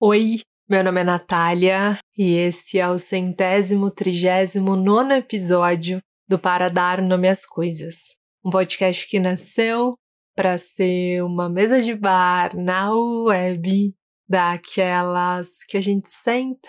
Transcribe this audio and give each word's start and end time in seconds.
Oi, 0.00 0.42
meu 0.70 0.84
nome 0.84 1.00
é 1.00 1.04
Natália 1.04 1.98
e 2.16 2.30
esse 2.36 2.78
é 2.78 2.88
o 2.88 2.96
centésimo 2.96 3.90
trigésimo 3.90 4.76
nono 4.76 5.12
episódio 5.12 5.98
do 6.28 6.38
Para 6.38 6.68
Dar 6.68 7.02
Nome 7.02 7.28
às 7.28 7.44
Coisas, 7.44 8.16
um 8.44 8.48
podcast 8.48 9.08
que 9.10 9.18
nasceu 9.18 9.94
para 10.36 10.56
ser 10.56 11.24
uma 11.24 11.48
mesa 11.48 11.82
de 11.82 11.96
bar 11.96 12.56
na 12.56 12.94
web 12.94 13.92
daquelas 14.28 15.64
que 15.68 15.76
a 15.76 15.80
gente 15.80 16.08
senta 16.08 16.68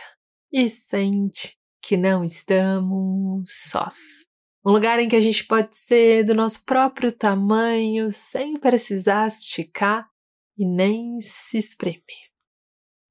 e 0.52 0.68
sente 0.68 1.56
que 1.84 1.96
não 1.96 2.24
estamos 2.24 3.48
sós. 3.70 4.26
Um 4.66 4.72
lugar 4.72 4.98
em 4.98 5.08
que 5.08 5.16
a 5.16 5.22
gente 5.22 5.46
pode 5.46 5.78
ser 5.78 6.24
do 6.24 6.34
nosso 6.34 6.66
próprio 6.66 7.12
tamanho 7.12 8.10
sem 8.10 8.60
precisar 8.60 9.28
esticar 9.28 10.10
e 10.58 10.66
nem 10.66 11.20
se 11.22 11.60
espremer. 11.60 12.29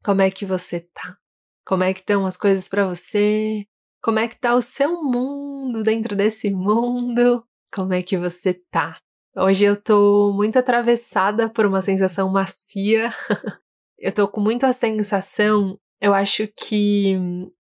Como 0.09 0.23
é 0.23 0.31
que 0.31 0.47
você 0.47 0.81
tá? 0.81 1.19
Como 1.67 1.85
é 1.85 1.93
que 1.93 2.01
estão 2.01 2.25
as 2.25 2.35
coisas 2.35 2.67
para 2.67 2.87
você? 2.87 3.67
Como 4.03 4.19
é 4.19 4.27
que 4.27 4.41
tá 4.41 4.55
o 4.55 4.63
seu 4.63 5.03
mundo 5.03 5.83
dentro 5.83 6.17
desse 6.17 6.51
mundo? 6.51 7.45
Como 7.71 7.93
é 7.93 8.03
que 8.03 8.17
você 8.17 8.55
tá? 8.55 8.97
Hoje 9.37 9.67
eu 9.67 9.77
tô 9.77 10.33
muito 10.35 10.59
atravessada 10.59 11.51
por 11.51 11.67
uma 11.67 11.83
sensação 11.83 12.31
macia. 12.31 13.11
eu 13.99 14.11
tô 14.11 14.27
com 14.27 14.41
muito 14.41 14.65
a 14.65 14.73
sensação, 14.73 15.79
eu 16.01 16.15
acho 16.15 16.49
que 16.57 17.15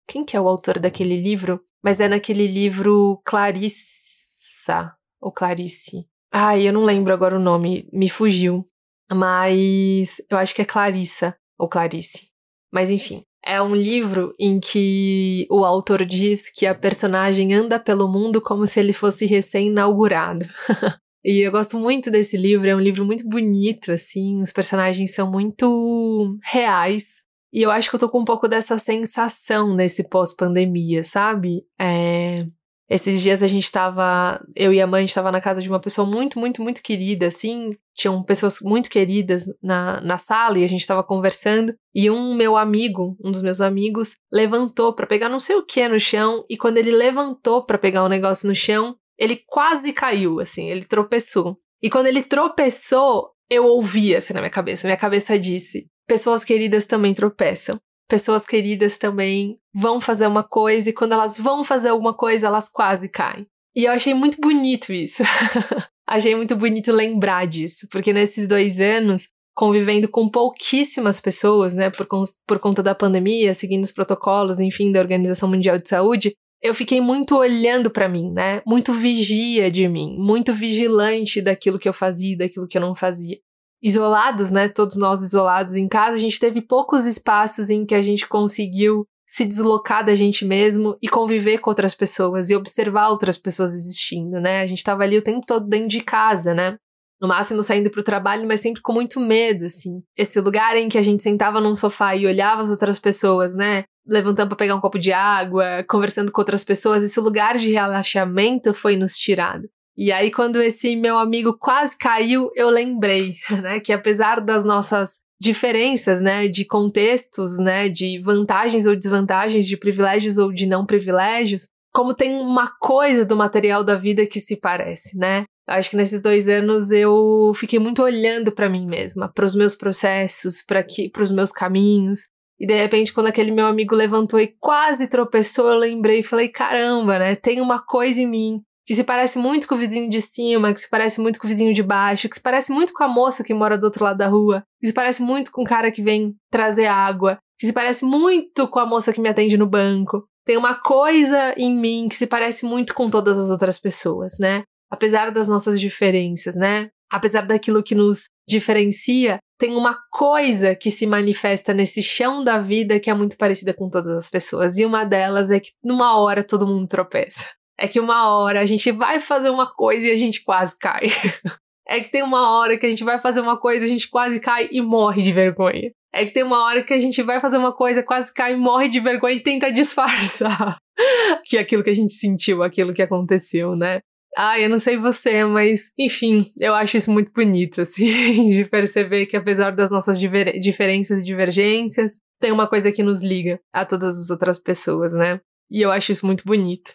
quem 0.05 0.24
que 0.24 0.37
é 0.37 0.41
o 0.41 0.48
autor 0.48 0.80
daquele 0.80 1.16
livro? 1.16 1.65
Mas 1.85 2.01
é 2.01 2.09
naquele 2.09 2.48
livro 2.48 3.23
Clarissa 3.24 4.93
ou 5.21 5.30
Clarice. 5.30 6.05
Ai, 6.32 6.66
eu 6.66 6.73
não 6.73 6.82
lembro 6.82 7.12
agora 7.12 7.37
o 7.37 7.41
nome, 7.41 7.88
me 7.93 8.10
fugiu. 8.10 8.69
Mas 9.09 10.21
eu 10.29 10.37
acho 10.37 10.52
que 10.52 10.62
é 10.62 10.65
Clarissa 10.65 11.37
ou 11.58 11.68
Clarice. 11.68 12.28
Mas 12.72 12.90
enfim, 12.90 13.22
é 13.44 13.60
um 13.60 13.74
livro 13.74 14.34
em 14.38 14.59
que 14.59 15.46
o 15.51 15.65
autor 15.65 16.04
diz 16.04 16.48
que 16.51 16.66
a 16.66 16.74
personagem 16.74 17.52
anda 17.52 17.79
pelo 17.79 18.09
mundo 18.09 18.40
como 18.40 18.66
se 18.66 18.80
ele 18.80 18.92
fosse 18.92 19.26
recém-inaugurado. 19.26 20.46
e 21.24 21.46
eu 21.46 21.52
gosto 21.52 21.79
muito 21.79 22.10
desse 22.10 22.37
livro, 22.37 22.66
é 22.66 22.74
um 22.74 22.80
livro 22.80 23.04
muito 23.04 23.29
bonito, 23.29 23.92
assim, 23.92 24.40
os 24.40 24.51
personagens 24.51 25.14
são 25.14 25.30
muito 25.30 26.38
reais. 26.42 27.23
E 27.52 27.62
eu 27.62 27.70
acho 27.70 27.88
que 27.88 27.95
eu 27.95 28.01
tô 28.01 28.09
com 28.09 28.20
um 28.20 28.24
pouco 28.24 28.48
dessa 28.48 28.79
sensação 28.79 29.74
nesse 29.76 30.09
pós-pandemia, 30.09 31.04
sabe? 31.04 31.62
É, 31.80 32.46
esses 32.88 33.21
dias 33.21 33.43
a 33.43 33.46
gente 33.46 33.71
tava, 33.71 34.43
eu 34.54 34.73
e 34.73 34.80
a 34.80 34.87
mãe 34.87 35.04
estava 35.04 35.32
na 35.32 35.40
casa 35.40 35.63
de 35.63 35.68
uma 35.68 35.80
pessoa 35.80 36.07
muito, 36.07 36.38
muito, 36.38 36.63
muito 36.63 36.82
querida, 36.82 37.26
assim, 37.26 37.74
tinham 37.95 38.23
pessoas 38.23 38.59
muito 38.60 38.91
queridas 38.91 39.46
na, 39.63 40.01
na 40.02 40.18
sala 40.18 40.59
e 40.59 40.65
a 40.65 40.68
gente 40.68 40.80
estava 40.80 41.02
conversando 41.02 41.74
e 41.95 42.10
um 42.10 42.35
meu 42.35 42.57
amigo, 42.57 43.16
um 43.24 43.30
dos 43.30 43.43
meus 43.43 43.60
amigos, 43.60 44.16
levantou 44.32 44.95
para 44.95 45.07
pegar 45.07 45.29
não 45.29 45.41
sei 45.41 45.57
o 45.57 45.65
que 45.65 45.87
no 45.88 45.99
chão 45.99 46.45
e 46.49 46.57
quando 46.57 46.76
ele 46.76 46.91
levantou 46.91 47.65
para 47.65 47.79
pegar 47.79 48.04
um 48.04 48.09
negócio 48.09 48.46
no 48.49 48.54
chão, 48.54 48.96
ele 49.19 49.43
quase 49.46 49.93
caiu, 49.93 50.41
assim, 50.41 50.69
ele 50.69 50.85
tropeçou. 50.85 51.59
E 51.82 51.88
quando 51.88 52.07
ele 52.07 52.23
tropeçou, 52.23 53.30
eu 53.48 53.65
ouvi 53.65 54.15
assim 54.15 54.35
na 54.35 54.41
minha 54.41 54.51
cabeça, 54.51 54.87
minha 54.87 54.96
cabeça 54.96 55.38
disse: 55.38 55.87
pessoas 56.07 56.45
queridas 56.45 56.85
também 56.85 57.15
tropeçam 57.15 57.79
pessoas 58.09 58.45
queridas 58.45 58.99
também 58.99 59.59
vão 59.74 60.01
fazer 60.01 60.27
uma 60.27 60.43
coisa 60.43 60.91
e 60.91 60.93
quando 60.93 61.13
elas 61.13 61.37
vão 61.37 61.65
fazer 61.65 61.88
alguma 61.88 62.15
coisa, 62.15 62.47
elas 62.47 62.69
quase 62.69 63.09
caem. 63.09 63.47
E 63.74 63.85
eu 63.85 63.93
achei 63.93 64.15
muito 64.15 64.41
bonito 64.41 64.93
isso. 64.93 65.22
achei 66.06 66.34
muito 66.34 66.55
bonito 66.55 66.93
lembrar 66.93 67.47
disso, 67.47 67.88
porque 67.91 68.12
nesses 68.12 68.47
dois 68.47 68.78
anos, 68.78 69.28
convivendo 69.55 70.09
com 70.09 70.28
pouquíssimas 70.28 71.21
pessoas, 71.21 71.75
né, 71.75 71.91
por, 71.91 72.06
por 72.47 72.59
conta 72.59 72.82
da 72.82 72.94
pandemia, 72.94 73.55
seguindo 73.55 73.84
os 73.84 73.93
protocolos, 73.93 74.60
enfim, 74.60 74.93
da 74.93 75.00
Organização 75.00 75.49
Mundial 75.49 75.77
de 75.77 75.88
Saúde, 75.88 76.34
eu 76.62 76.72
fiquei 76.72 77.00
muito 77.00 77.37
olhando 77.37 77.91
para 77.91 78.09
mim, 78.09 78.32
né? 78.32 78.62
Muito 78.66 78.93
vigia 78.93 79.70
de 79.70 79.87
mim, 79.87 80.16
muito 80.19 80.53
vigilante 80.54 81.43
daquilo 81.43 81.78
que 81.78 81.88
eu 81.88 81.93
fazia, 81.93 82.38
daquilo 82.38 82.66
que 82.66 82.78
eu 82.78 82.81
não 82.81 82.94
fazia 82.94 83.37
isolados, 83.84 84.50
né? 84.50 84.66
Todos 84.66 84.96
nós 84.96 85.20
isolados 85.20 85.74
em 85.74 85.86
casa, 85.86 86.16
a 86.16 86.18
gente 86.18 86.40
teve 86.40 86.62
poucos 86.62 87.04
espaços 87.04 87.68
em 87.68 87.84
que 87.84 87.94
a 87.94 88.00
gente 88.00 88.26
conseguiu 88.26 89.06
se 89.26 89.44
deslocar 89.44 90.04
da 90.04 90.14
gente 90.14 90.44
mesmo 90.44 90.96
e 91.02 91.08
conviver 91.08 91.58
com 91.58 91.70
outras 91.70 91.94
pessoas 91.94 92.48
e 92.48 92.56
observar 92.56 93.10
outras 93.10 93.36
pessoas 93.36 93.74
existindo, 93.74 94.40
né? 94.40 94.62
A 94.62 94.66
gente 94.66 94.78
estava 94.78 95.02
ali 95.02 95.18
o 95.18 95.22
tempo 95.22 95.46
todo 95.46 95.68
dentro 95.68 95.88
de 95.88 96.00
casa, 96.00 96.54
né? 96.54 96.76
No 97.20 97.28
máximo 97.28 97.62
saindo 97.62 97.90
para 97.90 98.00
o 98.00 98.04
trabalho, 98.04 98.48
mas 98.48 98.60
sempre 98.60 98.80
com 98.80 98.92
muito 98.92 99.20
medo, 99.20 99.66
assim. 99.66 100.02
Esse 100.16 100.40
lugar 100.40 100.76
em 100.76 100.88
que 100.88 100.98
a 100.98 101.02
gente 101.02 101.22
sentava 101.22 101.60
num 101.60 101.74
sofá 101.74 102.16
e 102.16 102.26
olhava 102.26 102.62
as 102.62 102.70
outras 102.70 102.98
pessoas, 102.98 103.54
né? 103.54 103.84
Levantando 104.06 104.48
para 104.48 104.58
pegar 104.58 104.76
um 104.76 104.80
copo 104.80 104.98
de 104.98 105.12
água, 105.12 105.84
conversando 105.88 106.32
com 106.32 106.40
outras 106.40 106.64
pessoas, 106.64 107.02
esse 107.02 107.20
lugar 107.20 107.56
de 107.56 107.70
relaxamento 107.70 108.72
foi 108.72 108.96
nos 108.96 109.16
tirado. 109.16 109.68
E 109.97 110.10
aí, 110.10 110.31
quando 110.31 110.60
esse 110.60 110.97
meu 110.97 111.16
amigo 111.19 111.56
quase 111.59 111.97
caiu, 111.97 112.50
eu 112.55 112.69
lembrei, 112.69 113.37
né, 113.62 113.81
que 113.81 113.93
apesar 113.93 114.41
das 114.41 114.65
nossas 114.65 115.21
diferenças, 115.41 116.21
né, 116.21 116.49
de 116.49 116.65
contextos, 116.65 117.59
né, 117.59 117.88
de 117.88 118.19
vantagens 118.21 118.87
ou 118.87 118.97
desvantagens, 118.97 119.66
de 119.66 119.77
privilégios 119.77 120.38
ou 120.38 120.53
de 120.53 120.66
não 120.66 120.87
privilégios, 120.87 121.66
como 121.93 122.15
tem 122.15 122.34
uma 122.34 122.69
coisa 122.81 123.25
do 123.25 123.37
material 123.37 123.84
da 123.84 123.94
vida 123.94 124.27
que 124.27 124.41
se 124.41 124.56
parece, 124.56 125.16
né? 125.16 125.44
Acho 125.66 125.91
que 125.91 125.97
nesses 125.97 126.21
dois 126.21 126.49
anos 126.49 126.91
eu 126.91 127.53
fiquei 127.55 127.78
muito 127.78 128.03
olhando 128.03 128.53
para 128.53 128.69
mim 128.69 128.87
mesma, 128.87 129.31
para 129.32 129.47
os 129.47 129.55
meus 129.55 129.75
processos, 129.75 130.61
para 130.61 130.84
os 131.22 131.31
meus 131.31 131.53
caminhos. 131.53 132.21
E 132.59 132.66
de 132.66 132.75
repente, 132.75 133.12
quando 133.12 133.28
aquele 133.28 133.50
meu 133.50 133.66
amigo 133.66 133.94
levantou 133.94 134.38
e 134.41 134.55
quase 134.61 135.09
tropeçou, 135.09 135.69
eu 135.69 135.78
lembrei 135.78 136.21
e 136.21 136.25
falei: 136.25 136.49
caramba, 136.49 137.19
né? 137.19 137.37
Tem 137.37 137.61
uma 137.61 137.81
coisa 137.81 138.21
em 138.21 138.28
mim 138.28 138.61
que 138.86 138.94
se 138.94 139.04
parece 139.04 139.38
muito 139.38 139.66
com 139.66 139.74
o 139.74 139.78
vizinho 139.78 140.10
de 140.10 140.20
cima, 140.20 140.72
que 140.72 140.80
se 140.80 140.88
parece 140.88 141.20
muito 141.20 141.38
com 141.38 141.46
o 141.46 141.48
vizinho 141.48 141.72
de 141.72 141.82
baixo, 141.82 142.28
que 142.28 142.36
se 142.36 142.42
parece 142.42 142.70
muito 142.70 142.92
com 142.92 143.02
a 143.02 143.08
moça 143.08 143.42
que 143.42 143.54
mora 143.54 143.78
do 143.78 143.84
outro 143.84 144.04
lado 144.04 144.18
da 144.18 144.28
rua, 144.28 144.62
que 144.80 144.86
se 144.86 144.92
parece 144.92 145.22
muito 145.22 145.50
com 145.50 145.62
o 145.62 145.66
cara 145.66 145.90
que 145.90 146.02
vem 146.02 146.34
trazer 146.50 146.86
água, 146.86 147.38
que 147.58 147.66
se 147.66 147.72
parece 147.72 148.04
muito 148.04 148.68
com 148.68 148.78
a 148.78 148.86
moça 148.86 149.12
que 149.12 149.20
me 149.20 149.28
atende 149.28 149.56
no 149.56 149.66
banco. 149.66 150.24
Tem 150.44 150.56
uma 150.56 150.74
coisa 150.74 151.54
em 151.56 151.74
mim 151.74 152.08
que 152.08 152.14
se 152.14 152.26
parece 152.26 152.66
muito 152.66 152.94
com 152.94 153.08
todas 153.08 153.38
as 153.38 153.48
outras 153.48 153.78
pessoas, 153.78 154.34
né? 154.38 154.62
Apesar 154.90 155.30
das 155.30 155.48
nossas 155.48 155.80
diferenças, 155.80 156.54
né? 156.54 156.90
Apesar 157.10 157.42
daquilo 157.42 157.82
que 157.82 157.94
nos 157.94 158.24
diferencia, 158.46 159.38
tem 159.58 159.74
uma 159.74 159.96
coisa 160.10 160.74
que 160.74 160.90
se 160.90 161.06
manifesta 161.06 161.72
nesse 161.72 162.02
chão 162.02 162.44
da 162.44 162.58
vida 162.58 163.00
que 163.00 163.08
é 163.08 163.14
muito 163.14 163.38
parecida 163.38 163.72
com 163.72 163.88
todas 163.88 164.10
as 164.10 164.28
pessoas. 164.28 164.76
E 164.76 164.84
uma 164.84 165.04
delas 165.04 165.50
é 165.50 165.58
que 165.58 165.70
numa 165.82 166.18
hora 166.18 166.44
todo 166.44 166.66
mundo 166.66 166.86
tropeça. 166.86 167.44
É 167.78 167.88
que 167.88 168.00
uma 168.00 168.28
hora 168.28 168.60
a 168.60 168.66
gente 168.66 168.90
vai 168.92 169.18
fazer 169.18 169.50
uma 169.50 169.66
coisa 169.66 170.06
e 170.06 170.10
a 170.10 170.16
gente 170.16 170.42
quase 170.44 170.78
cai. 170.78 171.06
é 171.86 172.00
que 172.00 172.10
tem 172.10 172.22
uma 172.22 172.56
hora 172.56 172.78
que 172.78 172.86
a 172.86 172.90
gente 172.90 173.04
vai 173.04 173.20
fazer 173.20 173.40
uma 173.40 173.58
coisa, 173.58 173.84
a 173.84 173.88
gente 173.88 174.08
quase 174.08 174.40
cai 174.40 174.68
e 174.70 174.80
morre 174.80 175.22
de 175.22 175.32
vergonha. 175.32 175.90
É 176.12 176.24
que 176.24 176.32
tem 176.32 176.44
uma 176.44 176.62
hora 176.64 176.82
que 176.82 176.94
a 176.94 176.98
gente 176.98 177.20
vai 177.22 177.40
fazer 177.40 177.58
uma 177.58 177.72
coisa, 177.72 178.02
quase 178.02 178.32
cai, 178.32 178.54
morre 178.54 178.88
de 178.88 179.00
vergonha 179.00 179.34
e 179.34 179.40
tenta 179.40 179.72
disfarçar 179.72 180.76
que 181.44 181.58
aquilo 181.58 181.82
que 181.82 181.90
a 181.90 181.94
gente 181.94 182.12
sentiu, 182.12 182.62
aquilo 182.62 182.94
que 182.94 183.02
aconteceu, 183.02 183.74
né? 183.74 184.00
Ah, 184.36 184.58
eu 184.58 184.68
não 184.68 184.78
sei 184.78 184.96
você, 184.96 185.44
mas 185.44 185.92
enfim, 185.98 186.44
eu 186.58 186.74
acho 186.74 186.96
isso 186.96 187.10
muito 187.10 187.32
bonito, 187.32 187.80
assim, 187.80 188.50
de 188.50 188.64
perceber 188.64 189.26
que 189.26 189.36
apesar 189.36 189.70
das 189.70 189.90
nossas 189.90 190.18
diferenças 190.18 191.20
e 191.20 191.24
divergências, 191.24 192.18
tem 192.40 192.50
uma 192.50 192.66
coisa 192.66 192.90
que 192.90 193.02
nos 193.02 193.22
liga 193.22 193.60
a 193.72 193.84
todas 193.84 194.18
as 194.18 194.30
outras 194.30 194.58
pessoas, 194.58 195.12
né? 195.12 195.40
E 195.70 195.82
eu 195.82 195.90
acho 195.90 196.12
isso 196.12 196.26
muito 196.26 196.44
bonito. 196.44 196.92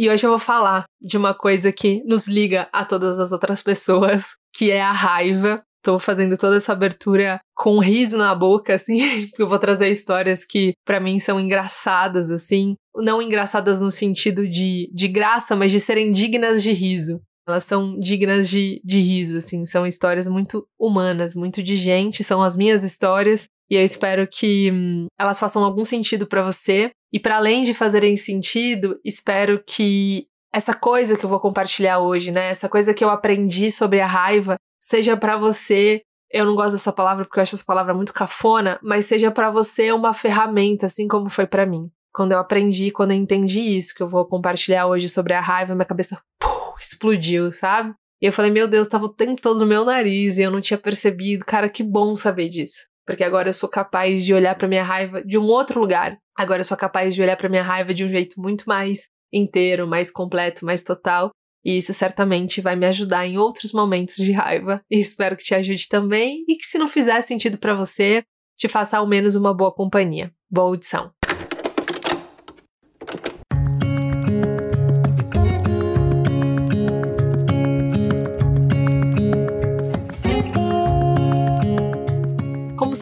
E 0.00 0.08
hoje 0.08 0.24
eu 0.24 0.30
vou 0.30 0.38
falar 0.38 0.84
de 0.98 1.18
uma 1.18 1.34
coisa 1.34 1.70
que 1.70 2.02
nos 2.04 2.26
liga 2.26 2.66
a 2.72 2.86
todas 2.86 3.18
as 3.18 3.32
outras 3.32 3.60
pessoas, 3.60 4.28
que 4.50 4.70
é 4.70 4.80
a 4.80 4.92
raiva. 4.92 5.62
Tô 5.82 5.98
fazendo 5.98 6.38
toda 6.38 6.56
essa 6.56 6.72
abertura 6.72 7.38
com 7.54 7.76
um 7.76 7.80
riso 7.80 8.16
na 8.16 8.34
boca, 8.34 8.74
assim, 8.76 9.26
porque 9.26 9.42
eu 9.44 9.48
vou 9.48 9.58
trazer 9.58 9.90
histórias 9.90 10.42
que 10.42 10.72
para 10.86 11.00
mim 11.00 11.18
são 11.18 11.38
engraçadas, 11.38 12.30
assim. 12.30 12.76
Não 12.96 13.20
engraçadas 13.20 13.82
no 13.82 13.90
sentido 13.90 14.48
de, 14.48 14.90
de 14.94 15.06
graça, 15.06 15.54
mas 15.54 15.70
de 15.70 15.78
serem 15.78 16.12
dignas 16.12 16.62
de 16.62 16.72
riso. 16.72 17.20
Elas 17.46 17.64
são 17.64 17.98
dignas 17.98 18.48
de, 18.48 18.80
de 18.82 19.00
riso, 19.00 19.36
assim. 19.36 19.66
São 19.66 19.86
histórias 19.86 20.26
muito 20.26 20.66
humanas, 20.78 21.34
muito 21.34 21.62
de 21.62 21.76
gente, 21.76 22.24
são 22.24 22.40
as 22.40 22.56
minhas 22.56 22.82
histórias. 22.82 23.50
E 23.70 23.76
eu 23.76 23.84
espero 23.84 24.26
que 24.26 24.70
hum, 24.72 25.06
elas 25.18 25.38
façam 25.38 25.62
algum 25.62 25.84
sentido 25.84 26.26
para 26.26 26.42
você. 26.42 26.90
E 27.12 27.20
para 27.20 27.36
além 27.36 27.62
de 27.62 27.72
fazerem 27.72 28.16
sentido, 28.16 28.98
espero 29.04 29.62
que 29.64 30.26
essa 30.52 30.74
coisa 30.74 31.16
que 31.16 31.24
eu 31.24 31.30
vou 31.30 31.38
compartilhar 31.38 32.00
hoje, 32.00 32.32
né? 32.32 32.50
Essa 32.50 32.68
coisa 32.68 32.92
que 32.92 33.04
eu 33.04 33.10
aprendi 33.10 33.70
sobre 33.70 34.00
a 34.00 34.06
raiva, 34.06 34.56
seja 34.80 35.16
para 35.16 35.36
você. 35.36 36.02
Eu 36.32 36.46
não 36.46 36.54
gosto 36.54 36.72
dessa 36.72 36.92
palavra 36.92 37.24
porque 37.24 37.38
eu 37.38 37.42
acho 37.42 37.56
essa 37.56 37.64
palavra 37.64 37.94
muito 37.94 38.12
cafona, 38.12 38.78
mas 38.82 39.06
seja 39.06 39.30
para 39.30 39.50
você 39.50 39.90
uma 39.90 40.12
ferramenta, 40.12 40.86
assim 40.86 41.08
como 41.08 41.28
foi 41.28 41.46
para 41.46 41.66
mim. 41.66 41.90
Quando 42.12 42.32
eu 42.32 42.38
aprendi, 42.38 42.90
quando 42.90 43.12
eu 43.12 43.16
entendi 43.16 43.60
isso 43.60 43.94
que 43.94 44.02
eu 44.02 44.08
vou 44.08 44.26
compartilhar 44.26 44.86
hoje 44.86 45.08
sobre 45.08 45.32
a 45.32 45.40
raiva, 45.40 45.74
minha 45.74 45.84
cabeça 45.84 46.20
pum, 46.40 46.74
explodiu, 46.80 47.50
sabe? 47.52 47.94
E 48.22 48.26
eu 48.26 48.32
falei, 48.32 48.50
meu 48.50 48.68
Deus, 48.68 48.86
tava 48.86 49.06
o 49.06 49.14
tempo 49.14 49.40
todo 49.40 49.60
no 49.60 49.66
meu 49.66 49.84
nariz 49.84 50.36
e 50.38 50.42
eu 50.42 50.50
não 50.50 50.60
tinha 50.60 50.78
percebido. 50.78 51.44
Cara, 51.44 51.68
que 51.68 51.82
bom 51.82 52.14
saber 52.14 52.48
disso. 52.48 52.90
Porque 53.06 53.24
agora 53.24 53.48
eu 53.48 53.52
sou 53.52 53.68
capaz 53.68 54.24
de 54.24 54.32
olhar 54.32 54.54
para 54.54 54.68
minha 54.68 54.82
raiva 54.82 55.22
de 55.22 55.38
um 55.38 55.44
outro 55.44 55.80
lugar. 55.80 56.16
Agora 56.36 56.60
eu 56.60 56.64
sou 56.64 56.76
capaz 56.76 57.14
de 57.14 57.22
olhar 57.22 57.36
para 57.36 57.48
minha 57.48 57.62
raiva 57.62 57.92
de 57.92 58.04
um 58.04 58.08
jeito 58.08 58.40
muito 58.40 58.64
mais 58.66 59.06
inteiro, 59.32 59.86
mais 59.86 60.10
completo, 60.10 60.64
mais 60.64 60.82
total. 60.82 61.30
E 61.64 61.76
isso 61.76 61.92
certamente 61.92 62.60
vai 62.60 62.74
me 62.74 62.86
ajudar 62.86 63.26
em 63.26 63.36
outros 63.36 63.72
momentos 63.72 64.16
de 64.16 64.32
raiva. 64.32 64.80
E 64.90 64.98
espero 64.98 65.36
que 65.36 65.44
te 65.44 65.54
ajude 65.54 65.88
também 65.88 66.44
e 66.48 66.56
que 66.56 66.64
se 66.64 66.78
não 66.78 66.88
fizer 66.88 67.20
sentido 67.20 67.58
para 67.58 67.74
você, 67.74 68.22
te 68.58 68.68
faça 68.68 68.98
ao 68.98 69.06
menos 69.06 69.34
uma 69.34 69.54
boa 69.54 69.72
companhia. 69.72 70.32
Boa 70.50 70.68
audição. 70.68 71.12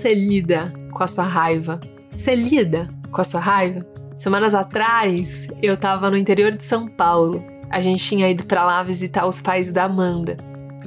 Você 0.08 0.14
lida 0.14 0.72
com 0.90 1.02
a 1.02 1.06
sua 1.06 1.24
raiva? 1.24 1.78
Você 2.10 2.34
lida 2.34 2.88
com 3.12 3.20
a 3.20 3.24
sua 3.24 3.40
raiva? 3.40 3.86
Semanas 4.16 4.54
atrás, 4.54 5.46
eu 5.62 5.76
tava 5.76 6.10
no 6.10 6.16
interior 6.16 6.50
de 6.50 6.62
São 6.62 6.88
Paulo. 6.88 7.44
A 7.68 7.82
gente 7.82 8.02
tinha 8.02 8.30
ido 8.30 8.44
para 8.44 8.64
lá 8.64 8.82
visitar 8.82 9.26
os 9.26 9.38
pais 9.38 9.70
da 9.70 9.84
Amanda. 9.84 10.38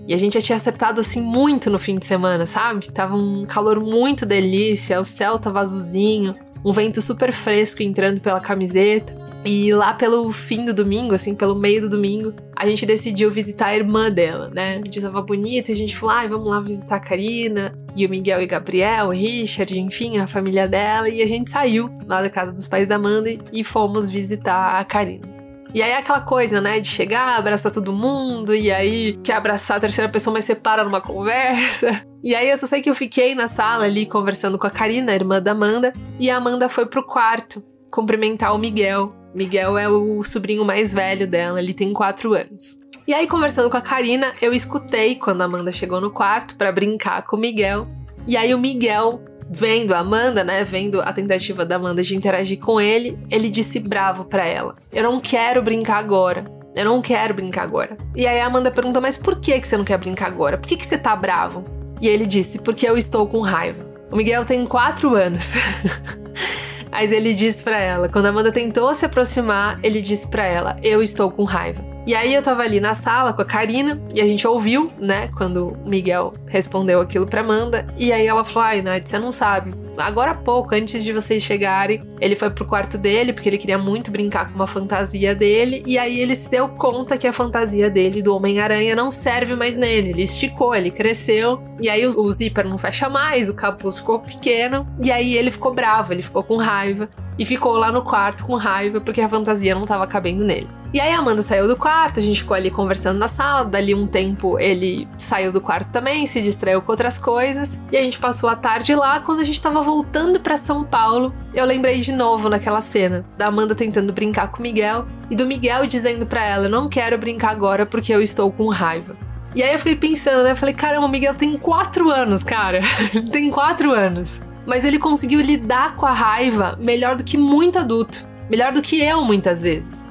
E 0.07 0.13
a 0.15 0.17
gente 0.17 0.33
já 0.33 0.41
tinha 0.41 0.55
acertado 0.55 1.01
assim 1.01 1.21
muito 1.21 1.69
no 1.69 1.77
fim 1.77 1.99
de 1.99 2.05
semana, 2.07 2.47
sabe? 2.47 2.89
Tava 2.89 3.15
um 3.15 3.45
calor 3.45 3.79
muito 3.79 4.25
delícia, 4.25 4.99
o 4.99 5.05
céu 5.05 5.37
tava 5.37 5.59
azulzinho, 5.59 6.33
um 6.65 6.71
vento 6.71 6.99
super 6.99 7.31
fresco 7.31 7.83
entrando 7.83 8.19
pela 8.21 8.39
camiseta. 8.39 9.15
E 9.43 9.73
lá 9.73 9.93
pelo 9.93 10.31
fim 10.31 10.65
do 10.65 10.73
domingo, 10.73 11.15
assim, 11.15 11.33
pelo 11.33 11.55
meio 11.55 11.81
do 11.81 11.89
domingo, 11.89 12.33
a 12.55 12.67
gente 12.67 12.85
decidiu 12.85 13.31
visitar 13.31 13.67
a 13.67 13.75
irmã 13.75 14.11
dela, 14.11 14.51
né? 14.53 14.77
O 14.77 14.87
dia 14.87 15.01
tava 15.01 15.21
bonito 15.21 15.69
e 15.69 15.71
a 15.71 15.75
gente 15.75 15.97
falou, 15.97 16.15
ai, 16.15 16.25
ah, 16.25 16.29
vamos 16.29 16.47
lá 16.47 16.59
visitar 16.59 16.97
a 16.97 16.99
Karina, 16.99 17.73
e 17.95 18.05
o 18.05 18.09
Miguel 18.09 18.41
e 18.41 18.45
Gabriel, 18.45 19.07
o 19.07 19.11
Richard, 19.11 19.79
enfim, 19.79 20.17
a 20.17 20.27
família 20.27 20.67
dela. 20.67 21.09
E 21.09 21.21
a 21.21 21.27
gente 21.27 21.49
saiu 21.49 21.89
lá 22.07 22.21
da 22.21 22.29
casa 22.29 22.53
dos 22.53 22.67
pais 22.67 22.87
da 22.87 22.95
Amanda 22.95 23.29
e 23.51 23.63
fomos 23.63 24.09
visitar 24.09 24.79
a 24.79 24.85
Karina. 24.85 25.27
E 25.73 25.81
aí 25.81 25.91
é 25.91 25.97
aquela 25.97 26.21
coisa, 26.21 26.59
né, 26.59 26.81
de 26.81 26.87
chegar, 26.89 27.37
abraçar 27.37 27.71
todo 27.71 27.93
mundo, 27.93 28.53
e 28.53 28.69
aí 28.69 29.17
quer 29.23 29.35
abraçar 29.35 29.77
a 29.77 29.79
terceira 29.79 30.11
pessoa, 30.11 30.33
mas 30.33 30.45
separa 30.45 30.83
numa 30.83 31.01
conversa. 31.01 32.01
E 32.23 32.35
aí 32.35 32.51
eu 32.51 32.57
só 32.57 32.67
sei 32.67 32.83
que 32.83 32.89
eu 32.89 32.93
fiquei 32.93 33.33
na 33.33 33.47
sala 33.47 33.85
ali 33.85 34.05
conversando 34.05 34.55
com 34.55 34.67
a 34.67 34.69
Karina, 34.69 35.11
a 35.11 35.15
irmã 35.15 35.41
da 35.41 35.53
Amanda, 35.53 35.91
e 36.19 36.29
a 36.29 36.37
Amanda 36.37 36.69
foi 36.69 36.85
pro 36.85 37.03
quarto 37.03 37.65
cumprimentar 37.89 38.53
o 38.53 38.59
Miguel. 38.59 39.11
Miguel 39.33 39.77
é 39.77 39.87
o 39.87 40.23
sobrinho 40.23 40.65
mais 40.65 40.93
velho 40.93 41.27
dela, 41.27 41.59
ele 41.59 41.73
tem 41.73 41.93
4 41.93 42.33
anos. 42.33 42.81
E 43.07 43.13
aí, 43.13 43.27
conversando 43.27 43.69
com 43.69 43.77
a 43.77 43.81
Karina, 43.81 44.33
eu 44.41 44.53
escutei 44.53 45.15
quando 45.15 45.41
a 45.41 45.45
Amanda 45.45 45.71
chegou 45.71 45.99
no 45.99 46.11
quarto 46.11 46.55
para 46.55 46.71
brincar 46.71 47.23
com 47.23 47.35
o 47.35 47.39
Miguel. 47.39 47.87
E 48.27 48.37
aí, 48.37 48.53
o 48.53 48.59
Miguel, 48.59 49.21
vendo 49.49 49.93
a 49.93 49.99
Amanda, 49.99 50.43
né, 50.43 50.63
vendo 50.63 51.01
a 51.01 51.11
tentativa 51.11 51.65
da 51.65 51.75
Amanda 51.75 52.03
de 52.03 52.15
interagir 52.15 52.59
com 52.59 52.79
ele, 52.79 53.17
ele 53.29 53.49
disse 53.49 53.79
bravo 53.79 54.25
para 54.25 54.45
ela: 54.45 54.75
Eu 54.93 55.03
não 55.03 55.19
quero 55.19 55.61
brincar 55.61 55.97
agora. 55.97 56.45
Eu 56.73 56.85
não 56.85 57.01
quero 57.01 57.33
brincar 57.33 57.63
agora. 57.63 57.97
E 58.15 58.25
aí 58.25 58.39
a 58.39 58.45
Amanda 58.45 58.71
pergunta: 58.71 59.01
Mas 59.01 59.17
por 59.17 59.39
que, 59.39 59.59
que 59.59 59.67
você 59.67 59.75
não 59.75 59.83
quer 59.83 59.97
brincar 59.97 60.27
agora? 60.27 60.57
Por 60.57 60.67
que, 60.67 60.77
que 60.77 60.85
você 60.85 60.97
tá 60.97 61.15
bravo? 61.15 61.63
E 61.99 62.07
ele 62.07 62.25
disse: 62.25 62.59
Porque 62.59 62.87
eu 62.87 62.97
estou 62.97 63.27
com 63.27 63.41
raiva. 63.41 63.85
O 64.11 64.15
Miguel 64.15 64.45
tem 64.45 64.65
4 64.65 65.15
anos. 65.15 65.51
Mas 66.91 67.11
ele 67.11 67.33
disse 67.33 67.63
para 67.63 67.79
ela, 67.79 68.09
quando 68.09 68.25
a 68.25 68.29
Amanda 68.29 68.51
tentou 68.51 68.93
se 68.93 69.05
aproximar, 69.05 69.79
ele 69.81 70.01
disse 70.01 70.27
para 70.27 70.45
ela: 70.45 70.77
"Eu 70.83 71.01
estou 71.01 71.31
com 71.31 71.43
raiva". 71.43 71.90
E 72.05 72.15
aí 72.15 72.33
eu 72.33 72.41
tava 72.41 72.63
ali 72.63 72.79
na 72.79 72.93
sala 72.93 73.31
com 73.31 73.41
a 73.41 73.45
Karina 73.45 74.01
e 74.13 74.21
a 74.21 74.27
gente 74.27 74.47
ouviu, 74.47 74.91
né, 74.99 75.29
quando 75.37 75.69
o 75.69 75.89
Miguel 75.89 76.33
respondeu 76.47 76.99
aquilo 76.99 77.27
pra 77.27 77.41
Amanda. 77.41 77.85
E 77.97 78.11
aí 78.11 78.25
ela 78.25 78.43
falou: 78.43 78.69
Ai, 78.69 78.81
Nath, 78.81 79.07
você 79.07 79.19
não 79.19 79.31
sabe. 79.31 79.71
Agora 79.97 80.31
há 80.31 80.35
pouco, 80.35 80.73
antes 80.73 81.03
de 81.03 81.13
vocês 81.13 81.43
chegarem, 81.43 82.01
ele 82.19 82.35
foi 82.35 82.49
pro 82.49 82.65
quarto 82.65 82.97
dele, 82.97 83.33
porque 83.33 83.47
ele 83.47 83.57
queria 83.57 83.77
muito 83.77 84.09
brincar 84.09 84.47
com 84.47 84.55
uma 84.55 84.65
fantasia 84.65 85.35
dele. 85.35 85.83
E 85.85 85.97
aí 85.97 86.19
ele 86.19 86.35
se 86.35 86.49
deu 86.49 86.67
conta 86.69 87.17
que 87.17 87.27
a 87.27 87.33
fantasia 87.33 87.89
dele 87.89 88.21
do 88.21 88.35
Homem-Aranha 88.35 88.95
não 88.95 89.11
serve 89.11 89.55
mais 89.55 89.75
nele. 89.75 90.09
Ele 90.09 90.23
esticou, 90.23 90.73
ele 90.73 90.89
cresceu. 90.89 91.61
E 91.79 91.89
aí 91.89 92.05
o, 92.05 92.19
o 92.19 92.31
zíper 92.31 92.67
não 92.67 92.77
fecha 92.77 93.09
mais, 93.09 93.47
o 93.47 93.53
capuz 93.53 93.99
ficou 93.99 94.19
pequeno. 94.19 94.87
E 95.03 95.11
aí 95.11 95.37
ele 95.37 95.51
ficou 95.51 95.73
bravo, 95.73 96.13
ele 96.13 96.21
ficou 96.21 96.43
com 96.43 96.57
raiva 96.57 97.07
e 97.37 97.45
ficou 97.45 97.73
lá 97.73 97.91
no 97.91 98.01
quarto 98.01 98.45
com 98.45 98.55
raiva 98.55 98.99
porque 99.01 99.21
a 99.21 99.29
fantasia 99.29 99.75
não 99.75 99.83
estava 99.83 100.07
cabendo 100.07 100.43
nele. 100.43 100.80
E 100.93 100.99
aí 100.99 101.13
a 101.13 101.19
Amanda 101.19 101.41
saiu 101.41 101.67
do 101.67 101.75
quarto, 101.77 102.19
a 102.19 102.23
gente 102.23 102.41
ficou 102.41 102.55
ali 102.55 102.69
conversando 102.69 103.17
na 103.17 103.29
sala, 103.29 103.63
dali 103.63 103.95
um 103.95 104.05
tempo 104.05 104.59
ele 104.59 105.07
saiu 105.17 105.51
do 105.51 105.61
quarto 105.61 105.89
também, 105.89 106.27
se 106.27 106.41
distraiu 106.41 106.81
com 106.81 106.91
outras 106.91 107.17
coisas, 107.17 107.79
e 107.91 107.97
a 107.97 108.01
gente 108.01 108.19
passou 108.19 108.49
a 108.49 108.55
tarde 108.55 108.93
lá. 108.93 109.21
Quando 109.21 109.39
a 109.39 109.43
gente 109.43 109.61
tava 109.61 109.81
voltando 109.81 110.39
para 110.39 110.57
São 110.57 110.83
Paulo, 110.83 111.33
eu 111.53 111.63
lembrei 111.65 112.01
de 112.01 112.11
novo 112.11 112.49
naquela 112.49 112.81
cena 112.81 113.25
da 113.37 113.47
Amanda 113.47 113.73
tentando 113.73 114.11
brincar 114.11 114.49
com 114.49 114.59
o 114.59 114.61
Miguel 114.61 115.05
e 115.29 115.35
do 115.35 115.45
Miguel 115.45 115.87
dizendo 115.87 116.25
para 116.25 116.43
ela: 116.43 116.67
"Não 116.67 116.89
quero 116.89 117.17
brincar 117.17 117.51
agora 117.51 117.85
porque 117.85 118.13
eu 118.13 118.21
estou 118.21 118.51
com 118.51 118.67
raiva". 118.67 119.15
E 119.55 119.63
aí 119.63 119.73
eu 119.73 119.79
fiquei 119.79 119.95
pensando, 119.95 120.43
né? 120.43 120.51
Eu 120.51 120.55
falei, 120.55 120.73
caramba, 120.73 121.05
o 121.05 121.09
Miguel 121.09 121.33
tem 121.33 121.57
quatro 121.57 122.09
anos, 122.09 122.41
cara. 122.41 122.81
tem 123.31 123.49
quatro 123.49 123.91
anos 123.91 124.41
mas 124.65 124.85
ele 124.85 124.99
conseguiu 124.99 125.41
lidar 125.41 125.95
com 125.95 126.05
a 126.05 126.13
raiva 126.13 126.77
melhor 126.79 127.15
do 127.15 127.23
que 127.23 127.37
muito 127.37 127.79
adulto, 127.79 128.27
melhor 128.49 128.71
do 128.71 128.81
que 128.81 129.01
eu 129.01 129.23
muitas 129.23 129.61
vezes. 129.61 130.10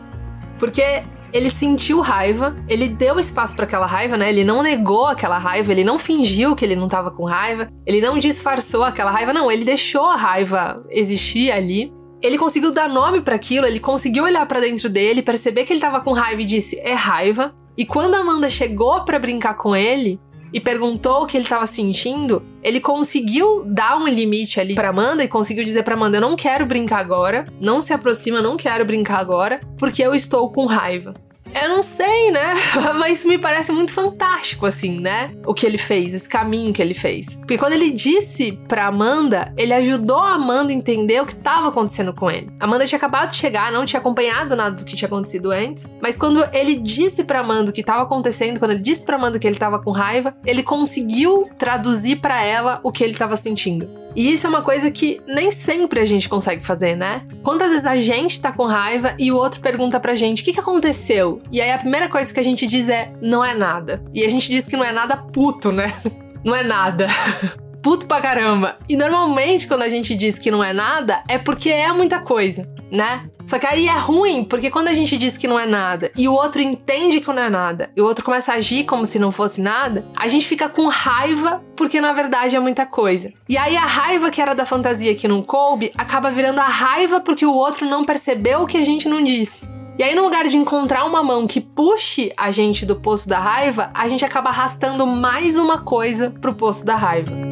Porque 0.60 1.02
ele 1.32 1.50
sentiu 1.50 2.00
raiva, 2.00 2.54
ele 2.68 2.86
deu 2.86 3.18
espaço 3.18 3.56
para 3.56 3.64
aquela 3.64 3.86
raiva, 3.86 4.16
né? 4.16 4.28
Ele 4.28 4.44
não 4.44 4.62
negou 4.62 5.06
aquela 5.06 5.38
raiva, 5.38 5.72
ele 5.72 5.82
não 5.82 5.98
fingiu 5.98 6.54
que 6.54 6.64
ele 6.64 6.76
não 6.76 6.86
tava 6.86 7.10
com 7.10 7.24
raiva, 7.24 7.68
ele 7.86 8.00
não 8.00 8.18
disfarçou 8.18 8.84
aquela 8.84 9.10
raiva, 9.10 9.32
não, 9.32 9.50
ele 9.50 9.64
deixou 9.64 10.04
a 10.04 10.16
raiva 10.16 10.84
existir 10.90 11.50
ali. 11.50 11.92
Ele 12.20 12.36
conseguiu 12.36 12.70
dar 12.70 12.88
nome 12.88 13.22
para 13.22 13.34
aquilo, 13.34 13.66
ele 13.66 13.80
conseguiu 13.80 14.24
olhar 14.24 14.44
para 14.46 14.60
dentro 14.60 14.90
dele, 14.90 15.22
perceber 15.22 15.64
que 15.64 15.72
ele 15.72 15.80
tava 15.80 16.00
com 16.00 16.12
raiva 16.12 16.42
e 16.42 16.44
disse: 16.44 16.78
"É 16.80 16.92
raiva". 16.92 17.54
E 17.76 17.86
quando 17.86 18.14
a 18.14 18.18
Amanda 18.18 18.50
chegou 18.50 19.02
para 19.04 19.18
brincar 19.18 19.54
com 19.54 19.74
ele, 19.74 20.20
e 20.52 20.60
perguntou 20.60 21.22
o 21.22 21.26
que 21.26 21.36
ele 21.36 21.44
estava 21.44 21.66
sentindo, 21.66 22.42
ele 22.62 22.80
conseguiu 22.80 23.64
dar 23.64 23.96
um 23.96 24.08
limite 24.08 24.60
ali 24.60 24.74
para 24.74 24.88
Amanda 24.88 25.24
e 25.24 25.28
conseguiu 25.28 25.64
dizer 25.64 25.82
para 25.82 25.94
Amanda: 25.94 26.16
"Eu 26.16 26.20
não 26.20 26.36
quero 26.36 26.66
brincar 26.66 26.98
agora, 26.98 27.46
não 27.60 27.80
se 27.80 27.92
aproxima, 27.92 28.42
não 28.42 28.56
quero 28.56 28.84
brincar 28.84 29.18
agora, 29.18 29.60
porque 29.78 30.02
eu 30.02 30.14
estou 30.14 30.50
com 30.50 30.66
raiva". 30.66 31.14
Eu 31.54 31.68
não 31.68 31.82
sei, 31.82 32.30
né? 32.30 32.54
Mas 32.98 33.24
me 33.24 33.38
parece 33.38 33.72
muito 33.72 33.92
fantástico, 33.92 34.66
assim, 34.66 35.00
né? 35.00 35.32
O 35.46 35.52
que 35.52 35.66
ele 35.66 35.78
fez, 35.78 36.14
esse 36.14 36.28
caminho 36.28 36.72
que 36.72 36.80
ele 36.80 36.94
fez. 36.94 37.34
Porque 37.34 37.58
quando 37.58 37.72
ele 37.72 37.90
disse 37.90 38.52
pra 38.68 38.86
Amanda, 38.86 39.52
ele 39.56 39.72
ajudou 39.72 40.18
a 40.18 40.34
Amanda 40.34 40.72
a 40.72 40.74
entender 40.74 41.20
o 41.20 41.26
que 41.26 41.32
estava 41.32 41.68
acontecendo 41.68 42.12
com 42.12 42.30
ele. 42.30 42.50
Amanda 42.60 42.86
tinha 42.86 42.96
acabado 42.96 43.30
de 43.30 43.36
chegar, 43.36 43.72
não 43.72 43.84
tinha 43.84 44.00
acompanhado 44.00 44.54
nada 44.54 44.76
do 44.76 44.84
que 44.84 44.94
tinha 44.94 45.06
acontecido 45.06 45.50
antes. 45.50 45.84
Mas 46.00 46.16
quando 46.16 46.44
ele 46.52 46.76
disse 46.76 47.24
pra 47.24 47.40
Amanda 47.40 47.70
o 47.70 47.72
que 47.72 47.80
estava 47.80 48.02
acontecendo, 48.02 48.58
quando 48.58 48.72
ele 48.72 48.80
disse 48.80 49.04
pra 49.04 49.16
Amanda 49.16 49.38
que 49.38 49.46
ele 49.46 49.56
estava 49.56 49.78
com 49.80 49.90
raiva, 49.90 50.34
ele 50.44 50.62
conseguiu 50.62 51.48
traduzir 51.58 52.16
para 52.16 52.42
ela 52.42 52.80
o 52.82 52.92
que 52.92 53.02
ele 53.02 53.12
estava 53.12 53.36
sentindo. 53.36 53.88
E 54.14 54.32
isso 54.32 54.46
é 54.46 54.50
uma 54.50 54.62
coisa 54.62 54.90
que 54.90 55.20
nem 55.26 55.50
sempre 55.50 56.00
a 56.00 56.04
gente 56.04 56.28
consegue 56.28 56.64
fazer, 56.64 56.96
né? 56.96 57.22
Quantas 57.42 57.70
vezes 57.70 57.86
a 57.86 57.96
gente 57.96 58.40
tá 58.40 58.52
com 58.52 58.64
raiva 58.64 59.14
e 59.18 59.30
o 59.30 59.36
outro 59.36 59.60
pergunta 59.60 60.00
pra 60.00 60.14
gente: 60.14 60.42
o 60.42 60.44
que, 60.44 60.52
que 60.52 60.60
aconteceu? 60.60 61.40
E 61.50 61.60
aí 61.60 61.70
a 61.70 61.78
primeira 61.78 62.08
coisa 62.08 62.32
que 62.32 62.40
a 62.40 62.44
gente 62.44 62.66
diz 62.66 62.88
é: 62.88 63.12
não 63.20 63.44
é 63.44 63.54
nada. 63.54 64.02
E 64.12 64.24
a 64.24 64.28
gente 64.28 64.50
diz 64.50 64.66
que 64.66 64.76
não 64.76 64.84
é 64.84 64.92
nada 64.92 65.16
puto, 65.16 65.72
né? 65.72 65.92
Não 66.42 66.56
é 66.56 66.62
nada. 66.62 67.06
puto 67.82 68.06
pra 68.06 68.18
caramba. 68.18 68.78
E 68.88 68.96
normalmente 68.96 69.66
quando 69.66 69.82
a 69.82 69.90
gente 69.90 70.14
diz 70.14 70.38
que 70.38 70.50
não 70.50 70.64
é 70.64 70.72
nada, 70.72 71.22
é 71.28 71.36
porque 71.38 71.68
é 71.68 71.92
muita 71.92 72.20
coisa, 72.20 72.66
né? 72.90 73.28
Só 73.50 73.58
que 73.58 73.66
aí 73.66 73.88
é 73.88 73.98
ruim, 73.98 74.44
porque 74.44 74.70
quando 74.70 74.86
a 74.86 74.94
gente 74.94 75.18
diz 75.18 75.36
que 75.36 75.48
não 75.48 75.58
é 75.58 75.66
nada 75.66 76.12
e 76.16 76.28
o 76.28 76.32
outro 76.32 76.62
entende 76.62 77.20
que 77.20 77.26
não 77.26 77.42
é 77.42 77.50
nada, 77.50 77.90
e 77.96 78.00
o 78.00 78.04
outro 78.04 78.24
começa 78.24 78.52
a 78.52 78.54
agir 78.54 78.84
como 78.84 79.04
se 79.04 79.18
não 79.18 79.32
fosse 79.32 79.60
nada, 79.60 80.06
a 80.16 80.28
gente 80.28 80.46
fica 80.46 80.68
com 80.68 80.86
raiva 80.86 81.60
porque 81.74 82.00
na 82.00 82.12
verdade 82.12 82.54
é 82.54 82.60
muita 82.60 82.86
coisa. 82.86 83.32
E 83.48 83.58
aí 83.58 83.76
a 83.76 83.86
raiva 83.86 84.30
que 84.30 84.40
era 84.40 84.54
da 84.54 84.64
fantasia 84.64 85.16
que 85.16 85.26
não 85.26 85.42
coube 85.42 85.90
acaba 85.98 86.30
virando 86.30 86.60
a 86.60 86.68
raiva 86.68 87.18
porque 87.18 87.44
o 87.44 87.52
outro 87.52 87.84
não 87.84 88.04
percebeu 88.04 88.62
o 88.62 88.68
que 88.68 88.76
a 88.78 88.84
gente 88.84 89.08
não 89.08 89.20
disse. 89.20 89.66
E 89.98 90.02
aí, 90.04 90.14
no 90.14 90.22
lugar 90.22 90.46
de 90.46 90.56
encontrar 90.56 91.04
uma 91.04 91.22
mão 91.22 91.46
que 91.46 91.60
puxe 91.60 92.32
a 92.36 92.50
gente 92.50 92.86
do 92.86 92.96
poço 92.96 93.28
da 93.28 93.38
raiva, 93.38 93.90
a 93.92 94.08
gente 94.08 94.24
acaba 94.24 94.48
arrastando 94.48 95.06
mais 95.06 95.56
uma 95.56 95.78
coisa 95.78 96.30
pro 96.40 96.54
poço 96.54 96.86
da 96.86 96.94
raiva. 96.96 97.49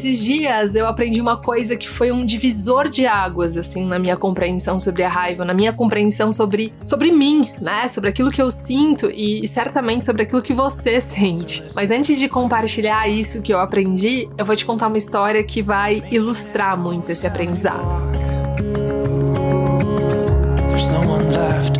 Esses 0.00 0.18
dias 0.18 0.74
eu 0.74 0.86
aprendi 0.86 1.20
uma 1.20 1.36
coisa 1.36 1.76
que 1.76 1.86
foi 1.86 2.10
um 2.10 2.24
divisor 2.24 2.88
de 2.88 3.06
águas, 3.06 3.54
assim, 3.54 3.84
na 3.84 3.98
minha 3.98 4.16
compreensão 4.16 4.80
sobre 4.80 5.02
a 5.02 5.10
raiva, 5.10 5.44
na 5.44 5.52
minha 5.52 5.74
compreensão 5.74 6.32
sobre, 6.32 6.72
sobre 6.82 7.12
mim, 7.12 7.50
né? 7.60 7.86
Sobre 7.86 8.08
aquilo 8.08 8.30
que 8.30 8.40
eu 8.40 8.50
sinto 8.50 9.10
e, 9.10 9.44
e 9.44 9.46
certamente 9.46 10.06
sobre 10.06 10.22
aquilo 10.22 10.40
que 10.40 10.54
você 10.54 11.02
sente. 11.02 11.62
Mas 11.74 11.90
antes 11.90 12.18
de 12.18 12.30
compartilhar 12.30 13.08
isso 13.08 13.42
que 13.42 13.52
eu 13.52 13.60
aprendi, 13.60 14.26
eu 14.38 14.44
vou 14.46 14.56
te 14.56 14.64
contar 14.64 14.88
uma 14.88 14.96
história 14.96 15.44
que 15.44 15.60
vai 15.60 16.02
ilustrar 16.10 16.78
muito 16.78 17.12
esse 17.12 17.26
aprendizado. 17.26 17.86
There's 20.70 20.88
no 20.88 21.00
one 21.00 21.28
left 21.36 21.79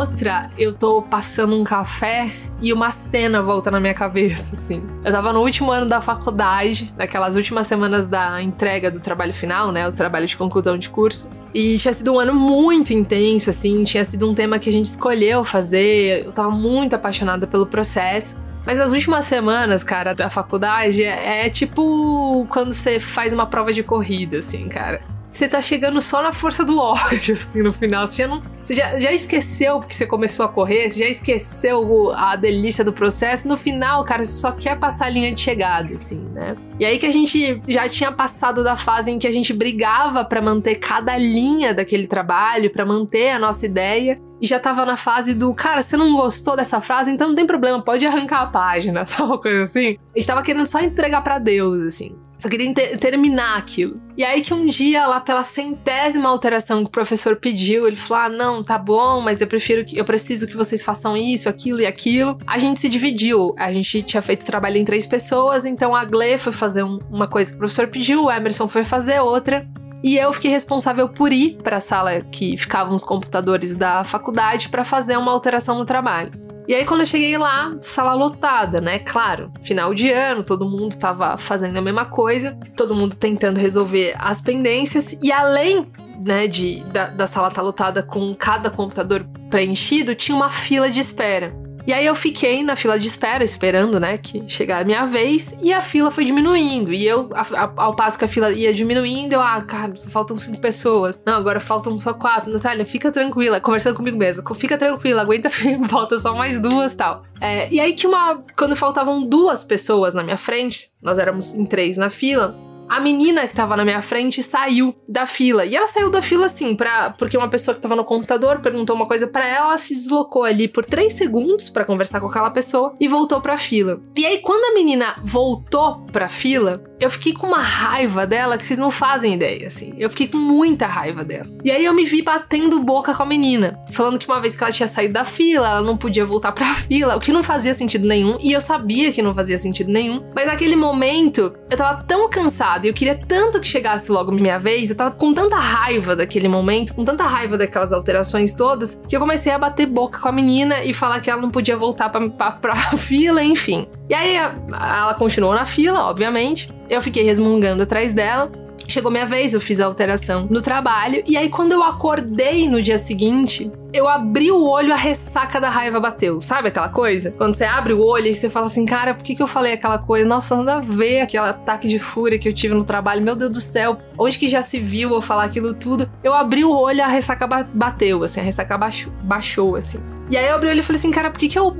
outra, 0.00 0.50
eu 0.56 0.72
tô 0.72 1.02
passando 1.02 1.54
um 1.54 1.62
café 1.62 2.30
e 2.62 2.72
uma 2.72 2.90
cena 2.90 3.42
volta 3.42 3.70
na 3.70 3.78
minha 3.78 3.92
cabeça, 3.92 4.54
assim. 4.54 4.82
Eu 5.04 5.12
tava 5.12 5.30
no 5.32 5.40
último 5.40 5.70
ano 5.70 5.86
da 5.86 6.00
faculdade, 6.00 6.92
naquelas 6.96 7.36
últimas 7.36 7.66
semanas 7.66 8.06
da 8.06 8.42
entrega 8.42 8.90
do 8.90 8.98
trabalho 8.98 9.34
final, 9.34 9.70
né? 9.70 9.86
O 9.86 9.92
trabalho 9.92 10.26
de 10.26 10.36
conclusão 10.36 10.78
de 10.78 10.88
curso. 10.88 11.30
E 11.52 11.76
tinha 11.76 11.92
sido 11.92 12.14
um 12.14 12.18
ano 12.18 12.34
muito 12.34 12.92
intenso, 12.92 13.50
assim, 13.50 13.84
tinha 13.84 14.04
sido 14.04 14.30
um 14.30 14.34
tema 14.34 14.58
que 14.58 14.70
a 14.70 14.72
gente 14.72 14.86
escolheu 14.86 15.44
fazer. 15.44 16.24
Eu 16.24 16.32
tava 16.32 16.50
muito 16.50 16.94
apaixonada 16.94 17.46
pelo 17.46 17.66
processo. 17.66 18.38
Mas 18.64 18.80
as 18.80 18.92
últimas 18.92 19.26
semanas, 19.26 19.84
cara, 19.84 20.14
da 20.14 20.30
faculdade 20.30 21.02
é, 21.02 21.46
é 21.46 21.50
tipo 21.50 22.46
quando 22.48 22.72
você 22.72 22.98
faz 22.98 23.32
uma 23.32 23.46
prova 23.46 23.72
de 23.72 23.82
corrida, 23.82 24.38
assim, 24.38 24.68
cara 24.68 25.00
você 25.30 25.48
tá 25.48 25.62
chegando 25.62 26.00
só 26.00 26.22
na 26.22 26.32
força 26.32 26.64
do 26.64 26.78
ódio, 26.78 27.34
assim, 27.34 27.62
no 27.62 27.72
final. 27.72 28.06
Você 28.06 28.16
já, 28.16 28.28
não, 28.28 28.42
você 28.62 28.74
já, 28.74 28.98
já 28.98 29.12
esqueceu 29.12 29.78
porque 29.78 29.94
você 29.94 30.06
começou 30.06 30.44
a 30.44 30.48
correr, 30.48 30.90
você 30.90 30.98
já 30.98 31.08
esqueceu 31.08 32.12
a 32.14 32.36
delícia 32.36 32.84
do 32.84 32.92
processo. 32.92 33.46
No 33.46 33.56
final, 33.56 34.04
cara, 34.04 34.24
você 34.24 34.38
só 34.38 34.52
quer 34.52 34.78
passar 34.78 35.06
a 35.06 35.10
linha 35.10 35.32
de 35.32 35.40
chegada, 35.40 35.94
assim, 35.94 36.20
né? 36.32 36.56
E 36.78 36.84
aí 36.84 36.98
que 36.98 37.06
a 37.06 37.12
gente 37.12 37.60
já 37.68 37.88
tinha 37.88 38.10
passado 38.10 38.64
da 38.64 38.76
fase 38.76 39.10
em 39.10 39.18
que 39.18 39.26
a 39.26 39.30
gente 39.30 39.52
brigava 39.52 40.24
para 40.24 40.42
manter 40.42 40.76
cada 40.76 41.16
linha 41.16 41.72
daquele 41.72 42.06
trabalho, 42.06 42.70
para 42.70 42.84
manter 42.84 43.30
a 43.30 43.38
nossa 43.38 43.64
ideia. 43.66 44.20
E 44.40 44.46
já 44.46 44.58
tava 44.58 44.86
na 44.86 44.96
fase 44.96 45.34
do, 45.34 45.52
cara, 45.52 45.82
você 45.82 45.98
não 45.98 46.16
gostou 46.16 46.56
dessa 46.56 46.80
frase, 46.80 47.10
então 47.10 47.28
não 47.28 47.34
tem 47.34 47.44
problema, 47.44 47.78
pode 47.78 48.06
arrancar 48.06 48.40
a 48.40 48.46
página, 48.46 49.04
sabe 49.06 49.24
uma 49.24 49.38
coisa 49.38 49.64
assim? 49.64 49.98
A 50.14 50.18
gente 50.18 50.26
tava 50.26 50.42
querendo 50.42 50.66
só 50.66 50.80
entregar 50.80 51.22
para 51.22 51.38
Deus, 51.38 51.86
assim. 51.86 52.16
Só 52.40 52.48
queria 52.48 52.72
ter 52.72 52.96
terminar 52.96 53.58
aquilo. 53.58 54.00
E 54.16 54.24
aí 54.24 54.40
que 54.40 54.54
um 54.54 54.66
dia, 54.66 55.06
lá 55.06 55.20
pela 55.20 55.42
centésima 55.42 56.28
alteração 56.28 56.82
que 56.82 56.88
o 56.88 56.90
professor 56.90 57.36
pediu, 57.36 57.86
ele 57.86 57.96
falou: 57.96 58.24
"Ah, 58.24 58.28
não, 58.30 58.64
tá 58.64 58.78
bom, 58.78 59.20
mas 59.20 59.42
eu 59.42 59.46
prefiro 59.46 59.84
que 59.84 59.98
eu 59.98 60.04
preciso 60.06 60.46
que 60.46 60.56
vocês 60.56 60.82
façam 60.82 61.14
isso, 61.16 61.50
aquilo 61.50 61.82
e 61.82 61.86
aquilo". 61.86 62.38
A 62.46 62.58
gente 62.58 62.80
se 62.80 62.88
dividiu. 62.88 63.54
A 63.58 63.70
gente 63.70 64.02
tinha 64.02 64.22
feito 64.22 64.46
trabalho 64.46 64.78
em 64.78 64.84
três 64.84 65.04
pessoas, 65.04 65.66
então 65.66 65.94
a 65.94 66.04
Gle 66.04 66.38
foi 66.38 66.52
fazer 66.52 66.82
um, 66.82 66.98
uma 67.10 67.28
coisa 67.28 67.50
que 67.50 67.56
o 67.56 67.58
professor 67.58 67.88
pediu, 67.88 68.24
o 68.24 68.30
Emerson 68.30 68.66
foi 68.66 68.84
fazer 68.84 69.20
outra. 69.20 69.68
E 70.02 70.16
eu 70.16 70.32
fiquei 70.32 70.50
responsável 70.50 71.08
por 71.08 71.32
ir 71.32 71.58
para 71.62 71.76
a 71.76 71.80
sala 71.80 72.20
que 72.20 72.56
ficavam 72.56 72.94
os 72.94 73.04
computadores 73.04 73.76
da 73.76 74.02
faculdade 74.04 74.68
para 74.68 74.84
fazer 74.84 75.16
uma 75.16 75.32
alteração 75.32 75.78
no 75.78 75.84
trabalho. 75.84 76.32
E 76.66 76.74
aí, 76.74 76.84
quando 76.84 77.00
eu 77.00 77.06
cheguei 77.06 77.36
lá, 77.36 77.72
sala 77.80 78.14
lotada, 78.14 78.80
né? 78.80 79.00
Claro, 79.00 79.50
final 79.62 79.92
de 79.92 80.08
ano, 80.10 80.44
todo 80.44 80.68
mundo 80.68 80.96
tava 80.96 81.36
fazendo 81.36 81.76
a 81.76 81.82
mesma 81.82 82.04
coisa, 82.04 82.56
todo 82.76 82.94
mundo 82.94 83.16
tentando 83.16 83.58
resolver 83.58 84.14
as 84.16 84.40
pendências, 84.40 85.18
e 85.20 85.32
além 85.32 85.90
né, 86.24 86.46
de, 86.46 86.80
da, 86.84 87.06
da 87.06 87.26
sala 87.26 87.48
estar 87.48 87.60
tá 87.60 87.66
lotada 87.66 88.02
com 88.02 88.34
cada 88.34 88.70
computador 88.70 89.26
preenchido, 89.50 90.14
tinha 90.14 90.36
uma 90.36 90.50
fila 90.50 90.88
de 90.90 91.00
espera. 91.00 91.52
E 91.86 91.92
aí 91.92 92.04
eu 92.04 92.14
fiquei 92.14 92.62
na 92.62 92.76
fila 92.76 92.98
de 92.98 93.08
espera, 93.08 93.42
esperando, 93.42 93.98
né, 93.98 94.18
que 94.18 94.42
chegar 94.48 94.82
a 94.82 94.84
minha 94.84 95.06
vez, 95.06 95.54
e 95.62 95.72
a 95.72 95.80
fila 95.80 96.10
foi 96.10 96.24
diminuindo. 96.24 96.92
E 96.92 97.06
eu, 97.06 97.28
a, 97.34 97.64
a, 97.64 97.72
ao 97.76 97.94
passo 97.94 98.18
que 98.18 98.24
a 98.24 98.28
fila 98.28 98.52
ia 98.52 98.72
diminuindo, 98.72 99.34
eu, 99.34 99.40
ah, 99.40 99.60
cara, 99.62 99.92
só 99.96 100.08
faltam 100.08 100.38
cinco 100.38 100.60
pessoas. 100.60 101.20
Não, 101.24 101.34
agora 101.34 101.60
faltam 101.60 101.98
só 101.98 102.12
quatro. 102.12 102.52
Natália, 102.52 102.86
fica 102.86 103.10
tranquila, 103.10 103.60
conversando 103.60 103.96
comigo 103.96 104.16
mesmo. 104.16 104.42
Fica 104.54 104.76
tranquila, 104.76 105.22
aguenta, 105.22 105.50
falta 105.88 106.18
só 106.18 106.34
mais 106.34 106.60
duas 106.60 106.94
tal. 106.94 107.22
É, 107.40 107.72
e 107.72 107.80
aí 107.80 107.94
que 107.94 108.06
uma. 108.06 108.42
Quando 108.56 108.76
faltavam 108.76 109.26
duas 109.26 109.64
pessoas 109.64 110.14
na 110.14 110.22
minha 110.22 110.36
frente, 110.36 110.90
nós 111.02 111.18
éramos 111.18 111.54
em 111.54 111.64
três 111.64 111.96
na 111.96 112.10
fila, 112.10 112.54
a 112.90 112.98
menina 112.98 113.46
que 113.46 113.54
tava 113.54 113.76
na 113.76 113.84
minha 113.84 114.02
frente 114.02 114.42
saiu 114.42 114.92
da 115.08 115.24
fila. 115.24 115.64
E 115.64 115.76
ela 115.76 115.86
saiu 115.86 116.10
da 116.10 116.20
fila 116.20 116.46
assim, 116.46 116.74
pra, 116.74 117.10
porque 117.10 117.36
uma 117.36 117.48
pessoa 117.48 117.72
que 117.72 117.80
tava 117.80 117.94
no 117.94 118.04
computador 118.04 118.58
perguntou 118.58 118.96
uma 118.96 119.06
coisa 119.06 119.28
para 119.28 119.46
ela, 119.46 119.78
se 119.78 119.94
deslocou 119.94 120.42
ali 120.42 120.66
por 120.66 120.84
três 120.84 121.12
segundos 121.12 121.68
para 121.68 121.84
conversar 121.84 122.20
com 122.20 122.26
aquela 122.26 122.50
pessoa 122.50 122.96
e 122.98 123.06
voltou 123.06 123.40
pra 123.40 123.56
fila. 123.56 124.02
E 124.16 124.26
aí, 124.26 124.38
quando 124.38 124.72
a 124.72 124.74
menina 124.74 125.14
voltou 125.22 126.04
pra 126.10 126.28
fila, 126.28 126.82
eu 127.00 127.08
fiquei 127.08 127.32
com 127.32 127.46
uma 127.46 127.62
raiva 127.62 128.26
dela 128.26 128.58
que 128.58 128.64
vocês 128.64 128.78
não 128.78 128.90
fazem 128.90 129.34
ideia, 129.34 129.66
assim. 129.66 129.94
Eu 129.96 130.10
fiquei 130.10 130.28
com 130.28 130.36
muita 130.36 130.86
raiva 130.86 131.24
dela. 131.24 131.48
E 131.64 131.70
aí 131.70 131.84
eu 131.84 131.94
me 131.94 132.04
vi 132.04 132.20
batendo 132.20 132.78
boca 132.80 133.14
com 133.14 133.22
a 133.22 133.26
menina, 133.26 133.80
falando 133.90 134.18
que 134.18 134.28
uma 134.28 134.40
vez 134.40 134.54
que 134.54 134.62
ela 134.62 134.72
tinha 134.72 134.86
saído 134.86 135.14
da 135.14 135.24
fila, 135.24 135.68
ela 135.68 135.82
não 135.82 135.96
podia 135.96 136.26
voltar 136.26 136.52
pra 136.52 136.74
fila, 136.86 137.16
o 137.16 137.20
que 137.20 137.32
não 137.32 137.42
fazia 137.42 137.72
sentido 137.72 138.06
nenhum, 138.06 138.36
e 138.40 138.52
eu 138.52 138.60
sabia 138.60 139.10
que 139.12 139.22
não 139.22 139.34
fazia 139.34 139.58
sentido 139.58 139.90
nenhum. 139.90 140.22
Mas 140.34 140.46
naquele 140.46 140.76
momento, 140.76 141.54
eu 141.70 141.76
tava 141.76 142.02
tão 142.04 142.28
cansada 142.28 142.86
e 142.86 142.90
eu 142.90 142.94
queria 142.94 143.14
tanto 143.14 143.60
que 143.60 143.66
chegasse 143.66 144.12
logo 144.12 144.30
minha 144.30 144.58
vez, 144.58 144.90
eu 144.90 144.96
tava 144.96 145.10
com 145.12 145.32
tanta 145.32 145.56
raiva 145.56 146.14
daquele 146.14 146.48
momento, 146.48 146.94
com 146.94 147.04
tanta 147.04 147.24
raiva 147.24 147.56
daquelas 147.56 147.92
alterações 147.92 148.52
todas, 148.52 149.00
que 149.08 149.16
eu 149.16 149.20
comecei 149.20 149.52
a 149.52 149.58
bater 149.58 149.86
boca 149.86 150.18
com 150.18 150.28
a 150.28 150.32
menina 150.32 150.84
e 150.84 150.92
falar 150.92 151.20
que 151.20 151.30
ela 151.30 151.40
não 151.40 151.50
podia 151.50 151.76
voltar 151.76 152.10
pra, 152.10 152.28
pra, 152.28 152.52
pra 152.52 152.76
fila, 152.98 153.42
enfim. 153.42 153.88
E 154.08 154.14
aí 154.14 154.34
ela 154.34 155.14
continuou 155.14 155.54
na 155.54 155.64
fila, 155.64 156.00
obviamente. 156.00 156.68
Eu 156.90 157.00
fiquei 157.00 157.22
resmungando 157.22 157.84
atrás 157.84 158.12
dela. 158.12 158.50
Chegou 158.88 159.12
minha 159.12 159.24
vez, 159.24 159.54
eu 159.54 159.60
fiz 159.60 159.78
a 159.78 159.86
alteração 159.86 160.48
no 160.50 160.60
trabalho. 160.60 161.22
E 161.24 161.36
aí, 161.36 161.48
quando 161.48 161.70
eu 161.70 161.84
acordei 161.84 162.68
no 162.68 162.82
dia 162.82 162.98
seguinte, 162.98 163.70
eu 163.92 164.08
abri 164.08 164.50
o 164.50 164.60
olho, 164.60 164.92
a 164.92 164.96
ressaca 164.96 165.60
da 165.60 165.70
raiva 165.70 166.00
bateu. 166.00 166.40
Sabe 166.40 166.66
aquela 166.66 166.88
coisa? 166.88 167.30
Quando 167.30 167.54
você 167.54 167.62
abre 167.62 167.92
o 167.92 168.04
olho 168.04 168.26
e 168.26 168.34
você 168.34 168.50
fala 168.50 168.66
assim, 168.66 168.84
cara, 168.84 169.14
por 169.14 169.22
que, 169.22 169.36
que 169.36 169.42
eu 169.42 169.46
falei 169.46 169.74
aquela 169.74 169.98
coisa? 169.98 170.26
Nossa, 170.26 170.56
nada 170.56 170.78
a 170.78 170.80
ver 170.80 171.20
aquele 171.20 171.44
ataque 171.44 171.86
de 171.86 172.00
fúria 172.00 172.36
que 172.36 172.48
eu 172.48 172.52
tive 172.52 172.74
no 172.74 172.82
trabalho. 172.82 173.22
Meu 173.22 173.36
Deus 173.36 173.52
do 173.52 173.60
céu, 173.60 173.96
onde 174.18 174.36
que 174.36 174.48
já 174.48 174.60
se 174.60 174.80
viu 174.80 175.14
eu 175.14 175.22
falar 175.22 175.44
aquilo 175.44 175.72
tudo? 175.72 176.10
Eu 176.24 176.34
abri 176.34 176.64
o 176.64 176.72
olho, 176.72 177.04
a 177.04 177.06
ressaca 177.06 177.46
bateu, 177.46 178.24
assim, 178.24 178.40
a 178.40 178.42
ressaca 178.42 178.76
baixou, 178.76 179.12
baixou 179.22 179.76
assim. 179.76 180.00
E 180.28 180.36
aí 180.36 180.46
eu 180.46 180.56
abri 180.56 180.66
o 180.66 180.70
olho 180.70 180.80
e 180.80 180.82
falei 180.82 180.98
assim, 180.98 181.12
cara, 181.12 181.30
por 181.30 181.38
que, 181.38 181.48
que 181.48 181.58
eu 181.58 181.76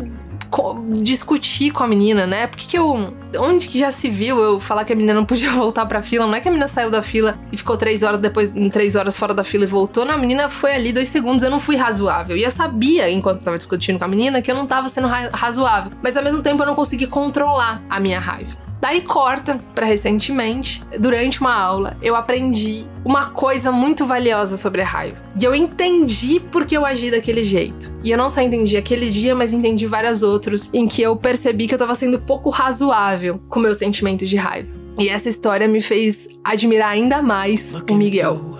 discutir 1.02 1.70
com 1.70 1.84
a 1.84 1.88
menina, 1.88 2.26
né? 2.26 2.46
Porque 2.46 2.66
que 2.66 2.78
eu. 2.78 3.14
Onde 3.38 3.68
que 3.68 3.78
já 3.78 3.92
se 3.92 4.08
viu 4.08 4.38
eu 4.38 4.60
falar 4.60 4.84
que 4.84 4.92
a 4.92 4.96
menina 4.96 5.14
não 5.14 5.24
podia 5.24 5.50
voltar 5.54 5.86
pra 5.86 6.02
fila? 6.02 6.26
Não 6.26 6.34
é 6.34 6.40
que 6.40 6.48
a 6.48 6.50
menina 6.50 6.68
saiu 6.68 6.90
da 6.90 7.02
fila 7.02 7.38
e 7.52 7.56
ficou 7.56 7.76
três 7.76 8.02
horas 8.02 8.20
depois, 8.20 8.50
três 8.72 8.96
horas 8.96 9.16
fora 9.16 9.32
da 9.32 9.44
fila 9.44 9.64
e 9.64 9.66
voltou. 9.66 10.04
Não, 10.04 10.14
a 10.14 10.18
menina 10.18 10.48
foi 10.48 10.74
ali 10.74 10.92
dois 10.92 11.08
segundos. 11.08 11.42
Eu 11.42 11.50
não 11.50 11.58
fui 11.58 11.76
razoável. 11.76 12.36
E 12.36 12.42
eu 12.42 12.50
sabia, 12.50 13.10
enquanto 13.10 13.38
eu 13.38 13.44
tava 13.44 13.58
discutindo 13.58 13.98
com 13.98 14.04
a 14.04 14.08
menina, 14.08 14.42
que 14.42 14.50
eu 14.50 14.54
não 14.54 14.66
tava 14.66 14.88
sendo 14.88 15.08
razoável. 15.32 15.92
Mas 16.02 16.16
ao 16.16 16.24
mesmo 16.24 16.42
tempo 16.42 16.62
eu 16.62 16.66
não 16.66 16.74
consegui 16.74 17.06
controlar 17.06 17.80
a 17.88 18.00
minha 18.00 18.18
raiva. 18.18 18.69
Daí 18.80 19.02
corta 19.02 19.60
para 19.74 19.84
recentemente, 19.84 20.82
durante 20.98 21.40
uma 21.40 21.54
aula, 21.54 21.96
eu 22.00 22.16
aprendi 22.16 22.86
uma 23.04 23.26
coisa 23.26 23.70
muito 23.70 24.06
valiosa 24.06 24.56
sobre 24.56 24.80
a 24.80 24.86
raiva. 24.86 25.18
E 25.38 25.44
eu 25.44 25.54
entendi 25.54 26.40
porque 26.50 26.76
eu 26.76 26.86
agi 26.86 27.10
daquele 27.10 27.44
jeito. 27.44 27.92
E 28.02 28.10
eu 28.10 28.16
não 28.16 28.30
só 28.30 28.40
entendi 28.40 28.76
aquele 28.76 29.10
dia, 29.10 29.34
mas 29.34 29.52
entendi 29.52 29.86
vários 29.86 30.22
outros 30.22 30.72
em 30.72 30.88
que 30.88 31.02
eu 31.02 31.14
percebi 31.14 31.68
que 31.68 31.74
eu 31.74 31.78
tava 31.78 31.94
sendo 31.94 32.18
pouco 32.18 32.48
razoável 32.48 33.40
com 33.48 33.60
meu 33.60 33.74
sentimento 33.74 34.24
de 34.24 34.36
raiva. 34.36 34.70
E 34.98 35.08
essa 35.08 35.28
história 35.28 35.68
me 35.68 35.80
fez 35.80 36.28
admirar 36.42 36.90
ainda 36.90 37.20
mais 37.20 37.74
o 37.74 37.94
Miguel. 37.94 38.58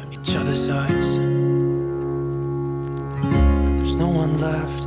There's 3.79 3.97
no 3.97 4.09
one 4.09 4.37
left 4.39 4.80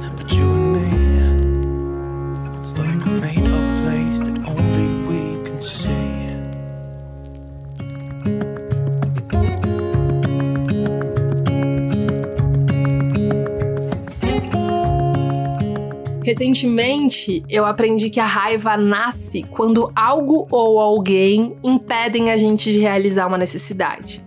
Recentemente, 16.33 17.43
eu 17.47 17.63
aprendi 17.63 18.09
que 18.09 18.19
a 18.19 18.25
raiva 18.25 18.75
nasce 18.75 19.43
quando 19.51 19.91
algo 19.95 20.47
ou 20.49 20.79
alguém 20.79 21.55
impedem 21.63 22.31
a 22.31 22.37
gente 22.37 22.71
de 22.71 22.79
realizar 22.79 23.27
uma 23.27 23.37
necessidade. 23.37 24.25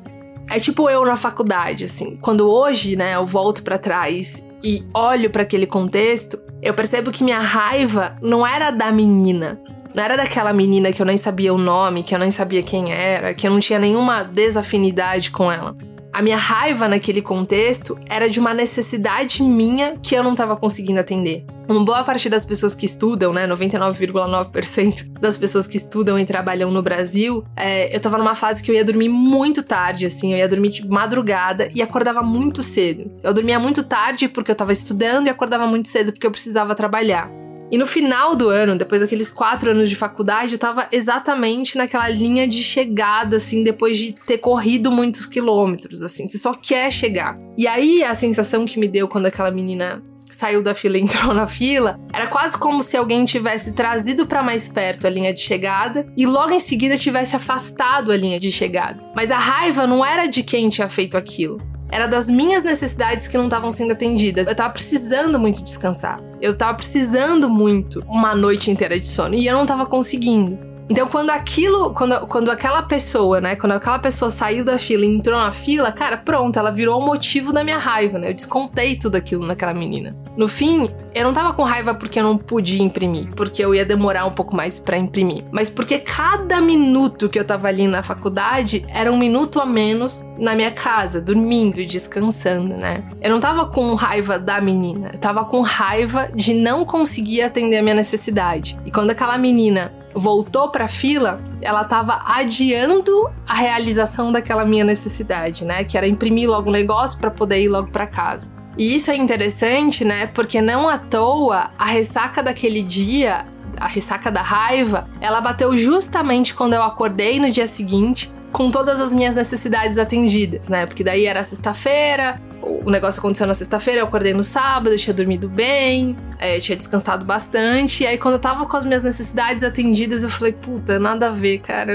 É 0.48 0.60
tipo 0.60 0.88
eu 0.88 1.04
na 1.04 1.16
faculdade, 1.16 1.84
assim. 1.84 2.16
Quando 2.20 2.48
hoje, 2.48 2.94
né, 2.94 3.16
eu 3.16 3.26
volto 3.26 3.64
para 3.64 3.76
trás 3.76 4.40
e 4.62 4.84
olho 4.94 5.30
para 5.30 5.42
aquele 5.42 5.66
contexto, 5.66 6.38
eu 6.62 6.72
percebo 6.74 7.10
que 7.10 7.24
minha 7.24 7.40
raiva 7.40 8.16
não 8.22 8.46
era 8.46 8.70
da 8.70 8.92
menina, 8.92 9.60
não 9.92 10.04
era 10.04 10.16
daquela 10.16 10.52
menina 10.52 10.92
que 10.92 11.02
eu 11.02 11.06
nem 11.06 11.18
sabia 11.18 11.52
o 11.52 11.58
nome, 11.58 12.04
que 12.04 12.14
eu 12.14 12.20
nem 12.20 12.30
sabia 12.30 12.62
quem 12.62 12.92
era, 12.92 13.34
que 13.34 13.48
eu 13.48 13.50
não 13.50 13.58
tinha 13.58 13.80
nenhuma 13.80 14.22
desafinidade 14.22 15.32
com 15.32 15.50
ela. 15.50 15.76
A 16.16 16.22
minha 16.22 16.38
raiva 16.38 16.88
naquele 16.88 17.20
contexto 17.20 17.98
era 18.08 18.26
de 18.26 18.40
uma 18.40 18.54
necessidade 18.54 19.42
minha 19.42 19.98
que 20.02 20.14
eu 20.14 20.24
não 20.24 20.32
estava 20.32 20.56
conseguindo 20.56 20.98
atender. 20.98 21.44
Uma 21.68 21.84
boa 21.84 22.02
parte 22.04 22.30
das 22.30 22.42
pessoas 22.42 22.74
que 22.74 22.86
estudam, 22.86 23.34
né, 23.34 23.46
99,9% 23.46 25.20
das 25.20 25.36
pessoas 25.36 25.66
que 25.66 25.76
estudam 25.76 26.18
e 26.18 26.24
trabalham 26.24 26.70
no 26.70 26.80
Brasil, 26.80 27.44
é, 27.54 27.94
eu 27.94 28.00
tava 28.00 28.16
numa 28.16 28.34
fase 28.34 28.62
que 28.62 28.70
eu 28.70 28.74
ia 28.74 28.82
dormir 28.82 29.10
muito 29.10 29.62
tarde, 29.62 30.06
assim, 30.06 30.32
eu 30.32 30.38
ia 30.38 30.48
dormir 30.48 30.70
de 30.70 30.88
madrugada 30.88 31.70
e 31.74 31.82
acordava 31.82 32.22
muito 32.22 32.62
cedo. 32.62 33.12
Eu 33.22 33.34
dormia 33.34 33.58
muito 33.58 33.84
tarde 33.84 34.26
porque 34.26 34.50
eu 34.50 34.56
tava 34.56 34.72
estudando 34.72 35.26
e 35.26 35.28
acordava 35.28 35.66
muito 35.66 35.90
cedo 35.90 36.12
porque 36.12 36.26
eu 36.26 36.30
precisava 36.30 36.74
trabalhar. 36.74 37.28
E 37.70 37.76
no 37.76 37.86
final 37.86 38.36
do 38.36 38.48
ano, 38.48 38.76
depois 38.76 39.00
daqueles 39.00 39.30
quatro 39.32 39.70
anos 39.70 39.88
de 39.88 39.96
faculdade, 39.96 40.52
eu 40.52 40.58
tava 40.58 40.86
exatamente 40.92 41.76
naquela 41.76 42.08
linha 42.08 42.46
de 42.46 42.62
chegada, 42.62 43.36
assim, 43.36 43.62
depois 43.64 43.96
de 43.98 44.12
ter 44.12 44.38
corrido 44.38 44.92
muitos 44.92 45.26
quilômetros, 45.26 46.02
assim, 46.02 46.28
você 46.28 46.38
só 46.38 46.54
quer 46.54 46.92
chegar. 46.92 47.36
E 47.56 47.66
aí 47.66 48.04
a 48.04 48.14
sensação 48.14 48.64
que 48.64 48.78
me 48.78 48.86
deu 48.86 49.08
quando 49.08 49.26
aquela 49.26 49.50
menina 49.50 50.02
saiu 50.30 50.62
da 50.62 50.74
fila 50.74 50.98
e 50.98 51.00
entrou 51.02 51.34
na 51.34 51.46
fila, 51.46 51.98
era 52.12 52.26
quase 52.26 52.56
como 52.56 52.82
se 52.82 52.96
alguém 52.96 53.24
tivesse 53.24 53.72
trazido 53.72 54.26
para 54.26 54.42
mais 54.42 54.68
perto 54.68 55.06
a 55.06 55.10
linha 55.10 55.32
de 55.32 55.40
chegada 55.40 56.06
e 56.16 56.26
logo 56.26 56.52
em 56.52 56.60
seguida 56.60 56.96
tivesse 56.96 57.34
afastado 57.34 58.12
a 58.12 58.16
linha 58.16 58.38
de 58.38 58.50
chegada. 58.50 59.02
Mas 59.14 59.30
a 59.30 59.38
raiva 59.38 59.86
não 59.86 60.04
era 60.04 60.26
de 60.26 60.42
quem 60.42 60.68
tinha 60.68 60.88
feito 60.88 61.16
aquilo. 61.16 61.60
Era 61.90 62.06
das 62.06 62.28
minhas 62.28 62.64
necessidades 62.64 63.28
que 63.28 63.36
não 63.36 63.44
estavam 63.44 63.70
sendo 63.70 63.92
atendidas. 63.92 64.48
Eu 64.48 64.54
tava 64.54 64.72
precisando 64.72 65.38
muito 65.38 65.62
descansar. 65.62 66.20
Eu 66.40 66.56
tava 66.56 66.74
precisando 66.74 67.48
muito 67.48 68.02
uma 68.08 68.34
noite 68.34 68.70
inteira 68.70 68.98
de 68.98 69.06
sono 69.06 69.34
e 69.34 69.46
eu 69.46 69.54
não 69.54 69.66
tava 69.66 69.86
conseguindo. 69.86 70.75
Então, 70.88 71.08
quando 71.08 71.30
aquilo, 71.30 71.92
quando, 71.92 72.26
quando 72.26 72.50
aquela 72.50 72.82
pessoa, 72.82 73.40
né, 73.40 73.56
quando 73.56 73.72
aquela 73.72 73.98
pessoa 73.98 74.30
saiu 74.30 74.64
da 74.64 74.78
fila 74.78 75.04
e 75.04 75.16
entrou 75.16 75.38
na 75.38 75.50
fila, 75.50 75.90
cara, 75.90 76.16
pronto, 76.16 76.58
ela 76.58 76.70
virou 76.70 77.00
o 77.00 77.04
motivo 77.04 77.52
da 77.52 77.64
minha 77.64 77.78
raiva, 77.78 78.18
né? 78.18 78.30
Eu 78.30 78.34
descontei 78.34 78.96
tudo 78.96 79.16
aquilo 79.16 79.44
naquela 79.44 79.74
menina. 79.74 80.16
No 80.36 80.46
fim, 80.46 80.88
eu 81.14 81.24
não 81.24 81.32
tava 81.32 81.52
com 81.54 81.62
raiva 81.62 81.94
porque 81.94 82.20
eu 82.20 82.22
não 82.22 82.38
podia 82.38 82.82
imprimir, 82.82 83.28
porque 83.34 83.64
eu 83.64 83.74
ia 83.74 83.84
demorar 83.84 84.26
um 84.26 84.32
pouco 84.32 84.54
mais 84.54 84.78
para 84.78 84.96
imprimir, 84.96 85.44
mas 85.50 85.68
porque 85.68 85.98
cada 85.98 86.60
minuto 86.60 87.28
que 87.28 87.38
eu 87.38 87.44
tava 87.44 87.68
ali 87.68 87.88
na 87.88 88.02
faculdade 88.02 88.84
era 88.88 89.10
um 89.10 89.18
minuto 89.18 89.60
a 89.60 89.66
menos 89.66 90.24
na 90.38 90.54
minha 90.54 90.70
casa, 90.70 91.20
dormindo 91.20 91.80
e 91.80 91.86
descansando, 91.86 92.76
né? 92.76 93.02
Eu 93.20 93.30
não 93.30 93.40
tava 93.40 93.66
com 93.66 93.94
raiva 93.94 94.38
da 94.38 94.60
menina, 94.60 95.10
eu 95.14 95.18
tava 95.18 95.44
com 95.44 95.62
raiva 95.62 96.28
de 96.34 96.54
não 96.54 96.84
conseguir 96.84 97.42
atender 97.42 97.78
a 97.78 97.82
minha 97.82 97.94
necessidade. 97.94 98.78
E 98.84 98.90
quando 98.90 99.10
aquela 99.10 99.36
menina 99.38 99.92
voltou 100.14 100.70
para 100.76 100.88
fila, 100.88 101.40
ela 101.62 101.80
estava 101.80 102.20
adiando 102.26 103.30
a 103.48 103.54
realização 103.54 104.30
daquela 104.30 104.62
minha 104.62 104.84
necessidade, 104.84 105.64
né? 105.64 105.84
Que 105.84 105.96
era 105.96 106.06
imprimir 106.06 106.50
logo 106.50 106.68
o 106.68 106.72
negócio 106.72 107.18
para 107.18 107.30
poder 107.30 107.62
ir 107.62 107.68
logo 107.68 107.88
para 107.88 108.06
casa. 108.06 108.52
E 108.76 108.94
isso 108.94 109.10
é 109.10 109.16
interessante, 109.16 110.04
né? 110.04 110.26
Porque 110.26 110.60
não 110.60 110.86
à 110.86 110.98
toa 110.98 111.70
a 111.78 111.86
ressaca 111.86 112.42
daquele 112.42 112.82
dia, 112.82 113.46
a 113.76 113.86
ressaca 113.86 114.30
da 114.30 114.42
raiva, 114.42 115.08
ela 115.20 115.40
bateu 115.40 115.76
justamente 115.76 116.54
quando 116.54 116.74
eu 116.74 116.82
acordei 116.82 117.38
no 117.38 117.50
dia 117.50 117.66
seguinte 117.66 118.32
com 118.52 118.70
todas 118.70 119.00
as 119.00 119.12
minhas 119.12 119.36
necessidades 119.36 119.98
atendidas, 119.98 120.68
né? 120.68 120.86
Porque 120.86 121.04
daí 121.04 121.26
era 121.26 121.44
sexta-feira, 121.44 122.40
o 122.62 122.90
negócio 122.90 123.18
aconteceu 123.18 123.46
na 123.46 123.54
sexta-feira, 123.54 124.00
eu 124.00 124.06
acordei 124.06 124.32
no 124.32 124.42
sábado, 124.42 124.88
eu 124.88 124.96
tinha 124.96 125.12
dormido 125.12 125.48
bem, 125.48 126.16
é, 126.38 126.58
tinha 126.58 126.76
descansado 126.76 127.24
bastante. 127.24 128.02
E 128.02 128.06
aí, 128.06 128.18
quando 128.18 128.34
eu 128.34 128.40
tava 128.40 128.66
com 128.66 128.76
as 128.76 128.84
minhas 128.84 129.02
necessidades 129.02 129.62
atendidas, 129.62 130.22
eu 130.22 130.28
falei, 130.28 130.52
puta, 130.52 130.98
nada 130.98 131.28
a 131.28 131.30
ver, 131.30 131.58
cara. 131.58 131.92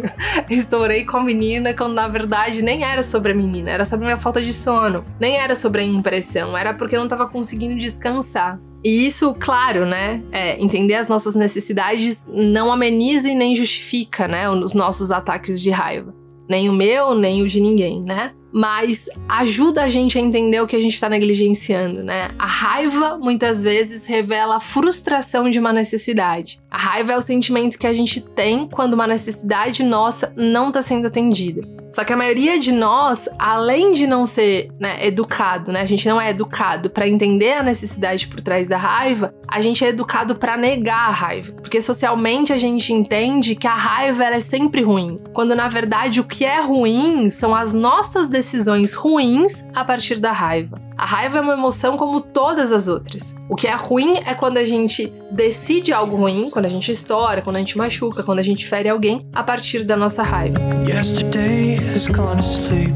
Estourei 0.50 1.04
com 1.04 1.16
a 1.16 1.24
menina, 1.24 1.74
quando 1.74 1.94
na 1.94 2.08
verdade 2.08 2.62
nem 2.62 2.84
era 2.84 3.02
sobre 3.02 3.32
a 3.32 3.34
menina, 3.34 3.70
era 3.70 3.84
sobre 3.84 4.04
a 4.04 4.08
minha 4.08 4.18
falta 4.18 4.40
de 4.40 4.52
sono. 4.52 5.04
Nem 5.18 5.36
era 5.36 5.54
sobre 5.54 5.80
a 5.80 5.84
impressão, 5.84 6.56
era 6.56 6.74
porque 6.74 6.94
eu 6.94 7.00
não 7.00 7.08
tava 7.08 7.28
conseguindo 7.28 7.74
descansar. 7.76 8.58
E 8.84 9.06
isso, 9.06 9.34
claro, 9.38 9.86
né? 9.86 10.22
É, 10.32 10.60
entender 10.60 10.94
as 10.94 11.08
nossas 11.08 11.34
necessidades 11.34 12.28
não 12.32 12.72
ameniza 12.72 13.28
e 13.28 13.34
nem 13.34 13.54
justifica, 13.54 14.26
né? 14.26 14.50
Os 14.50 14.74
nossos 14.74 15.10
ataques 15.10 15.60
de 15.60 15.70
raiva. 15.70 16.14
Nem 16.48 16.68
o 16.68 16.72
meu, 16.72 17.14
nem 17.14 17.42
o 17.42 17.48
de 17.48 17.60
ninguém, 17.60 18.02
né? 18.02 18.32
Mas 18.52 19.08
ajuda 19.28 19.82
a 19.82 19.88
gente 19.88 20.18
a 20.18 20.20
entender 20.20 20.60
o 20.60 20.66
que 20.66 20.76
a 20.76 20.80
gente 20.80 20.92
está 20.94 21.08
negligenciando, 21.08 22.02
né? 22.02 22.28
A 22.38 22.46
raiva 22.46 23.18
muitas 23.18 23.62
vezes 23.62 24.04
revela 24.06 24.56
a 24.56 24.60
frustração 24.60 25.48
de 25.48 25.58
uma 25.58 25.72
necessidade. 25.72 26.60
A 26.70 26.78
raiva 26.78 27.12
é 27.12 27.16
o 27.16 27.22
sentimento 27.22 27.78
que 27.78 27.86
a 27.86 27.92
gente 27.92 28.20
tem 28.20 28.68
quando 28.68 28.94
uma 28.94 29.06
necessidade 29.06 29.82
nossa 29.82 30.32
não 30.36 30.68
está 30.68 30.82
sendo 30.82 31.06
atendida. 31.06 31.62
Só 31.90 32.04
que 32.04 32.12
a 32.12 32.16
maioria 32.16 32.58
de 32.58 32.72
nós, 32.72 33.28
além 33.38 33.92
de 33.92 34.06
não 34.06 34.24
ser 34.24 34.70
né, 34.80 35.06
educado, 35.06 35.70
né, 35.70 35.82
a 35.82 35.84
gente 35.84 36.08
não 36.08 36.18
é 36.18 36.30
educado 36.30 36.88
para 36.88 37.06
entender 37.06 37.52
a 37.52 37.62
necessidade 37.62 38.26
por 38.26 38.40
trás 38.40 38.66
da 38.66 38.78
raiva, 38.78 39.34
a 39.52 39.60
gente 39.60 39.84
é 39.84 39.88
educado 39.88 40.36
para 40.36 40.56
negar 40.56 41.08
a 41.08 41.12
raiva. 41.12 41.52
Porque 41.52 41.78
socialmente 41.78 42.54
a 42.54 42.56
gente 42.56 42.90
entende 42.90 43.54
que 43.54 43.66
a 43.66 43.74
raiva 43.74 44.24
ela 44.24 44.36
é 44.36 44.40
sempre 44.40 44.82
ruim, 44.82 45.18
quando 45.34 45.54
na 45.54 45.68
verdade 45.68 46.20
o 46.20 46.24
que 46.24 46.42
é 46.42 46.62
ruim 46.62 47.28
são 47.28 47.54
as 47.54 47.74
nossas 47.74 48.30
decisões 48.30 48.94
ruins 48.94 49.62
a 49.74 49.84
partir 49.84 50.18
da 50.18 50.32
raiva. 50.32 50.80
A 50.96 51.04
raiva 51.04 51.36
é 51.36 51.40
uma 51.42 51.52
emoção 51.52 51.98
como 51.98 52.20
todas 52.22 52.72
as 52.72 52.88
outras. 52.88 53.36
O 53.46 53.54
que 53.54 53.66
é 53.66 53.74
ruim 53.74 54.16
é 54.24 54.34
quando 54.34 54.56
a 54.56 54.64
gente 54.64 55.12
decide 55.30 55.92
algo 55.92 56.16
ruim, 56.16 56.48
quando 56.48 56.64
a 56.64 56.70
gente 56.70 56.90
estoura, 56.90 57.42
quando 57.42 57.56
a 57.56 57.58
gente 57.58 57.76
machuca, 57.76 58.22
quando 58.22 58.38
a 58.38 58.42
gente 58.42 58.66
fere 58.66 58.88
alguém 58.88 59.26
a 59.34 59.42
partir 59.42 59.84
da 59.84 59.96
nossa 59.98 60.22
raiva. 60.22 60.58
Yesterday 60.86 61.76
has 61.94 62.08
gone 62.08 62.36
to 62.36 62.42
sleep. 62.42 62.94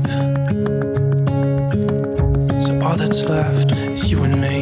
So 2.61 2.73
all 2.83 2.97
that's 2.97 3.29
left 3.29 3.73
is 3.92 4.11
you 4.11 4.25
and 4.25 4.37
me. 4.37 4.56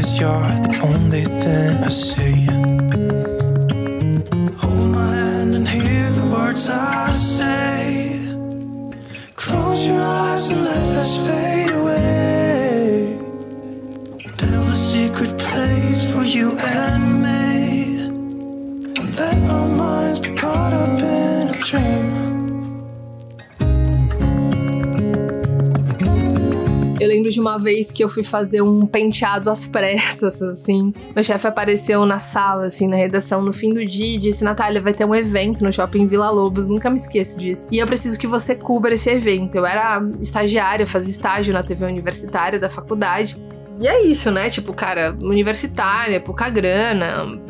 I 0.00 0.02
you're 0.18 0.48
the 0.66 0.80
only 0.82 1.24
thing 1.24 1.76
I 1.84 1.88
see. 1.90 2.46
Hold 4.56 4.86
my 4.86 5.14
hand 5.14 5.54
and 5.54 5.68
hear 5.68 6.10
the 6.12 6.26
words 6.34 6.70
I 6.70 7.10
say. 7.10 8.32
Close 9.36 9.86
your 9.86 10.00
eyes 10.00 10.50
and 10.52 10.64
let 10.64 10.96
us 11.04 11.18
fade 11.26 11.74
away. 11.80 13.18
Build 14.38 14.68
a 14.68 14.80
secret 14.90 15.36
place 15.38 16.10
for 16.10 16.22
you 16.22 16.56
and 16.56 16.99
lembro 27.30 27.32
de 27.32 27.40
uma 27.40 27.58
vez 27.58 27.90
que 27.90 28.02
eu 28.02 28.08
fui 28.08 28.22
fazer 28.22 28.60
um 28.60 28.84
penteado 28.84 29.48
às 29.48 29.64
pressas, 29.64 30.42
assim. 30.42 30.92
Meu 31.14 31.22
chefe 31.22 31.46
apareceu 31.46 32.04
na 32.04 32.18
sala, 32.18 32.66
assim, 32.66 32.88
na 32.88 32.96
redação, 32.96 33.40
no 33.40 33.52
fim 33.52 33.72
do 33.72 33.84
dia 33.86 34.16
e 34.16 34.18
disse: 34.18 34.42
Natália, 34.42 34.80
vai 34.80 34.92
ter 34.92 35.04
um 35.04 35.14
evento 35.14 35.62
no 35.62 35.72
shopping 35.72 36.06
Vila 36.06 36.30
Lobos, 36.30 36.68
nunca 36.68 36.90
me 36.90 36.96
esqueço 36.96 37.38
disso. 37.38 37.68
E 37.70 37.78
eu 37.78 37.86
preciso 37.86 38.18
que 38.18 38.26
você 38.26 38.54
cubra 38.54 38.94
esse 38.94 39.08
evento. 39.08 39.54
Eu 39.54 39.64
era 39.64 40.02
estagiária, 40.20 40.86
fazia 40.86 41.10
estágio 41.10 41.54
na 41.54 41.62
TV 41.62 41.86
universitária 41.86 42.58
da 42.58 42.68
faculdade. 42.68 43.40
E 43.80 43.88
é 43.88 44.02
isso, 44.02 44.30
né? 44.30 44.50
Tipo, 44.50 44.74
cara, 44.74 45.16
universitária, 45.22 46.20
pouca 46.20 46.50
grana, 46.50 47.40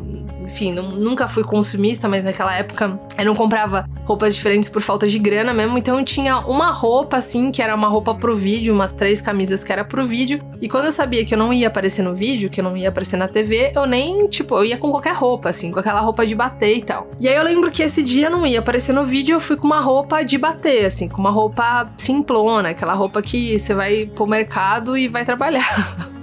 enfim, 0.50 0.72
não, 0.72 0.90
nunca 0.90 1.28
fui 1.28 1.44
consumista, 1.44 2.08
mas 2.08 2.24
naquela 2.24 2.54
época 2.54 2.98
eu 3.16 3.24
não 3.24 3.34
comprava 3.34 3.88
roupas 4.04 4.34
diferentes 4.34 4.68
por 4.68 4.82
falta 4.82 5.06
de 5.06 5.18
grana 5.18 5.54
mesmo. 5.54 5.78
Então 5.78 5.98
eu 5.98 6.04
tinha 6.04 6.38
uma 6.40 6.72
roupa, 6.72 7.16
assim, 7.16 7.50
que 7.50 7.62
era 7.62 7.74
uma 7.74 7.88
roupa 7.88 8.14
pro 8.14 8.34
vídeo, 8.34 8.74
umas 8.74 8.92
três 8.92 9.20
camisas 9.20 9.62
que 9.62 9.72
era 9.72 9.84
pro 9.84 10.04
vídeo. 10.06 10.40
E 10.60 10.68
quando 10.68 10.86
eu 10.86 10.90
sabia 10.90 11.24
que 11.24 11.32
eu 11.32 11.38
não 11.38 11.52
ia 11.52 11.68
aparecer 11.68 12.02
no 12.02 12.14
vídeo, 12.14 12.50
que 12.50 12.60
eu 12.60 12.64
não 12.64 12.76
ia 12.76 12.88
aparecer 12.88 13.16
na 13.16 13.28
TV, 13.28 13.72
eu 13.74 13.86
nem, 13.86 14.28
tipo, 14.28 14.56
eu 14.56 14.64
ia 14.64 14.76
com 14.76 14.90
qualquer 14.90 15.14
roupa, 15.14 15.48
assim, 15.48 15.70
com 15.70 15.78
aquela 15.78 16.00
roupa 16.00 16.26
de 16.26 16.34
bater 16.34 16.76
e 16.76 16.82
tal. 16.82 17.08
E 17.20 17.28
aí 17.28 17.36
eu 17.36 17.42
lembro 17.42 17.70
que 17.70 17.82
esse 17.82 18.02
dia 18.02 18.28
não 18.28 18.46
ia 18.46 18.58
aparecer 18.58 18.92
no 18.92 19.04
vídeo, 19.04 19.34
eu 19.34 19.40
fui 19.40 19.56
com 19.56 19.66
uma 19.66 19.80
roupa 19.80 20.22
de 20.22 20.36
bater, 20.36 20.84
assim, 20.84 21.08
com 21.08 21.20
uma 21.20 21.30
roupa 21.30 21.90
simplona, 21.96 22.70
aquela 22.70 22.94
roupa 22.94 23.22
que 23.22 23.58
você 23.58 23.72
vai 23.72 24.06
pro 24.06 24.26
mercado 24.26 24.96
e 24.96 25.08
vai 25.08 25.24
trabalhar. 25.24 26.10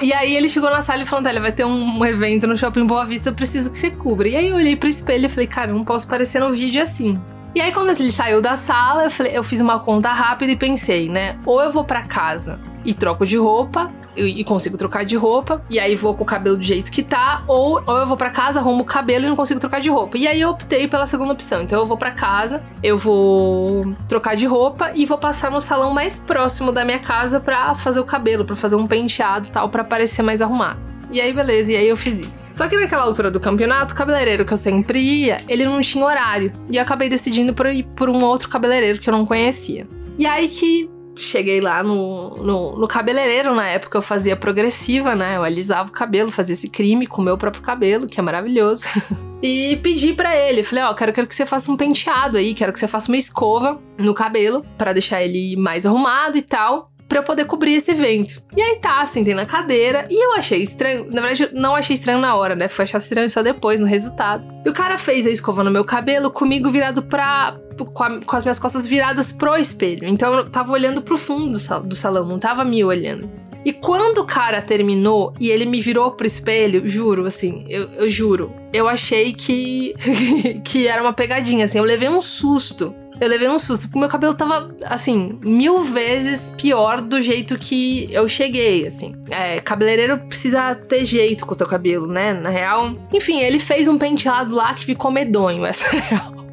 E 0.00 0.12
aí 0.12 0.36
ele 0.36 0.48
chegou 0.48 0.70
na 0.70 0.80
sala 0.80 1.02
e 1.02 1.06
falou: 1.06 1.28
Ele 1.28 1.40
vai 1.40 1.52
ter 1.52 1.64
um 1.64 2.04
evento 2.04 2.46
no 2.46 2.56
shopping 2.56 2.86
Boa 2.86 3.04
Vista, 3.04 3.30
eu 3.30 3.34
preciso 3.34 3.70
que 3.70 3.78
você 3.78 3.90
cubra. 3.90 4.28
E 4.28 4.36
aí 4.36 4.48
eu 4.48 4.56
olhei 4.56 4.76
pro 4.76 4.88
espelho 4.88 5.26
e 5.26 5.28
falei, 5.28 5.46
cara, 5.46 5.72
não 5.72 5.84
posso 5.84 6.06
aparecer 6.06 6.40
no 6.40 6.52
vídeo 6.52 6.82
assim. 6.82 7.20
E 7.54 7.60
aí, 7.60 7.72
quando 7.72 7.90
ele 7.90 8.12
saiu 8.12 8.40
da 8.40 8.56
sala, 8.56 9.04
eu, 9.04 9.10
falei, 9.10 9.36
eu 9.36 9.42
fiz 9.42 9.58
uma 9.58 9.80
conta 9.80 10.12
rápida 10.12 10.52
e 10.52 10.56
pensei, 10.56 11.08
né? 11.08 11.36
Ou 11.44 11.60
eu 11.60 11.70
vou 11.70 11.82
para 11.82 12.02
casa 12.02 12.60
e 12.84 12.94
troco 12.94 13.26
de 13.26 13.36
roupa, 13.36 13.88
e 14.26 14.44
consigo 14.44 14.76
trocar 14.76 15.04
de 15.04 15.16
roupa, 15.16 15.62
e 15.68 15.78
aí 15.78 15.94
vou 15.94 16.14
com 16.14 16.22
o 16.22 16.26
cabelo 16.26 16.56
do 16.56 16.62
jeito 16.62 16.90
que 16.90 17.02
tá, 17.02 17.42
ou, 17.46 17.82
ou 17.86 17.96
eu 17.98 18.06
vou 18.06 18.16
para 18.16 18.30
casa, 18.30 18.58
arrumo 18.58 18.82
o 18.82 18.84
cabelo 18.84 19.24
e 19.24 19.28
não 19.28 19.36
consigo 19.36 19.60
trocar 19.60 19.80
de 19.80 19.90
roupa. 19.90 20.18
E 20.18 20.26
aí 20.26 20.40
eu 20.40 20.50
optei 20.50 20.88
pela 20.88 21.06
segunda 21.06 21.32
opção. 21.32 21.62
Então 21.62 21.78
eu 21.78 21.86
vou 21.86 21.96
para 21.96 22.10
casa, 22.10 22.62
eu 22.82 22.96
vou 22.96 23.94
trocar 24.08 24.36
de 24.36 24.46
roupa 24.46 24.92
e 24.94 25.06
vou 25.06 25.18
passar 25.18 25.50
no 25.50 25.60
salão 25.60 25.92
mais 25.92 26.18
próximo 26.18 26.72
da 26.72 26.84
minha 26.84 26.98
casa 26.98 27.40
para 27.40 27.74
fazer 27.74 28.00
o 28.00 28.04
cabelo, 28.04 28.44
para 28.44 28.56
fazer 28.56 28.76
um 28.76 28.86
penteado 28.86 29.48
e 29.48 29.50
tal, 29.50 29.68
para 29.68 29.84
parecer 29.84 30.22
mais 30.22 30.40
arrumado. 30.40 30.78
E 31.10 31.20
aí, 31.20 31.32
beleza, 31.32 31.72
e 31.72 31.76
aí 31.76 31.88
eu 31.88 31.96
fiz 31.96 32.18
isso. 32.18 32.46
Só 32.52 32.68
que 32.68 32.76
naquela 32.76 33.02
altura 33.02 33.30
do 33.30 33.40
campeonato, 33.40 33.94
o 33.94 33.96
cabeleireiro 33.96 34.44
que 34.44 34.52
eu 34.52 34.58
sempre 34.58 34.98
ia, 34.98 35.38
ele 35.48 35.64
não 35.64 35.80
tinha 35.80 36.04
horário. 36.04 36.52
E 36.70 36.76
eu 36.76 36.82
acabei 36.82 37.08
decidindo 37.08 37.54
por 37.54 37.66
ir 37.66 37.84
por 37.96 38.10
um 38.10 38.22
outro 38.22 38.48
cabeleireiro 38.48 38.98
que 39.00 39.08
eu 39.08 39.12
não 39.12 39.24
conhecia. 39.24 39.86
E 40.18 40.26
aí 40.26 40.48
que 40.48 40.90
cheguei 41.22 41.60
lá 41.60 41.82
no, 41.82 42.30
no, 42.36 42.78
no, 42.78 42.88
cabeleireiro, 42.88 43.54
na 43.54 43.68
época 43.68 43.98
eu 43.98 44.02
fazia 44.02 44.36
progressiva, 44.36 45.14
né? 45.14 45.36
Eu 45.36 45.44
alisava 45.44 45.88
o 45.88 45.92
cabelo, 45.92 46.30
fazia 46.30 46.52
esse 46.52 46.68
crime 46.68 47.06
com 47.06 47.22
o 47.22 47.24
meu 47.24 47.36
próprio 47.36 47.62
cabelo, 47.62 48.06
que 48.06 48.18
é 48.18 48.22
maravilhoso. 48.22 48.84
e 49.42 49.78
pedi 49.82 50.12
para 50.12 50.36
ele, 50.36 50.62
falei, 50.62 50.84
ó, 50.84 50.90
oh, 50.90 50.94
quero, 50.94 51.12
quero 51.12 51.26
que 51.26 51.34
você 51.34 51.46
faça 51.46 51.70
um 51.70 51.76
penteado 51.76 52.36
aí, 52.36 52.54
quero 52.54 52.72
que 52.72 52.78
você 52.78 52.88
faça 52.88 53.10
uma 53.10 53.16
escova 53.16 53.80
no 53.98 54.14
cabelo 54.14 54.64
para 54.76 54.92
deixar 54.92 55.22
ele 55.22 55.56
mais 55.56 55.84
arrumado 55.84 56.36
e 56.36 56.42
tal 56.42 56.90
para 57.08 57.18
eu 57.18 57.22
poder 57.22 57.46
cobrir 57.46 57.74
esse 57.74 57.90
evento. 57.90 58.42
E 58.54 58.60
aí 58.60 58.76
tá, 58.76 59.04
sentei 59.06 59.34
na 59.34 59.46
cadeira 59.46 60.06
e 60.10 60.24
eu 60.24 60.34
achei 60.34 60.62
estranho. 60.62 61.06
Na 61.10 61.22
verdade, 61.22 61.50
não 61.54 61.74
achei 61.74 61.94
estranho 61.94 62.20
na 62.20 62.34
hora, 62.36 62.54
né? 62.54 62.68
Foi 62.68 62.84
achar 62.84 62.98
estranho 62.98 63.30
só 63.30 63.42
depois, 63.42 63.80
no 63.80 63.86
resultado. 63.86 64.46
E 64.64 64.68
o 64.68 64.72
cara 64.72 64.98
fez 64.98 65.26
a 65.26 65.30
escova 65.30 65.64
no 65.64 65.70
meu 65.70 65.84
cabelo 65.84 66.30
comigo 66.30 66.70
virado 66.70 67.02
pra. 67.02 67.56
Com, 67.94 68.02
a, 68.02 68.20
com 68.20 68.36
as 68.36 68.44
minhas 68.44 68.58
costas 68.58 68.84
viradas 68.84 69.32
pro 69.32 69.56
espelho. 69.56 70.06
Então 70.06 70.34
eu 70.34 70.50
tava 70.50 70.72
olhando 70.72 71.00
pro 71.00 71.16
fundo 71.16 71.52
do, 71.52 71.58
sal, 71.58 71.80
do 71.80 71.94
salão, 71.94 72.26
não 72.26 72.38
tava 72.38 72.64
me 72.64 72.84
olhando. 72.84 73.30
E 73.64 73.72
quando 73.72 74.18
o 74.18 74.24
cara 74.24 74.62
terminou 74.62 75.34
e 75.38 75.50
ele 75.50 75.66
me 75.66 75.80
virou 75.80 76.12
pro 76.12 76.26
espelho, 76.26 76.86
juro, 76.88 77.26
assim, 77.26 77.64
eu, 77.68 77.88
eu 77.96 78.08
juro, 78.08 78.52
eu 78.72 78.88
achei 78.88 79.32
que, 79.32 79.94
que 80.64 80.86
era 80.86 81.02
uma 81.02 81.12
pegadinha, 81.12 81.64
assim, 81.64 81.78
eu 81.78 81.84
levei 81.84 82.08
um 82.08 82.20
susto 82.20 82.94
eu 83.20 83.28
levei 83.28 83.48
um 83.48 83.58
susto, 83.58 83.86
porque 83.86 83.98
meu 83.98 84.08
cabelo 84.08 84.34
tava, 84.34 84.74
assim, 84.84 85.38
mil 85.42 85.80
vezes 85.80 86.40
pior 86.56 87.00
do 87.00 87.20
jeito 87.20 87.58
que 87.58 88.08
eu 88.12 88.28
cheguei, 88.28 88.86
assim. 88.86 89.14
É, 89.30 89.60
cabeleireiro 89.60 90.18
precisa 90.18 90.74
ter 90.74 91.04
jeito 91.04 91.46
com 91.46 91.54
o 91.54 91.58
seu 91.58 91.66
cabelo, 91.66 92.06
né? 92.06 92.32
Na 92.32 92.50
real. 92.50 92.96
Enfim, 93.12 93.40
ele 93.40 93.58
fez 93.58 93.88
um 93.88 93.98
penteado 93.98 94.54
lá 94.54 94.74
que 94.74 94.84
ficou 94.84 95.10
medonho, 95.10 95.64
essa 95.64 95.84
é 95.96 96.00
real 96.00 96.47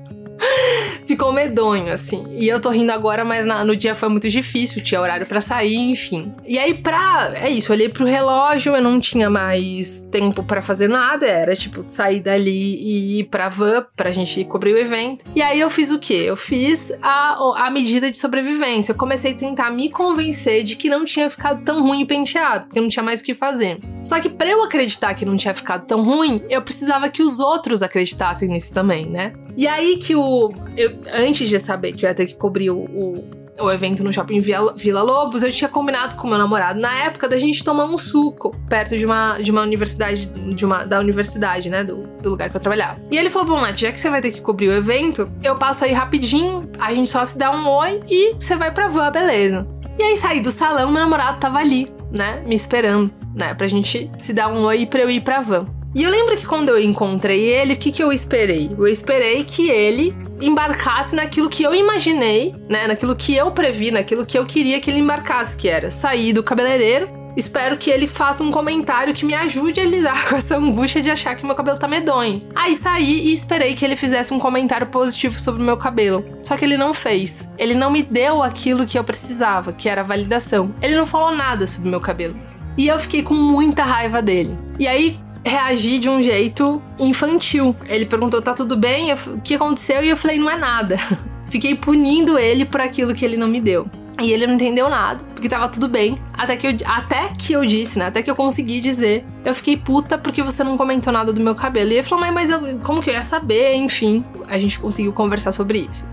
ficou 1.05 1.31
medonho, 1.31 1.91
assim. 1.91 2.25
E 2.31 2.47
eu 2.47 2.59
tô 2.59 2.69
rindo 2.69 2.91
agora, 2.91 3.23
mas 3.23 3.45
na, 3.45 3.63
no 3.63 3.75
dia 3.75 3.95
foi 3.95 4.09
muito 4.09 4.29
difícil, 4.29 4.81
tinha 4.81 4.99
horário 4.99 5.25
para 5.25 5.41
sair, 5.41 5.75
enfim. 5.75 6.33
E 6.45 6.57
aí, 6.57 6.73
pra. 6.73 7.33
É 7.35 7.49
isso, 7.49 7.71
olhei 7.71 7.89
pro 7.89 8.05
relógio, 8.05 8.75
eu 8.75 8.81
não 8.81 8.99
tinha 8.99 9.29
mais 9.29 10.01
tempo 10.11 10.43
para 10.43 10.61
fazer 10.61 10.87
nada, 10.87 11.25
era 11.25 11.55
tipo 11.55 11.83
sair 11.87 12.21
dali 12.21 12.75
e 12.75 13.19
ir 13.19 13.23
pra 13.25 13.49
van 13.49 13.85
pra 13.95 14.11
gente 14.11 14.43
cobrir 14.45 14.73
o 14.73 14.77
evento. 14.77 15.25
E 15.35 15.41
aí 15.41 15.59
eu 15.59 15.69
fiz 15.69 15.91
o 15.91 15.99
quê? 15.99 16.23
Eu 16.25 16.35
fiz 16.35 16.91
a, 17.01 17.65
a 17.65 17.69
medida 17.69 18.09
de 18.09 18.17
sobrevivência. 18.17 18.91
Eu 18.91 18.95
comecei 18.97 19.31
a 19.31 19.35
tentar 19.35 19.69
me 19.69 19.89
convencer 19.89 20.63
de 20.63 20.75
que 20.75 20.89
não 20.89 21.05
tinha 21.05 21.29
ficado 21.29 21.63
tão 21.63 21.81
ruim 21.81 22.03
o 22.03 22.07
penteado, 22.07 22.65
porque 22.65 22.79
não 22.79 22.87
tinha 22.87 23.03
mais 23.03 23.21
o 23.21 23.23
que 23.23 23.33
fazer. 23.33 23.79
Só 24.03 24.19
que 24.19 24.29
para 24.29 24.49
eu 24.49 24.63
acreditar 24.63 25.13
que 25.13 25.25
não 25.25 25.35
tinha 25.35 25.53
ficado 25.53 25.85
tão 25.85 26.03
ruim, 26.03 26.41
eu 26.49 26.61
precisava 26.61 27.09
que 27.09 27.21
os 27.21 27.39
outros 27.39 27.81
acreditassem 27.81 28.49
nisso 28.49 28.73
também, 28.73 29.05
né? 29.05 29.33
E 29.57 29.67
aí 29.67 29.97
que 29.97 30.15
o. 30.15 30.53
Eu, 30.75 30.93
antes 31.13 31.47
de 31.47 31.59
saber 31.59 31.93
que 31.93 32.05
eu 32.05 32.09
ia 32.09 32.15
ter 32.15 32.25
que 32.25 32.35
cobrir 32.35 32.69
o, 32.69 32.77
o, 32.77 33.23
o 33.59 33.71
evento 33.71 34.03
no 34.03 34.11
shopping 34.11 34.41
Vila, 34.41 34.73
Vila, 34.75 35.01
Lobos, 35.01 35.43
eu 35.43 35.51
tinha 35.51 35.69
combinado 35.69 36.15
com 36.15 36.27
meu 36.27 36.37
namorado 36.37 36.79
na 36.79 36.93
época 37.03 37.27
da 37.27 37.37
gente 37.37 37.63
tomar 37.63 37.85
um 37.85 37.97
suco 37.97 38.55
perto 38.67 38.97
de 38.97 39.05
uma, 39.05 39.37
de 39.39 39.51
uma 39.51 39.61
universidade, 39.61 40.25
de 40.25 40.65
uma, 40.65 40.83
da 40.83 40.99
universidade, 40.99 41.69
né? 41.69 41.83
Do, 41.83 42.03
do 42.21 42.29
lugar 42.29 42.49
que 42.49 42.57
eu 42.57 42.61
trabalhava. 42.61 42.99
E 43.09 43.17
ele 43.17 43.29
falou: 43.29 43.55
Bom, 43.55 43.61
Nath, 43.61 43.77
já 43.77 43.91
que 43.91 43.99
você 43.99 44.09
vai 44.09 44.21
ter 44.21 44.31
que 44.31 44.41
cobrir 44.41 44.69
o 44.69 44.73
evento, 44.73 45.29
eu 45.41 45.55
passo 45.55 45.85
aí 45.85 45.93
rapidinho, 45.93 46.69
a 46.79 46.93
gente 46.93 47.09
só 47.09 47.23
se 47.23 47.37
dá 47.37 47.51
um 47.51 47.67
oi 47.67 48.01
e 48.09 48.33
você 48.33 48.55
vai 48.55 48.71
pra 48.71 48.87
van, 48.87 49.11
beleza. 49.11 49.67
E 49.97 50.03
aí 50.03 50.17
saí 50.17 50.41
do 50.41 50.51
salão, 50.51 50.91
meu 50.91 51.01
namorado 51.01 51.39
tava 51.39 51.59
ali, 51.59 51.89
né? 52.11 52.43
Me 52.45 52.55
esperando, 52.55 53.09
né? 53.33 53.53
Pra 53.53 53.67
gente 53.67 54.11
se 54.17 54.33
dar 54.33 54.49
um 54.49 54.63
oi 54.65 54.85
pra 54.85 55.01
eu 55.01 55.09
ir 55.09 55.21
pra 55.21 55.39
van. 55.39 55.65
E 55.95 56.03
eu 56.03 56.11
lembro 56.11 56.35
que 56.35 56.45
quando 56.45 56.67
eu 56.67 56.77
encontrei 56.77 57.41
ele, 57.45 57.73
o 57.73 57.77
que, 57.77 57.89
que 57.89 58.03
eu 58.03 58.11
esperei? 58.11 58.69
Eu 58.77 58.85
esperei 58.85 59.45
que 59.45 59.69
ele 59.69 60.13
embarcasse 60.41 61.15
naquilo 61.15 61.49
que 61.49 61.63
eu 61.63 61.73
imaginei, 61.73 62.53
né? 62.69 62.85
Naquilo 62.85 63.15
que 63.15 63.33
eu 63.33 63.49
previ, 63.51 63.91
naquilo 63.91 64.25
que 64.25 64.37
eu 64.37 64.45
queria 64.45 64.81
que 64.81 64.91
ele 64.91 64.99
embarcasse, 64.99 65.55
que 65.55 65.69
era 65.69 65.89
sair 65.89 66.33
do 66.33 66.43
cabeleireiro. 66.43 67.07
Espero 67.37 67.77
que 67.77 67.89
ele 67.89 68.07
faça 68.07 68.43
um 68.43 68.51
comentário 68.51 69.13
que 69.13 69.23
me 69.23 69.33
ajude 69.33 69.79
a 69.79 69.85
lidar 69.85 70.21
com 70.27 70.35
essa 70.35 70.57
angústia 70.57 71.01
de 71.01 71.09
achar 71.09 71.33
que 71.33 71.45
meu 71.45 71.55
cabelo 71.55 71.79
tá 71.79 71.87
medonho. 71.87 72.45
Aí 72.53 72.75
saí 72.75 73.27
e 73.27 73.31
esperei 73.31 73.73
que 73.73 73.85
ele 73.85 73.95
fizesse 73.95 74.33
um 74.33 74.39
comentário 74.39 74.87
positivo 74.87 75.39
sobre 75.39 75.61
o 75.61 75.65
meu 75.65 75.77
cabelo. 75.77 76.25
Só 76.43 76.57
que 76.57 76.65
ele 76.65 76.75
não 76.75 76.93
fez. 76.93 77.47
Ele 77.57 77.73
não 77.73 77.89
me 77.89 78.03
deu 78.03 78.43
aquilo 78.43 78.85
que 78.85 78.99
eu 78.99 79.03
precisava, 79.05 79.71
que 79.71 79.87
era 79.87 80.03
validação. 80.03 80.75
Ele 80.81 80.97
não 80.97 81.05
falou 81.05 81.31
nada 81.31 81.65
sobre 81.65 81.87
o 81.87 81.91
meu 81.91 82.01
cabelo. 82.01 82.35
E 82.77 82.85
eu 82.87 82.99
fiquei 82.99 83.23
com 83.23 83.33
muita 83.33 83.83
raiva 83.83 84.21
dele. 84.21 84.57
E 84.77 84.85
aí, 84.85 85.17
reagi 85.45 85.99
de 85.99 86.09
um 86.09 86.21
jeito 86.21 86.81
infantil. 86.99 87.75
Ele 87.87 88.05
perguntou: 88.05 88.41
tá 88.41 88.53
tudo 88.53 88.75
bem? 88.75 89.09
Eu, 89.09 89.17
o 89.27 89.41
que 89.41 89.55
aconteceu? 89.55 90.03
E 90.03 90.09
eu 90.09 90.17
falei: 90.17 90.39
não 90.39 90.49
é 90.49 90.57
nada. 90.57 90.97
Fiquei 91.49 91.75
punindo 91.75 92.37
ele 92.37 92.65
por 92.65 92.81
aquilo 92.81 93.13
que 93.13 93.23
ele 93.23 93.37
não 93.37 93.47
me 93.47 93.61
deu. 93.61 93.87
E 94.21 94.31
ele 94.31 94.47
não 94.47 94.53
entendeu 94.53 94.89
nada, 94.89 95.19
porque 95.33 95.49
tava 95.49 95.67
tudo 95.67 95.89
bem. 95.89 96.17
Até 96.33 96.55
que 96.55 96.67
eu, 96.67 96.71
até 96.85 97.29
que 97.37 97.51
eu 97.51 97.65
disse, 97.65 97.99
né? 97.99 98.05
Até 98.05 98.23
que 98.23 98.31
eu 98.31 98.35
consegui 98.35 98.79
dizer. 98.79 99.25
Eu 99.43 99.53
fiquei 99.53 99.75
puta 99.75 100.17
porque 100.17 100.41
você 100.41 100.63
não 100.63 100.77
comentou 100.77 101.11
nada 101.11 101.33
do 101.33 101.41
meu 101.41 101.53
cabelo. 101.53 101.91
E 101.91 101.95
ele 101.95 102.03
falou, 102.03 102.21
mas, 102.21 102.33
mas 102.33 102.49
eu, 102.49 102.79
como 102.79 103.01
que 103.01 103.09
eu 103.09 103.13
ia 103.13 103.23
saber? 103.23 103.75
Enfim, 103.75 104.23
a 104.47 104.57
gente 104.57 104.79
conseguiu 104.79 105.11
conversar 105.11 105.51
sobre 105.51 105.87
isso. 105.91 106.05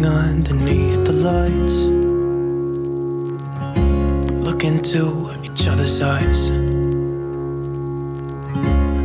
Underneath 0.00 1.04
the 1.04 1.12
lights. 1.12 2.02
look 4.62 4.64
into 4.64 5.30
each 5.42 5.66
other's 5.66 6.00
eyes. 6.00 6.48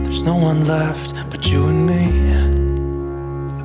There's 0.03 0.23
no 0.23 0.35
one 0.35 0.65
left 0.65 1.13
but 1.31 1.47
you 1.49 1.65
and 1.65 1.87
me. 1.87 2.05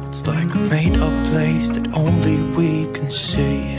It's 0.09 0.27
like 0.27 0.55
a 0.55 0.59
made 0.59 0.97
up 0.97 1.27
place 1.27 1.71
that 1.71 1.93
only 1.95 2.39
we 2.57 2.87
can 2.93 3.11
see. 3.11 3.79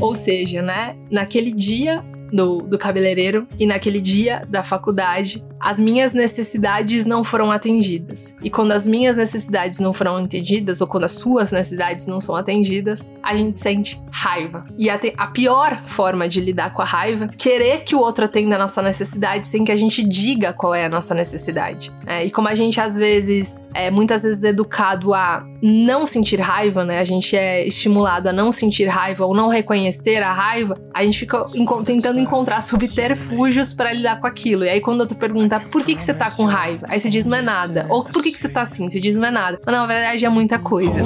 Ou 0.00 0.14
seja, 0.14 0.62
né? 0.62 0.94
Naquele 1.10 1.50
dia 1.52 2.04
do, 2.34 2.58
do 2.58 2.76
cabeleireiro. 2.76 3.46
E 3.58 3.64
naquele 3.64 4.00
dia 4.00 4.42
da 4.48 4.64
faculdade 4.64 5.46
as 5.64 5.78
minhas 5.78 6.12
necessidades 6.12 7.06
não 7.06 7.24
foram 7.24 7.50
atendidas. 7.50 8.34
E 8.42 8.50
quando 8.50 8.72
as 8.72 8.86
minhas 8.86 9.16
necessidades 9.16 9.78
não 9.78 9.94
foram 9.94 10.18
atendidas, 10.18 10.82
ou 10.82 10.86
quando 10.86 11.04
as 11.04 11.12
suas 11.12 11.52
necessidades 11.52 12.04
não 12.04 12.20
são 12.20 12.36
atendidas, 12.36 13.02
a 13.22 13.34
gente 13.34 13.56
sente 13.56 13.98
raiva. 14.12 14.66
E 14.76 14.90
a, 14.90 15.00
a 15.16 15.26
pior 15.28 15.82
forma 15.84 16.28
de 16.28 16.38
lidar 16.38 16.74
com 16.74 16.82
a 16.82 16.84
raiva, 16.84 17.28
querer 17.28 17.82
que 17.82 17.96
o 17.96 17.98
outro 17.98 18.26
atenda 18.26 18.56
a 18.56 18.58
nossa 18.58 18.82
necessidade 18.82 19.46
sem 19.46 19.64
que 19.64 19.72
a 19.72 19.76
gente 19.76 20.04
diga 20.04 20.52
qual 20.52 20.74
é 20.74 20.84
a 20.84 20.88
nossa 20.90 21.14
necessidade. 21.14 21.90
É, 22.04 22.26
e 22.26 22.30
como 22.30 22.46
a 22.46 22.54
gente 22.54 22.78
às 22.78 22.94
vezes 22.94 23.64
é 23.72 23.90
muitas 23.90 24.22
vezes 24.22 24.44
educado 24.44 25.14
a 25.14 25.44
não 25.62 26.06
sentir 26.06 26.38
raiva, 26.40 26.84
né? 26.84 27.00
A 27.00 27.04
gente 27.04 27.34
é 27.34 27.66
estimulado 27.66 28.28
a 28.28 28.32
não 28.32 28.52
sentir 28.52 28.84
raiva 28.84 29.24
ou 29.24 29.34
não 29.34 29.48
reconhecer 29.48 30.22
a 30.22 30.32
raiva, 30.32 30.76
a 30.92 31.02
gente 31.02 31.18
fica 31.18 31.46
tentando 31.86 32.20
encontrar 32.20 32.60
subterfúgios 32.60 33.72
para 33.72 33.92
lidar 33.92 34.20
com 34.20 34.26
aquilo. 34.26 34.64
E 34.64 34.68
aí 34.68 34.80
quando 34.80 35.00
eu 35.00 35.06
te 35.06 35.14
pergunto 35.14 35.53
perguntar 35.54 35.70
por 35.70 35.84
que, 35.84 35.94
que 35.94 36.02
você 36.02 36.14
tá 36.14 36.30
com 36.30 36.44
raiva. 36.44 36.86
Aí 36.88 36.98
você 36.98 37.10
diz 37.10 37.24
não 37.24 37.36
é 37.36 37.42
nada. 37.42 37.86
Ou 37.88 38.04
por 38.04 38.22
que, 38.22 38.32
que 38.32 38.38
você 38.38 38.48
tá 38.48 38.62
assim? 38.62 38.88
Você 38.88 39.00
diz 39.00 39.16
não 39.16 39.26
é 39.26 39.30
nada. 39.30 39.60
Mas 39.64 39.74
na 39.74 39.86
verdade 39.86 40.24
é 40.24 40.28
muita 40.28 40.58
coisa. 40.58 41.00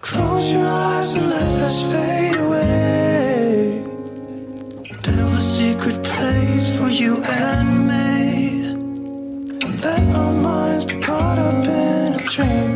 Close 0.00 0.52
your 0.52 0.64
eyes 0.64 1.16
and 1.16 1.28
let 1.28 1.62
us 1.64 1.82
fade 1.82 2.38
away. 2.38 3.82
Build 5.02 5.34
a 5.34 5.98
place 5.98 6.70
for 6.76 6.88
you 6.88 7.16
and 7.16 7.88
me. 7.88 8.70
Let 9.82 10.14
our 10.14 10.32
minds 10.32 10.84
be 10.84 10.94
caught 11.00 11.40
up 11.40 11.66
in 11.66 12.14
a 12.14 12.22
dream. 12.30 12.75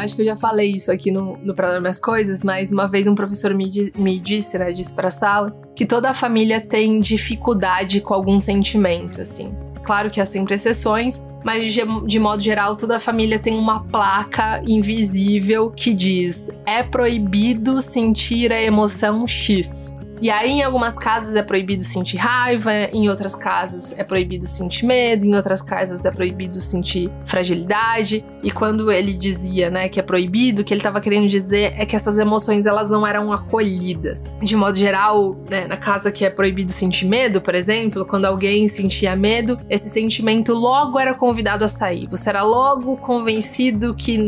Acho 0.00 0.14
que 0.14 0.22
eu 0.22 0.26
já 0.26 0.36
falei 0.36 0.72
isso 0.72 0.90
aqui 0.90 1.10
no, 1.10 1.36
no 1.38 1.54
Programa 1.54 1.88
As 1.88 2.00
Coisas, 2.00 2.42
mas 2.42 2.72
uma 2.72 2.88
vez 2.88 3.06
um 3.06 3.14
professor 3.14 3.54
me, 3.54 3.70
me 3.96 4.18
disse, 4.18 4.58
né, 4.58 4.72
disse 4.72 4.92
pra 4.92 5.10
sala, 5.10 5.50
que 5.74 5.86
toda 5.86 6.10
a 6.10 6.14
família 6.14 6.60
tem 6.60 7.00
dificuldade 7.00 8.00
com 8.00 8.14
algum 8.14 8.38
sentimento, 8.38 9.20
assim. 9.20 9.54
Claro 9.82 10.10
que 10.10 10.20
há 10.20 10.26
sempre 10.26 10.54
exceções, 10.54 11.22
mas 11.44 11.72
de, 11.72 11.80
de, 12.06 12.18
modo 12.18 12.42
geral, 12.42 12.76
toda 12.76 12.96
a 12.96 13.00
família 13.00 13.38
tem 13.38 13.56
uma 13.56 13.82
placa 13.84 14.62
invisível 14.66 15.70
que 15.70 15.94
diz: 15.94 16.50
é 16.66 16.82
proibido 16.82 17.80
sentir 17.80 18.52
a 18.52 18.60
emoção 18.60 19.26
X. 19.26 19.98
E 20.20 20.30
aí, 20.30 20.50
em 20.50 20.62
algumas 20.62 20.98
casas 20.98 21.34
é 21.34 21.42
proibido 21.42 21.82
sentir 21.82 22.18
raiva, 22.18 22.72
em 22.92 23.08
outras 23.08 23.34
casas 23.34 23.94
é 23.98 24.04
proibido 24.04 24.46
sentir 24.46 24.84
medo, 24.84 25.24
em 25.24 25.34
outras 25.34 25.62
casas 25.62 26.04
é 26.04 26.10
proibido 26.10 26.60
sentir 26.60 27.10
fragilidade. 27.24 28.22
E 28.42 28.50
quando 28.50 28.92
ele 28.92 29.14
dizia, 29.14 29.70
né, 29.70 29.88
que 29.88 29.98
é 29.98 30.02
proibido, 30.02 30.60
o 30.60 30.64
que 30.64 30.74
ele 30.74 30.80
estava 30.80 31.00
querendo 31.00 31.26
dizer 31.26 31.72
é 31.76 31.86
que 31.86 31.96
essas 31.96 32.18
emoções 32.18 32.66
elas 32.66 32.90
não 32.90 33.06
eram 33.06 33.32
acolhidas. 33.32 34.34
De 34.42 34.56
modo 34.56 34.76
geral, 34.76 35.36
né, 35.48 35.66
na 35.66 35.78
casa 35.78 36.12
que 36.12 36.24
é 36.24 36.28
proibido 36.28 36.70
sentir 36.70 37.06
medo, 37.06 37.40
por 37.40 37.54
exemplo, 37.54 38.04
quando 38.04 38.26
alguém 38.26 38.68
sentia 38.68 39.16
medo, 39.16 39.58
esse 39.70 39.88
sentimento 39.88 40.52
logo 40.52 40.98
era 40.98 41.14
convidado 41.14 41.64
a 41.64 41.68
sair. 41.68 42.06
Você 42.08 42.28
era 42.28 42.42
logo 42.42 42.96
convencido 42.98 43.94
que 43.94 44.20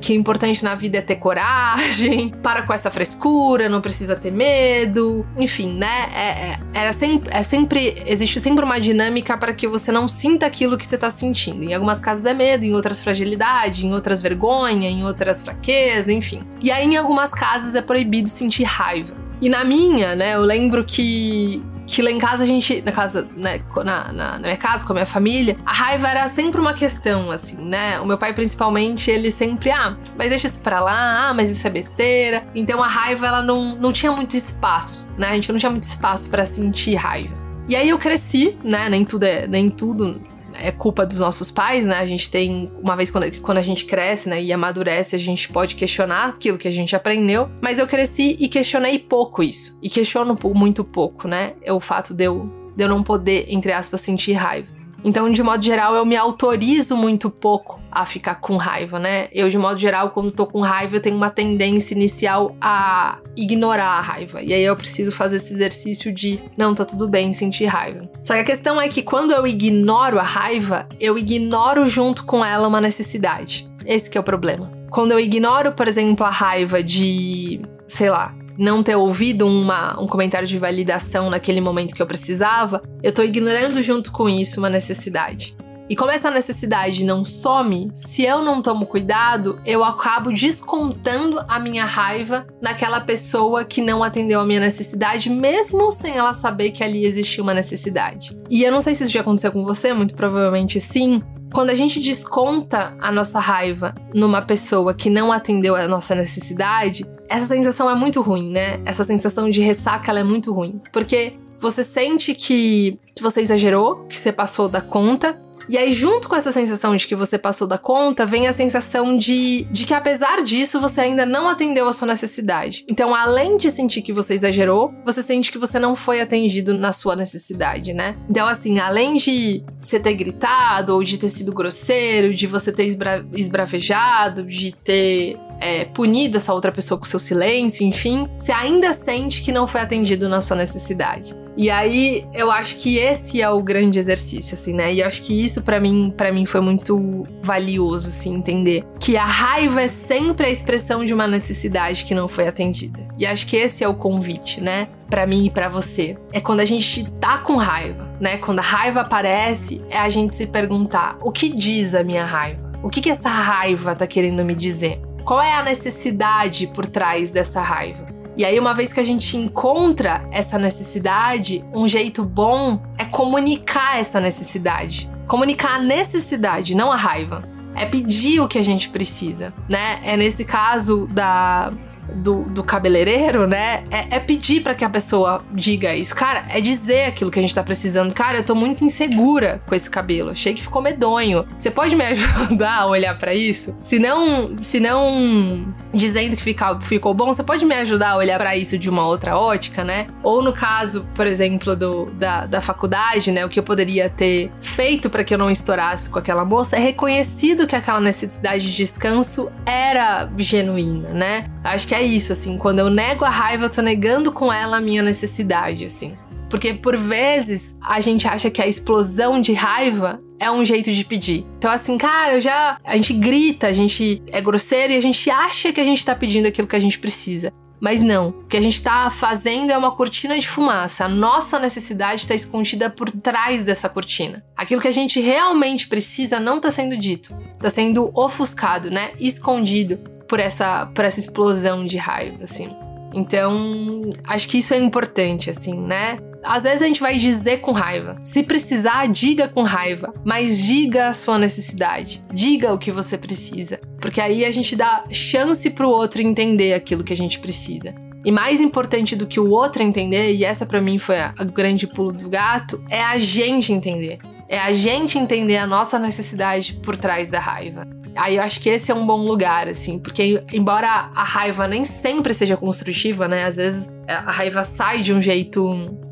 que 0.00 0.12
o 0.12 0.16
importante 0.16 0.64
na 0.64 0.74
vida 0.74 0.98
é 0.98 1.00
ter 1.00 1.16
coragem, 1.16 2.30
para 2.42 2.62
com 2.62 2.72
essa 2.72 2.90
frescura, 2.90 3.68
não 3.68 3.80
precisa 3.80 4.16
ter 4.16 4.32
medo, 4.32 5.24
enfim, 5.36 5.72
né? 5.74 6.08
É, 6.14 6.52
é, 6.52 6.58
era 6.74 6.92
sempre, 6.92 7.30
é 7.32 7.42
sempre, 7.42 8.02
existe 8.06 8.38
sempre 8.38 8.64
uma 8.64 8.78
dinâmica 8.78 9.36
para 9.36 9.52
que 9.52 9.66
você 9.66 9.90
não 9.90 10.06
sinta 10.06 10.46
aquilo 10.46 10.76
que 10.76 10.84
você 10.84 10.94
está 10.94 11.10
sentindo. 11.10 11.64
Em 11.64 11.74
algumas 11.74 12.00
casas 12.00 12.24
é 12.26 12.34
medo, 12.34 12.64
em 12.64 12.74
outras 12.74 13.00
fragilidade, 13.00 13.86
em 13.86 13.92
outras 13.92 14.20
vergonha, 14.20 14.88
em 14.88 15.04
outras 15.04 15.42
fraqueza, 15.42 16.12
enfim. 16.12 16.40
E 16.60 16.70
aí 16.70 16.86
em 16.86 16.96
algumas 16.96 17.30
casas 17.30 17.74
é 17.74 17.82
proibido 17.82 18.28
sentir 18.28 18.64
raiva. 18.64 19.14
E 19.40 19.48
na 19.48 19.64
minha, 19.64 20.14
né, 20.14 20.34
eu 20.34 20.42
lembro 20.42 20.84
que 20.84 21.62
que 21.92 22.00
lá 22.00 22.10
em 22.10 22.18
casa 22.18 22.42
a 22.42 22.46
gente, 22.46 22.80
na 22.80 22.90
casa, 22.90 23.28
né, 23.36 23.60
na, 23.76 24.12
na, 24.12 24.12
na, 24.12 24.38
minha 24.38 24.56
casa, 24.56 24.84
com 24.84 24.92
a 24.92 24.94
minha 24.94 25.06
família, 25.06 25.58
a 25.64 25.74
raiva 25.74 26.08
era 26.08 26.26
sempre 26.26 26.58
uma 26.58 26.72
questão, 26.72 27.30
assim, 27.30 27.62
né? 27.62 28.00
O 28.00 28.06
meu 28.06 28.16
pai, 28.16 28.32
principalmente, 28.32 29.10
ele 29.10 29.30
sempre, 29.30 29.70
ah, 29.70 29.94
mas 30.16 30.30
deixa 30.30 30.46
isso 30.46 30.60
pra 30.60 30.80
lá, 30.80 31.28
ah, 31.28 31.34
mas 31.34 31.50
isso 31.50 31.66
é 31.66 31.70
besteira. 31.70 32.44
Então 32.54 32.82
a 32.82 32.88
raiva, 32.88 33.26
ela 33.26 33.42
não, 33.42 33.76
não 33.76 33.92
tinha 33.92 34.10
muito 34.10 34.34
espaço, 34.34 35.06
né? 35.18 35.28
A 35.28 35.34
gente 35.34 35.52
não 35.52 35.58
tinha 35.58 35.70
muito 35.70 35.82
espaço 35.82 36.30
para 36.30 36.46
sentir 36.46 36.94
raiva. 36.94 37.34
E 37.68 37.76
aí 37.76 37.90
eu 37.90 37.98
cresci, 37.98 38.56
né? 38.64 38.88
Nem 38.88 39.04
tudo 39.04 39.24
é, 39.24 39.46
nem 39.46 39.68
tudo 39.68 40.18
é 40.62 40.70
culpa 40.70 41.04
dos 41.04 41.18
nossos 41.18 41.50
pais, 41.50 41.86
né? 41.86 41.96
A 41.96 42.06
gente 42.06 42.30
tem, 42.30 42.70
uma 42.82 42.96
vez 42.96 43.10
quando, 43.10 43.40
quando 43.40 43.58
a 43.58 43.62
gente 43.62 43.84
cresce, 43.84 44.28
né, 44.28 44.42
e 44.42 44.52
amadurece, 44.52 45.16
a 45.16 45.18
gente 45.18 45.48
pode 45.48 45.74
questionar 45.74 46.28
aquilo 46.28 46.58
que 46.58 46.68
a 46.68 46.72
gente 46.72 46.94
aprendeu, 46.94 47.50
mas 47.60 47.78
eu 47.78 47.86
cresci 47.86 48.36
e 48.38 48.48
questionei 48.48 48.98
pouco 48.98 49.42
isso. 49.42 49.78
E 49.82 49.90
questiono 49.90 50.38
muito 50.54 50.84
pouco, 50.84 51.26
né? 51.26 51.54
É 51.62 51.72
o 51.72 51.80
fato 51.80 52.14
de 52.14 52.24
eu, 52.24 52.50
de 52.76 52.84
eu 52.84 52.88
não 52.88 53.02
poder, 53.02 53.46
entre 53.48 53.72
aspas, 53.72 54.00
sentir 54.00 54.32
raiva. 54.32 54.81
Então, 55.04 55.30
de 55.30 55.42
modo 55.42 55.64
geral, 55.64 55.94
eu 55.94 56.04
me 56.04 56.16
autorizo 56.16 56.96
muito 56.96 57.28
pouco 57.28 57.80
a 57.90 58.06
ficar 58.06 58.36
com 58.36 58.56
raiva, 58.56 58.98
né? 58.98 59.28
Eu, 59.32 59.48
de 59.48 59.58
modo 59.58 59.78
geral, 59.78 60.10
quando 60.10 60.30
tô 60.30 60.46
com 60.46 60.60
raiva, 60.60 60.96
eu 60.96 61.00
tenho 61.00 61.16
uma 61.16 61.30
tendência 61.30 61.94
inicial 61.94 62.56
a 62.60 63.18
ignorar 63.36 63.98
a 63.98 64.00
raiva. 64.00 64.40
E 64.42 64.52
aí 64.52 64.62
eu 64.62 64.76
preciso 64.76 65.10
fazer 65.10 65.36
esse 65.36 65.52
exercício 65.52 66.12
de 66.12 66.40
não, 66.56 66.74
tá 66.74 66.84
tudo 66.84 67.08
bem 67.08 67.32
sentir 67.32 67.66
raiva. 67.66 68.08
Só 68.22 68.34
que 68.34 68.40
a 68.40 68.44
questão 68.44 68.80
é 68.80 68.88
que 68.88 69.02
quando 69.02 69.32
eu 69.32 69.46
ignoro 69.46 70.18
a 70.18 70.22
raiva, 70.22 70.88
eu 71.00 71.18
ignoro 71.18 71.84
junto 71.86 72.24
com 72.24 72.44
ela 72.44 72.68
uma 72.68 72.80
necessidade. 72.80 73.68
Esse 73.84 74.16
é 74.16 74.20
o 74.20 74.24
problema. 74.24 74.70
Quando 74.90 75.12
eu 75.12 75.18
ignoro, 75.18 75.72
por 75.72 75.88
exemplo, 75.88 76.24
a 76.24 76.30
raiva 76.30 76.82
de, 76.82 77.60
sei 77.88 78.10
lá, 78.10 78.34
não 78.62 78.80
ter 78.80 78.94
ouvido 78.94 79.44
uma, 79.44 80.00
um 80.00 80.06
comentário 80.06 80.46
de 80.46 80.56
validação 80.56 81.28
naquele 81.28 81.60
momento 81.60 81.96
que 81.96 82.00
eu 82.00 82.06
precisava, 82.06 82.80
eu 83.02 83.12
tô 83.12 83.24
ignorando 83.24 83.82
junto 83.82 84.12
com 84.12 84.28
isso 84.28 84.60
uma 84.60 84.70
necessidade. 84.70 85.56
E 85.92 85.94
como 85.94 86.10
essa 86.10 86.30
necessidade 86.30 87.04
não 87.04 87.22
some, 87.22 87.90
se 87.92 88.22
eu 88.22 88.40
não 88.40 88.62
tomo 88.62 88.86
cuidado, 88.86 89.60
eu 89.62 89.84
acabo 89.84 90.32
descontando 90.32 91.38
a 91.46 91.60
minha 91.60 91.84
raiva 91.84 92.46
naquela 92.62 92.98
pessoa 92.98 93.62
que 93.62 93.82
não 93.82 94.02
atendeu 94.02 94.40
a 94.40 94.46
minha 94.46 94.58
necessidade, 94.58 95.28
mesmo 95.28 95.92
sem 95.92 96.16
ela 96.16 96.32
saber 96.32 96.70
que 96.70 96.82
ali 96.82 97.04
existia 97.04 97.42
uma 97.42 97.52
necessidade. 97.52 98.34
E 98.48 98.64
eu 98.64 98.72
não 98.72 98.80
sei 98.80 98.94
se 98.94 99.02
isso 99.02 99.12
já 99.12 99.20
aconteceu 99.20 99.52
com 99.52 99.66
você, 99.66 99.92
muito 99.92 100.14
provavelmente 100.14 100.80
sim, 100.80 101.22
quando 101.52 101.68
a 101.68 101.74
gente 101.74 102.00
desconta 102.00 102.96
a 102.98 103.12
nossa 103.12 103.38
raiva 103.38 103.94
numa 104.14 104.40
pessoa 104.40 104.94
que 104.94 105.10
não 105.10 105.30
atendeu 105.30 105.76
a 105.76 105.86
nossa 105.86 106.14
necessidade, 106.14 107.04
essa 107.28 107.44
sensação 107.44 107.90
é 107.90 107.94
muito 107.94 108.22
ruim, 108.22 108.50
né? 108.50 108.80
Essa 108.86 109.04
sensação 109.04 109.50
de 109.50 109.60
ressaca 109.60 110.10
ela 110.10 110.20
é 110.20 110.24
muito 110.24 110.54
ruim. 110.54 110.80
Porque 110.90 111.34
você 111.60 111.84
sente 111.84 112.34
que 112.34 112.98
você 113.20 113.42
exagerou, 113.42 114.06
que 114.06 114.16
você 114.16 114.32
passou 114.32 114.70
da 114.70 114.80
conta, 114.80 115.38
e 115.68 115.78
aí, 115.78 115.92
junto 115.92 116.28
com 116.28 116.36
essa 116.36 116.52
sensação 116.52 116.94
de 116.96 117.06
que 117.06 117.14
você 117.14 117.38
passou 117.38 117.66
da 117.66 117.78
conta, 117.78 118.26
vem 118.26 118.46
a 118.46 118.52
sensação 118.52 119.16
de, 119.16 119.64
de 119.70 119.84
que, 119.84 119.94
apesar 119.94 120.42
disso, 120.42 120.80
você 120.80 121.02
ainda 121.02 121.24
não 121.24 121.48
atendeu 121.48 121.88
a 121.88 121.92
sua 121.92 122.08
necessidade. 122.08 122.84
Então, 122.88 123.14
além 123.14 123.56
de 123.56 123.70
sentir 123.70 124.02
que 124.02 124.12
você 124.12 124.34
exagerou, 124.34 124.92
você 125.04 125.22
sente 125.22 125.50
que 125.50 125.58
você 125.58 125.78
não 125.78 125.94
foi 125.94 126.20
atendido 126.20 126.74
na 126.74 126.92
sua 126.92 127.16
necessidade, 127.16 127.92
né? 127.92 128.16
Então, 128.28 128.46
assim, 128.46 128.78
além 128.78 129.16
de 129.16 129.62
você 129.80 129.98
ter 129.98 130.14
gritado, 130.14 130.94
ou 130.94 131.02
de 131.02 131.18
ter 131.18 131.28
sido 131.28 131.52
grosseiro, 131.52 132.34
de 132.34 132.46
você 132.46 132.72
ter 132.72 132.84
esbra 132.84 133.24
esbravejado, 133.34 134.44
de 134.44 134.72
ter 134.72 135.36
é, 135.60 135.84
punido 135.84 136.36
essa 136.36 136.52
outra 136.52 136.72
pessoa 136.72 136.98
com 136.98 137.04
seu 137.04 137.18
silêncio, 137.18 137.86
enfim, 137.86 138.26
você 138.36 138.52
ainda 138.52 138.92
sente 138.92 139.42
que 139.42 139.52
não 139.52 139.66
foi 139.66 139.80
atendido 139.80 140.28
na 140.28 140.40
sua 140.40 140.56
necessidade. 140.56 141.41
E 141.56 141.70
aí 141.70 142.26
eu 142.32 142.50
acho 142.50 142.76
que 142.76 142.98
esse 142.98 143.42
é 143.42 143.50
o 143.50 143.62
grande 143.62 143.98
exercício, 143.98 144.54
assim, 144.54 144.72
né? 144.72 144.92
E 144.92 145.02
acho 145.02 145.22
que 145.22 145.44
isso 145.44 145.62
para 145.62 145.78
mim, 145.78 146.12
para 146.16 146.32
mim 146.32 146.46
foi 146.46 146.60
muito 146.60 147.26
valioso, 147.42 148.08
assim, 148.08 148.34
entender 148.34 148.84
que 148.98 149.16
a 149.16 149.24
raiva 149.24 149.82
é 149.82 149.88
sempre 149.88 150.46
a 150.46 150.50
expressão 150.50 151.04
de 151.04 151.12
uma 151.12 151.26
necessidade 151.26 152.04
que 152.04 152.14
não 152.14 152.28
foi 152.28 152.48
atendida. 152.48 153.00
E 153.18 153.26
acho 153.26 153.46
que 153.46 153.56
esse 153.56 153.84
é 153.84 153.88
o 153.88 153.94
convite, 153.94 154.60
né? 154.60 154.88
Para 155.08 155.26
mim 155.26 155.46
e 155.46 155.50
para 155.50 155.68
você. 155.68 156.16
É 156.32 156.40
quando 156.40 156.60
a 156.60 156.64
gente 156.64 157.10
tá 157.12 157.38
com 157.38 157.56
raiva, 157.56 158.08
né? 158.18 158.38
Quando 158.38 158.60
a 158.60 158.62
raiva 158.62 159.02
aparece, 159.02 159.82
é 159.90 159.98
a 159.98 160.08
gente 160.08 160.34
se 160.34 160.46
perguntar: 160.46 161.18
o 161.20 161.30
que 161.30 161.50
diz 161.50 161.94
a 161.94 162.02
minha 162.02 162.24
raiva? 162.24 162.72
O 162.82 162.88
que, 162.88 163.00
que 163.00 163.10
essa 163.10 163.28
raiva 163.28 163.94
tá 163.94 164.06
querendo 164.06 164.44
me 164.44 164.54
dizer? 164.54 165.00
Qual 165.24 165.40
é 165.40 165.52
a 165.52 165.62
necessidade 165.62 166.66
por 166.66 166.84
trás 166.84 167.30
dessa 167.30 167.60
raiva? 167.60 168.21
E 168.36 168.44
aí, 168.44 168.58
uma 168.58 168.72
vez 168.74 168.92
que 168.92 169.00
a 169.00 169.04
gente 169.04 169.36
encontra 169.36 170.26
essa 170.30 170.58
necessidade, 170.58 171.62
um 171.72 171.86
jeito 171.86 172.24
bom 172.24 172.80
é 172.96 173.04
comunicar 173.04 173.98
essa 173.98 174.20
necessidade. 174.20 175.10
Comunicar 175.26 175.76
a 175.76 175.78
necessidade, 175.78 176.74
não 176.74 176.90
a 176.90 176.96
raiva. 176.96 177.42
É 177.74 177.84
pedir 177.86 178.40
o 178.40 178.48
que 178.48 178.58
a 178.58 178.62
gente 178.62 178.88
precisa, 178.88 179.52
né? 179.68 180.00
É 180.04 180.16
nesse 180.16 180.44
caso 180.44 181.06
da 181.06 181.72
do, 182.14 182.42
do 182.44 182.62
cabeleireiro, 182.62 183.46
né? 183.46 183.84
É, 183.90 184.16
é 184.16 184.20
pedir 184.20 184.62
para 184.62 184.74
que 184.74 184.84
a 184.84 184.90
pessoa 184.90 185.44
diga 185.52 185.94
isso. 185.94 186.14
Cara, 186.14 186.44
é 186.48 186.60
dizer 186.60 187.06
aquilo 187.06 187.30
que 187.30 187.38
a 187.38 187.42
gente 187.42 187.54
tá 187.54 187.62
precisando. 187.62 188.12
Cara, 188.12 188.38
eu 188.38 188.44
tô 188.44 188.54
muito 188.54 188.84
insegura 188.84 189.62
com 189.66 189.74
esse 189.74 189.88
cabelo. 189.88 190.30
Achei 190.30 190.54
que 190.54 190.62
ficou 190.62 190.82
medonho. 190.82 191.44
Você 191.58 191.70
pode 191.70 191.94
me 191.94 192.04
ajudar 192.04 192.80
a 192.80 192.86
olhar 192.86 193.18
para 193.18 193.34
isso? 193.34 193.76
Se 193.82 193.98
não, 193.98 194.56
se 194.58 194.80
não 194.80 195.72
dizendo 195.92 196.36
que 196.36 196.42
fica, 196.42 196.80
ficou 196.80 197.14
bom, 197.14 197.26
você 197.26 197.42
pode 197.42 197.64
me 197.64 197.74
ajudar 197.74 198.10
a 198.10 198.16
olhar 198.16 198.38
para 198.38 198.56
isso 198.56 198.76
de 198.78 198.88
uma 198.88 199.06
outra 199.06 199.36
ótica, 199.38 199.84
né? 199.84 200.06
Ou 200.22 200.42
no 200.42 200.52
caso, 200.52 201.06
por 201.14 201.26
exemplo, 201.26 201.76
do, 201.76 202.06
da, 202.12 202.46
da 202.46 202.60
faculdade, 202.60 203.30
né? 203.30 203.44
O 203.44 203.48
que 203.48 203.58
eu 203.58 203.62
poderia 203.62 204.08
ter 204.08 204.50
feito 204.60 205.08
para 205.08 205.24
que 205.24 205.34
eu 205.34 205.38
não 205.38 205.50
estourasse 205.50 206.08
com 206.08 206.18
aquela 206.18 206.44
moça 206.44 206.76
é 206.76 206.80
reconhecido 206.80 207.66
que 207.66 207.76
aquela 207.76 208.00
necessidade 208.00 208.70
de 208.70 208.76
descanso 208.76 209.50
era 209.64 210.28
genuína, 210.36 211.10
né? 211.10 211.46
Acho 211.62 211.86
que 211.86 211.91
é 211.94 212.02
isso, 212.02 212.32
assim. 212.32 212.58
Quando 212.58 212.78
eu 212.78 212.90
nego 212.90 213.24
a 213.24 213.30
raiva, 213.30 213.66
eu 213.66 213.70
tô 213.70 213.82
negando 213.82 214.32
com 214.32 214.52
ela 214.52 214.76
a 214.76 214.80
minha 214.80 215.02
necessidade, 215.02 215.86
assim. 215.86 216.16
Porque 216.48 216.74
por 216.74 216.96
vezes 216.96 217.76
a 217.82 218.00
gente 218.00 218.28
acha 218.28 218.50
que 218.50 218.60
a 218.60 218.66
explosão 218.66 219.40
de 219.40 219.54
raiva 219.54 220.20
é 220.38 220.50
um 220.50 220.64
jeito 220.64 220.92
de 220.92 221.04
pedir. 221.04 221.46
Então, 221.56 221.70
assim, 221.70 221.96
cara, 221.96 222.34
eu 222.34 222.40
já. 222.40 222.78
A 222.84 222.96
gente 222.96 223.14
grita, 223.14 223.68
a 223.68 223.72
gente 223.72 224.20
é 224.30 224.40
grosseiro 224.40 224.92
e 224.92 224.96
a 224.96 225.00
gente 225.00 225.30
acha 225.30 225.72
que 225.72 225.80
a 225.80 225.84
gente 225.84 226.04
tá 226.04 226.14
pedindo 226.14 226.46
aquilo 226.46 226.68
que 226.68 226.76
a 226.76 226.80
gente 226.80 226.98
precisa. 226.98 227.52
Mas 227.82 228.00
não. 228.00 228.28
O 228.28 228.44
que 228.44 228.56
a 228.56 228.60
gente 228.60 228.76
está 228.76 229.10
fazendo 229.10 229.72
é 229.72 229.76
uma 229.76 229.90
cortina 229.90 230.38
de 230.38 230.48
fumaça. 230.48 231.04
A 231.04 231.08
nossa 231.08 231.58
necessidade 231.58 232.20
está 232.20 232.32
escondida 232.32 232.88
por 232.88 233.10
trás 233.10 233.64
dessa 233.64 233.88
cortina. 233.88 234.44
Aquilo 234.56 234.80
que 234.80 234.86
a 234.86 234.92
gente 234.92 235.18
realmente 235.18 235.88
precisa 235.88 236.38
não 236.38 236.58
está 236.58 236.70
sendo 236.70 236.96
dito. 236.96 237.36
Está 237.56 237.70
sendo 237.70 238.12
ofuscado, 238.14 238.88
né? 238.88 239.10
Escondido 239.18 239.98
por 240.28 240.38
essa, 240.38 240.86
por 240.94 241.04
essa 241.04 241.18
explosão 241.18 241.84
de 241.84 241.96
raiva, 241.96 242.44
assim. 242.44 242.70
Então, 243.12 244.08
acho 244.28 244.46
que 244.46 244.58
isso 244.58 244.72
é 244.72 244.78
importante, 244.78 245.50
assim, 245.50 245.74
né? 245.74 246.18
Às 246.42 246.64
vezes 246.64 246.82
a 246.82 246.86
gente 246.86 247.00
vai 247.00 247.18
dizer 247.18 247.60
com 247.60 247.72
raiva. 247.72 248.16
Se 248.22 248.42
precisar, 248.42 249.06
diga 249.06 249.48
com 249.48 249.62
raiva, 249.62 250.12
mas 250.24 250.58
diga 250.58 251.08
a 251.08 251.12
sua 251.12 251.38
necessidade. 251.38 252.22
Diga 252.32 252.72
o 252.72 252.78
que 252.78 252.90
você 252.90 253.16
precisa, 253.16 253.80
porque 254.00 254.20
aí 254.20 254.44
a 254.44 254.50
gente 254.50 254.74
dá 254.74 255.04
chance 255.10 255.68
para 255.70 255.86
o 255.86 255.90
outro 255.90 256.20
entender 256.20 256.74
aquilo 256.74 257.04
que 257.04 257.12
a 257.12 257.16
gente 257.16 257.38
precisa. 257.38 257.94
E 258.24 258.30
mais 258.30 258.60
importante 258.60 259.16
do 259.16 259.26
que 259.26 259.40
o 259.40 259.50
outro 259.50 259.82
entender, 259.82 260.34
e 260.34 260.44
essa 260.44 260.64
para 260.64 260.80
mim 260.80 260.96
foi 260.96 261.18
a, 261.18 261.34
a 261.36 261.44
grande 261.44 261.86
pulo 261.86 262.12
do 262.12 262.28
gato, 262.28 262.82
é 262.88 263.02
a 263.02 263.18
gente 263.18 263.72
entender. 263.72 264.18
É 264.52 264.58
a 264.58 264.70
gente 264.70 265.18
entender 265.18 265.56
a 265.56 265.66
nossa 265.66 265.98
necessidade 265.98 266.78
por 266.84 266.94
trás 266.94 267.30
da 267.30 267.40
raiva. 267.40 267.88
Aí 268.14 268.36
eu 268.36 268.42
acho 268.42 268.60
que 268.60 268.68
esse 268.68 268.92
é 268.92 268.94
um 268.94 269.06
bom 269.06 269.26
lugar, 269.26 269.66
assim, 269.66 269.98
porque 269.98 270.44
embora 270.52 271.10
a 271.14 271.24
raiva 271.24 271.66
nem 271.66 271.86
sempre 271.86 272.34
seja 272.34 272.54
construtiva, 272.54 273.26
né? 273.26 273.46
Às 273.46 273.56
vezes 273.56 273.90
a 274.06 274.30
raiva 274.30 274.62
sai 274.62 275.00
de 275.00 275.10
um 275.10 275.22
jeito 275.22 275.66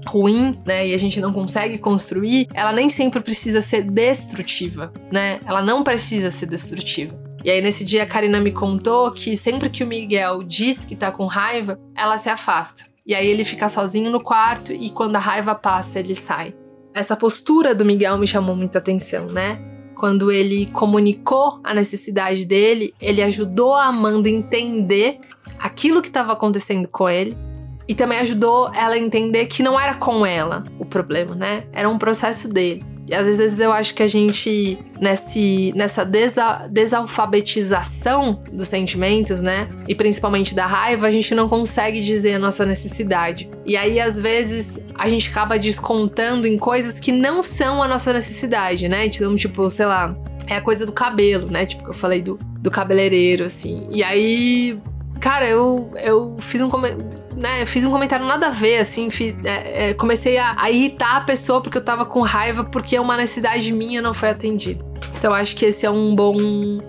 ruim, 0.07 0.59
né, 0.65 0.89
e 0.89 0.95
a 0.95 0.99
gente 0.99 1.21
não 1.21 1.35
consegue 1.35 1.77
construir, 1.77 2.49
ela 2.55 2.73
nem 2.73 2.89
sempre 2.89 3.21
precisa 3.21 3.61
ser 3.61 3.83
destrutiva, 3.83 4.91
né? 5.13 5.39
Ela 5.45 5.61
não 5.61 5.83
precisa 5.83 6.31
ser 6.31 6.47
destrutiva. 6.47 7.15
E 7.45 7.51
aí, 7.51 7.61
nesse 7.61 7.85
dia, 7.85 8.05
a 8.05 8.07
Karina 8.07 8.41
me 8.41 8.53
contou 8.53 9.13
que 9.13 9.37
sempre 9.37 9.69
que 9.69 9.85
o 9.85 9.87
Miguel 9.87 10.43
diz 10.43 10.83
que 10.83 10.97
tá 10.97 11.13
com 11.13 11.27
raiva, 11.27 11.79
ela 11.95 12.17
se 12.17 12.31
afasta. 12.31 12.85
E 13.07 13.15
aí 13.15 13.27
ele 13.27 13.45
fica 13.45 13.69
sozinho 13.69 14.11
no 14.11 14.23
quarto 14.23 14.73
e 14.73 14.89
quando 14.89 15.17
a 15.17 15.19
raiva 15.19 15.55
passa, 15.55 15.99
ele 15.99 16.15
sai. 16.15 16.55
Essa 17.01 17.17
postura 17.17 17.75
do 17.75 17.83
Miguel 17.83 18.19
me 18.19 18.27
chamou 18.27 18.55
muita 18.55 18.77
atenção, 18.77 19.25
né? 19.25 19.59
Quando 19.97 20.31
ele 20.31 20.67
comunicou 20.67 21.59
a 21.65 21.73
necessidade 21.73 22.45
dele, 22.45 22.93
ele 23.01 23.23
ajudou 23.23 23.75
a 23.75 23.87
Amanda 23.87 24.29
a 24.29 24.31
entender 24.31 25.19
aquilo 25.59 26.03
que 26.03 26.09
estava 26.09 26.35
acontecendo 26.35 26.87
com 26.89 27.09
ele 27.09 27.35
e 27.89 27.95
também 27.95 28.19
ajudou 28.19 28.71
ela 28.75 28.97
a 28.97 28.99
entender 28.99 29.47
que 29.47 29.63
não 29.63 29.81
era 29.81 29.95
com 29.95 30.27
ela 30.27 30.63
o 30.79 30.85
problema, 30.85 31.35
né? 31.35 31.65
Era 31.73 31.89
um 31.89 31.97
processo 31.97 32.53
dele. 32.53 32.85
E 33.11 33.15
às 33.15 33.27
vezes 33.27 33.59
eu 33.59 33.73
acho 33.73 33.93
que 33.93 34.05
a 34.05 34.07
gente, 34.07 34.79
nesse, 35.01 35.73
nessa 35.75 36.05
desa, 36.05 36.69
desalfabetização 36.71 38.41
dos 38.53 38.69
sentimentos, 38.69 39.43
né? 39.43 39.69
E 39.89 39.97
principalmente 39.97 40.55
da 40.55 40.65
raiva, 40.65 41.09
a 41.09 41.11
gente 41.11 41.35
não 41.35 41.49
consegue 41.49 42.01
dizer 42.03 42.35
a 42.35 42.39
nossa 42.39 42.65
necessidade. 42.65 43.51
E 43.67 43.77
aí, 43.77 43.99
às 43.99 44.15
vezes, 44.15 44.79
a 44.95 45.09
gente 45.09 45.29
acaba 45.29 45.59
descontando 45.59 46.47
em 46.47 46.57
coisas 46.57 47.01
que 47.01 47.11
não 47.11 47.43
são 47.43 47.83
a 47.83 47.89
nossa 47.89 48.13
necessidade, 48.13 48.89
né? 48.89 49.07
Então, 49.07 49.35
tipo, 49.35 49.69
sei 49.69 49.87
lá, 49.87 50.17
é 50.47 50.55
a 50.55 50.61
coisa 50.61 50.87
do 50.87 50.93
cabelo, 50.93 51.51
né? 51.51 51.67
Tipo, 51.67 51.83
que 51.83 51.91
eu 51.91 51.95
falei 51.95 52.23
do, 52.23 52.39
do 52.61 52.71
cabeleireiro, 52.71 53.43
assim. 53.43 53.89
E 53.91 54.05
aí, 54.05 54.79
cara, 55.19 55.49
eu, 55.49 55.91
eu 56.01 56.37
fiz 56.39 56.61
um 56.61 56.71
comentário 56.71 57.05
né, 57.41 57.65
fiz 57.65 57.85
um 57.85 57.91
comentário 57.91 58.27
nada 58.27 58.49
a 58.49 58.51
ver, 58.51 58.79
assim, 58.79 59.09
fiz, 59.09 59.35
é, 59.45 59.91
é, 59.91 59.95
comecei 59.95 60.37
a, 60.37 60.55
a, 60.61 60.71
irritar 60.71 61.17
a 61.17 61.21
pessoa 61.23 61.63
porque 61.63 61.79
eu 61.79 61.85
tava 61.85 62.05
com 62.05 62.21
raiva 62.21 62.65
porque 62.65 62.99
uma 62.99 63.17
necessidade 63.17 63.73
minha 63.73 64.03
não 64.03 64.13
foi 64.13 64.29
atendida. 64.29 64.85
Então 65.19 65.33
acho 65.33 65.57
que 65.57 65.65
esse 65.65 65.87
é 65.87 65.91
um 65.91 66.15
bom 66.15 66.37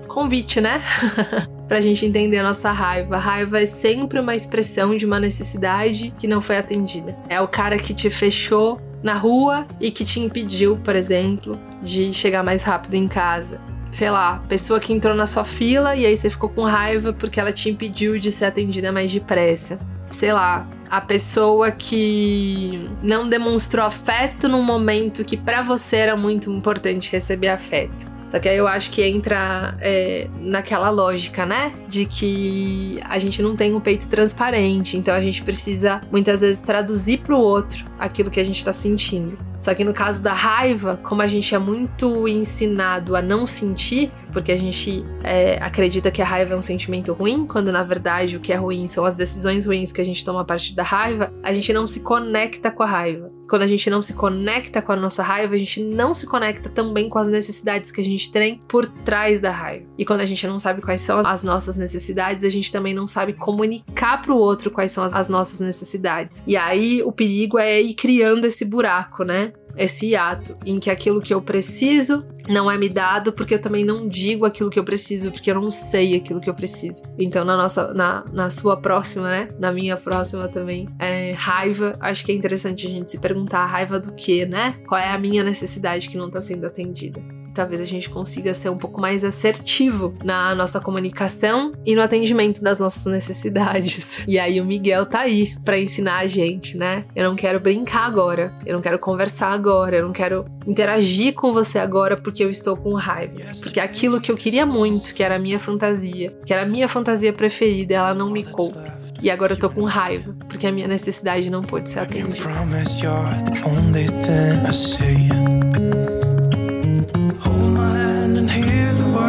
convite, 0.08 0.60
né? 0.60 0.82
pra 1.68 1.80
gente 1.80 2.06
entender 2.06 2.38
a 2.40 2.44
nossa 2.44 2.70
raiva. 2.70 3.16
A 3.16 3.20
raiva 3.20 3.62
é 3.62 3.66
sempre 3.66 4.20
uma 4.20 4.36
expressão 4.36 4.96
de 4.98 5.06
uma 5.06 5.22
necessidade 5.22 6.14
que 6.20 6.28
não 6.28 6.42
foi 6.42 6.58
atendida. 6.58 7.16
É 7.30 7.40
o 7.40 7.48
cara 7.48 7.78
que 7.78 7.94
te 7.94 8.10
fechou 8.10 8.80
na 9.02 9.14
rua 9.14 9.66
e 9.80 9.90
que 9.90 10.04
te 10.04 10.20
impediu, 10.20 10.78
por 10.84 10.96
exemplo, 10.96 11.58
de 11.82 12.12
chegar 12.12 12.44
mais 12.44 12.62
rápido 12.62 12.96
em 12.96 13.08
casa 13.08 13.60
sei 13.92 14.10
lá, 14.10 14.42
pessoa 14.48 14.80
que 14.80 14.94
entrou 14.94 15.14
na 15.14 15.28
sua 15.28 15.44
fila 15.44 15.98
e 15.98 16.06
aí 16.06 16.16
você 16.16 16.30
ficou 16.30 16.48
com 16.48 16.64
raiva 16.64 17.12
porque 17.12 17.38
ela 17.38 17.52
te 17.52 17.70
impediu 17.70 18.18
de 18.18 18.32
ser 18.32 18.46
atendida 18.46 18.90
mais 18.90 19.12
depressa 19.12 19.78
sei 20.16 20.34
lá, 20.34 20.68
a 20.90 21.00
pessoa 21.02 21.72
que 21.72 22.90
não 23.02 23.28
demonstrou 23.28 23.86
afeto 23.86 24.48
num 24.48 24.64
momento 24.64 25.24
que 25.24 25.38
para 25.38 25.62
você 25.62 25.98
era 25.98 26.16
muito 26.16 26.52
importante 26.52 27.12
receber 27.12 27.50
afeto. 27.50 28.21
Só 28.32 28.40
que 28.40 28.48
aí 28.48 28.56
eu 28.56 28.66
acho 28.66 28.92
que 28.92 29.04
entra 29.04 29.76
é, 29.82 30.26
naquela 30.40 30.90
lógica, 30.90 31.46
né? 31.46 31.74
De 31.86 32.06
que 32.06 32.98
a 33.04 33.20
gente 33.20 33.42
não 33.42 33.58
tem 33.58 33.76
um 33.76 33.82
peito 33.82 34.08
transparente, 34.08 34.96
então 34.96 35.14
a 35.14 35.20
gente 35.20 35.44
precisa 35.44 36.00
muitas 36.10 36.40
vezes 36.40 36.62
traduzir 36.62 37.18
para 37.18 37.36
o 37.36 37.40
outro 37.40 37.84
aquilo 38.00 38.32
que 38.32 38.40
a 38.40 38.44
gente 38.44 38.56
está 38.56 38.72
sentindo. 38.72 39.38
Só 39.60 39.76
que 39.76 39.84
no 39.84 39.94
caso 39.94 40.24
da 40.24 40.32
raiva, 40.32 40.98
como 41.04 41.22
a 41.22 41.28
gente 41.28 41.54
é 41.54 41.60
muito 41.60 42.26
ensinado 42.26 43.18
a 43.18 43.22
não 43.22 43.46
sentir, 43.46 44.10
porque 44.32 44.54
a 44.54 44.58
gente 44.58 45.04
é, 45.24 45.58
acredita 45.62 46.10
que 46.10 46.22
a 46.22 46.26
raiva 46.26 46.54
é 46.54 46.58
um 46.58 46.62
sentimento 46.62 47.12
ruim, 47.12 47.46
quando 47.46 47.70
na 47.70 47.84
verdade 47.84 48.38
o 48.38 48.40
que 48.40 48.54
é 48.54 48.56
ruim 48.56 48.88
são 48.88 49.04
as 49.04 49.18
decisões 49.18 49.66
ruins 49.66 49.92
que 49.92 50.00
a 50.00 50.06
gente 50.06 50.24
toma 50.24 50.42
a 50.42 50.46
partir 50.46 50.74
da 50.74 50.84
raiva, 50.84 51.34
a 51.44 51.52
gente 51.52 51.74
não 51.74 51.86
se 51.86 52.00
conecta 52.00 52.72
com 52.72 52.82
a 52.82 52.88
raiva. 52.88 53.30
Quando 53.52 53.64
a 53.64 53.68
gente 53.68 53.90
não 53.90 54.02
se 54.02 54.14
conecta 54.14 54.82
com 54.82 54.94
a 54.94 54.96
nossa 54.96 55.22
raiva, 55.22 55.56
a 55.56 55.58
gente 55.58 55.84
não 55.84 56.16
se 56.16 56.26
conecta 56.26 56.70
também 56.70 57.10
com 57.10 57.20
as 57.20 57.28
necessidades 57.28 57.92
que 57.92 58.00
a 58.00 58.04
gente 58.04 58.32
tem 58.32 58.64
por 58.66 58.86
trás 58.86 59.42
da 59.42 59.52
raiva. 59.52 59.86
E 59.98 60.06
quando 60.06 60.22
a 60.22 60.26
gente 60.26 60.48
não 60.48 60.58
sabe 60.58 60.82
quais 60.82 61.02
são 61.02 61.20
as 61.20 61.44
nossas 61.44 61.76
necessidades, 61.76 62.46
a 62.46 62.50
gente 62.50 62.72
também 62.72 62.94
não 62.94 63.06
sabe 63.06 63.34
comunicar 63.34 64.22
para 64.22 64.32
o 64.32 64.38
outro 64.38 64.72
quais 64.72 64.94
são 64.94 65.04
as, 65.04 65.14
as 65.14 65.28
nossas 65.28 65.60
necessidades. 65.60 66.42
E 66.48 66.56
aí 66.56 67.04
o 67.04 67.12
perigo 67.12 67.60
é 67.60 67.82
ir 67.82 67.94
criando 67.94 68.46
esse 68.46 68.64
buraco, 68.64 69.26
né? 69.26 69.52
Esse 69.78 70.08
hiato 70.08 70.58
em 70.66 70.80
que 70.80 70.90
aquilo 70.90 71.22
que 71.22 71.34
eu 71.34 71.42
preciso 71.42 72.26
não 72.48 72.70
é 72.70 72.78
me 72.78 72.90
dado 72.90 73.32
porque 73.32 73.56
eu 73.56 73.62
também 73.62 73.86
não 73.86 74.08
digo 74.08 74.46
aquilo 74.46 74.70
que 74.70 74.80
eu 74.80 74.84
preciso 74.84 75.32
porque 75.32 75.52
eu 75.52 75.56
não 75.56 75.70
sei 75.70 76.16
aquilo 76.16 76.42
que 76.42 76.50
eu 76.50 76.54
preciso. 76.54 77.04
Então 77.18 77.46
na 77.46 77.56
nossa 77.56 77.94
na, 77.94 78.24
na 78.32 78.50
sua 78.50 78.78
próxima, 78.78 79.30
né? 79.30 79.50
Na 79.60 79.72
minha 79.72 79.98
próxima 79.98 80.48
também, 80.48 80.90
é, 81.00 81.34
raiva, 81.34 81.96
acho 82.00 82.26
que 82.26 82.32
é 82.32 82.36
interessante 82.36 82.88
a 82.88 82.90
gente 82.90 83.12
se 83.12 83.20
perguntar 83.20 83.66
raiva 83.66 84.00
do 84.00 84.14
que, 84.14 84.46
né? 84.46 84.76
Qual 84.88 85.00
é 85.00 85.10
a 85.10 85.18
minha 85.18 85.44
necessidade 85.44 86.10
que 86.10 86.18
não 86.18 86.28
está 86.28 86.42
sendo 86.42 86.66
atendida? 86.66 87.22
Talvez 87.54 87.82
a 87.82 87.86
gente 87.86 88.10
consiga 88.10 88.54
ser 88.54 88.70
um 88.70 88.78
pouco 88.78 89.00
mais 89.00 89.24
assertivo 89.24 90.14
na 90.24 90.54
nossa 90.56 90.80
comunicação 90.80 91.74
e 91.86 91.96
no 91.96 92.02
atendimento 92.02 92.62
das 92.62 92.80
nossas 92.80 93.06
necessidades. 93.06 94.22
E 94.32 94.40
aí 94.40 94.62
o 94.62 94.66
Miguel 94.66 95.06
tá 95.06 95.22
aí 95.22 95.54
para 95.66 95.78
ensinar 95.78 96.20
a 96.20 96.28
gente, 96.28 96.78
né? 96.78 97.04
Eu 97.16 97.28
não 97.28 97.36
quero 97.36 97.60
brincar 97.60 98.06
agora, 98.06 98.54
eu 98.66 98.76
não 98.76 98.82
quero 98.82 98.98
conversar 98.98 99.52
agora, 99.52 99.98
eu 99.98 100.06
não 100.06 100.14
quero 100.14 100.46
interagir 100.66 101.34
com 101.34 101.52
você 101.52 101.80
agora 101.80 102.16
porque 102.16 102.44
eu 102.44 102.50
estou 102.50 102.78
com 102.78 102.94
raiva. 102.94 103.34
Porque 103.62 103.80
aquilo 103.80 104.22
que 104.22 104.32
eu 104.32 104.38
queria 104.38 104.66
muito, 104.66 105.14
que 105.14 105.24
era 105.24 105.36
a 105.36 105.40
minha 105.40 105.60
fantasia, 105.60 106.34
que 106.46 106.54
era 106.54 106.64
a 106.64 106.66
minha 106.66 106.88
fantasia 106.88 107.34
preferida, 107.34 107.96
ela 107.96 108.14
não 108.14 108.30
me 108.30 108.44
coube. 108.44 109.02
E 109.22 109.30
agora 109.30 109.54
eu 109.54 109.58
tô 109.58 109.70
com 109.70 109.84
raiva, 109.84 110.36
porque 110.50 110.66
a 110.66 110.72
minha 110.72 110.88
necessidade 110.88 111.50
não 111.50 111.62
pôde 111.62 111.90
ser 111.90 112.00
atendida. 112.00 112.44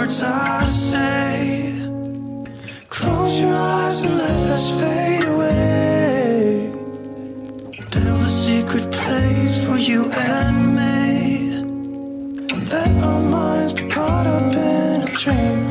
Words 0.02 0.22
I 0.22 0.64
say. 0.64 1.86
Close 2.88 3.40
your 3.40 3.54
eyes 3.54 4.02
and 4.02 4.18
let 4.18 4.50
us 4.56 4.70
fade 4.80 5.26
away. 5.34 6.70
Build 7.92 8.20
a 8.20 8.32
secret 8.44 8.90
place 8.90 9.58
for 9.64 9.76
you 9.76 10.10
and 10.10 10.56
me. 10.78 10.94
Let 12.72 12.90
our 13.02 13.22
minds 13.22 13.72
be 13.72 13.84
caught 13.88 14.26
up 14.26 14.54
in 14.54 15.02
a 15.02 15.10
dream. 15.20 15.62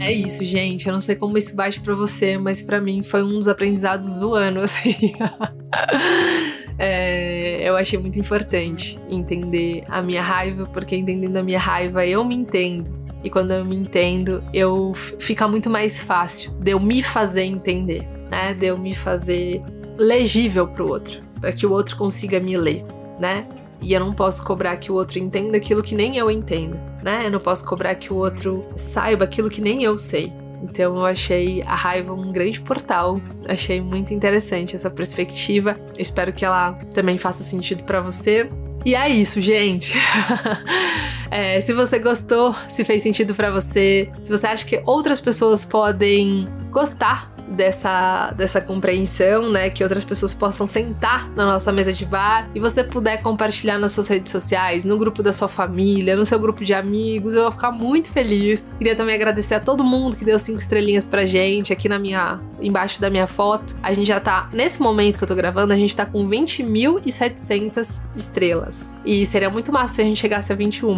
É 0.00 0.12
isso, 0.12 0.44
gente. 0.44 0.88
Eu 0.88 0.92
não 0.92 1.00
sei 1.00 1.14
como 1.14 1.38
isso 1.38 1.54
bate 1.54 1.80
para 1.80 1.94
você, 1.94 2.36
mas 2.36 2.60
para 2.60 2.80
mim 2.80 3.02
foi 3.02 3.22
um 3.22 3.38
dos 3.38 3.48
aprendizados 3.48 4.16
do 4.16 4.34
ano, 4.34 4.60
assim. 4.66 5.14
É, 6.78 7.68
eu 7.68 7.76
achei 7.76 7.98
muito 7.98 8.18
importante 8.18 8.98
entender 9.08 9.84
a 9.88 10.02
minha 10.02 10.22
raiva, 10.22 10.66
porque 10.66 10.96
entendendo 10.96 11.36
a 11.36 11.42
minha 11.42 11.58
raiva 11.58 12.06
eu 12.06 12.24
me 12.24 12.34
entendo. 12.34 13.04
E 13.22 13.30
quando 13.30 13.52
eu 13.52 13.64
me 13.64 13.76
entendo, 13.76 14.42
eu 14.52 14.92
fica 14.94 15.48
muito 15.48 15.70
mais 15.70 15.98
fácil 15.98 16.52
de 16.60 16.72
eu 16.72 16.80
me 16.80 17.02
fazer 17.02 17.44
entender, 17.44 18.06
né? 18.30 18.52
De 18.52 18.66
eu 18.66 18.76
me 18.76 18.94
fazer 18.94 19.62
legível 19.96 20.66
para 20.66 20.82
o 20.82 20.88
outro, 20.88 21.22
para 21.40 21.52
que 21.52 21.64
o 21.64 21.72
outro 21.72 21.96
consiga 21.96 22.38
me 22.38 22.56
ler, 22.56 22.84
né? 23.18 23.46
E 23.80 23.92
eu 23.92 24.00
não 24.00 24.12
posso 24.12 24.44
cobrar 24.44 24.76
que 24.76 24.92
o 24.92 24.94
outro 24.94 25.18
entenda 25.18 25.56
aquilo 25.56 25.82
que 25.82 25.94
nem 25.94 26.16
eu 26.18 26.30
entendo, 26.30 26.78
né? 27.02 27.26
Eu 27.26 27.30
não 27.30 27.38
posso 27.38 27.64
cobrar 27.64 27.94
que 27.94 28.12
o 28.12 28.16
outro 28.16 28.64
saiba 28.76 29.24
aquilo 29.24 29.48
que 29.48 29.60
nem 29.60 29.82
eu 29.82 29.96
sei. 29.96 30.32
Então 30.64 30.96
eu 30.96 31.04
achei 31.04 31.62
a 31.62 31.74
raiva 31.74 32.14
um 32.14 32.32
grande 32.32 32.60
portal. 32.60 33.20
Achei 33.46 33.80
muito 33.80 34.14
interessante 34.14 34.74
essa 34.74 34.90
perspectiva. 34.90 35.76
espero 35.98 36.32
que 36.32 36.44
ela 36.44 36.72
também 36.94 37.18
faça 37.18 37.42
sentido 37.42 37.84
para 37.84 38.00
você. 38.00 38.48
E 38.84 38.94
é 38.94 39.08
isso, 39.08 39.40
gente. 39.40 39.94
é, 41.30 41.60
se 41.60 41.72
você 41.72 41.98
gostou, 41.98 42.54
se 42.68 42.84
fez 42.84 43.02
sentido 43.02 43.34
para 43.34 43.50
você, 43.50 44.10
se 44.20 44.30
você 44.30 44.46
acha 44.46 44.64
que 44.64 44.82
outras 44.84 45.20
pessoas 45.20 45.64
podem 45.64 46.48
gostar 46.70 47.33
dessa, 47.48 48.32
dessa 48.32 48.60
compreensão, 48.60 49.50
né? 49.50 49.70
Que 49.70 49.82
outras 49.82 50.04
pessoas 50.04 50.32
possam 50.34 50.66
sentar 50.66 51.28
na 51.30 51.44
nossa 51.44 51.72
mesa 51.72 51.92
de 51.92 52.04
bar 52.04 52.48
e 52.54 52.60
você 52.60 52.82
puder 52.82 53.22
compartilhar 53.22 53.78
nas 53.78 53.92
suas 53.92 54.08
redes 54.08 54.30
sociais, 54.30 54.84
no 54.84 54.98
grupo 54.98 55.22
da 55.22 55.32
sua 55.32 55.48
família, 55.48 56.16
no 56.16 56.24
seu 56.24 56.38
grupo 56.38 56.64
de 56.64 56.74
amigos, 56.74 57.34
eu 57.34 57.42
vou 57.42 57.52
ficar 57.52 57.70
muito 57.70 58.10
feliz. 58.10 58.72
Queria 58.78 58.96
também 58.96 59.14
agradecer 59.14 59.54
a 59.54 59.60
todo 59.60 59.84
mundo 59.84 60.16
que 60.16 60.24
deu 60.24 60.38
cinco 60.38 60.58
estrelinhas 60.58 61.06
pra 61.06 61.24
gente 61.24 61.72
aqui 61.72 61.88
na 61.88 61.98
minha, 61.98 62.40
embaixo 62.60 63.00
da 63.00 63.10
minha 63.10 63.26
foto. 63.26 63.74
A 63.82 63.92
gente 63.92 64.06
já 64.06 64.20
tá, 64.20 64.48
nesse 64.52 64.80
momento 64.80 65.18
que 65.18 65.24
eu 65.24 65.28
tô 65.28 65.34
gravando, 65.34 65.72
a 65.72 65.76
gente 65.76 65.94
tá 65.94 66.06
com 66.06 66.28
20.700 66.28 68.00
estrelas. 68.16 68.98
E 69.04 69.24
seria 69.26 69.50
muito 69.50 69.72
massa 69.72 69.94
se 69.94 70.02
a 70.02 70.04
gente 70.04 70.18
chegasse 70.18 70.52
a 70.52 70.56
21. 70.56 70.94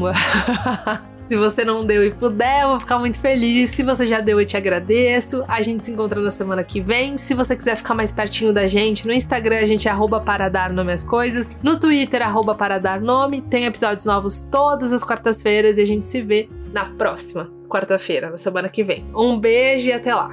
Se 1.27 1.35
você 1.35 1.65
não 1.65 1.85
deu 1.85 2.05
e 2.05 2.13
puder, 2.13 2.63
eu 2.63 2.69
vou 2.69 2.81
ficar 2.81 3.01
muito 3.01 3.19
feliz. 3.19 3.71
Se 3.71 3.83
você 3.83 4.07
já 4.07 4.21
deu, 4.21 4.41
eu 4.41 4.47
te 4.47 4.57
agradeço. 4.57 5.45
A 5.49 5.61
gente 5.61 5.85
se 5.85 5.91
encontra 5.91 6.21
na 6.21 6.31
semana 6.31 6.63
que 6.63 6.81
vem. 6.81 7.19
Se 7.19 7.35
você 7.35 7.57
quiser 7.57 7.77
ficar 7.77 7.95
mais 7.95 8.13
pertinho 8.13 8.53
da 8.53 8.69
gente, 8.69 9.05
no 9.09 9.13
Instagram 9.13 9.59
a 9.59 9.67
gente 9.67 9.89
é 9.89 9.91
arroba 9.91 10.21
para 10.21 10.49
dar 10.49 10.73
nome 10.73 10.93
às 10.93 11.03
coisas. 11.03 11.53
No 11.65 11.81
Twitter, 11.81 12.23
arroba 12.23 12.55
para 12.55 12.79
dar 12.79 13.01
nome. 13.01 13.43
Tem 13.43 13.65
episódios 13.65 14.05
novos 14.05 14.41
todas 14.43 14.93
as 14.93 15.03
quartas-feiras 15.03 15.79
e 15.79 15.81
a 15.81 15.85
gente 15.85 16.09
se 16.09 16.23
vê 16.23 16.49
na 16.73 16.85
próxima 16.85 17.51
quarta-feira, 17.69 18.31
na 18.31 18.37
semana 18.37 18.69
que 18.69 18.85
vem. 18.85 19.05
Um 19.13 19.37
beijo 19.37 19.89
e 19.89 19.93
até 19.93 20.15
lá. 20.15 20.31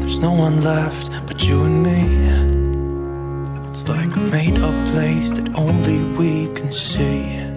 There's 0.00 0.18
no 0.18 0.32
one 0.32 0.60
left 0.64 1.12
but 1.28 1.44
you 1.44 1.62
and 1.62 1.82
me. 1.82 2.17
It's 3.80 3.88
like 3.88 4.16
a 4.16 4.18
made 4.18 4.58
up 4.58 4.74
place 4.88 5.30
that 5.30 5.54
only 5.54 6.02
we 6.18 6.52
can 6.52 6.72
see. 6.72 7.47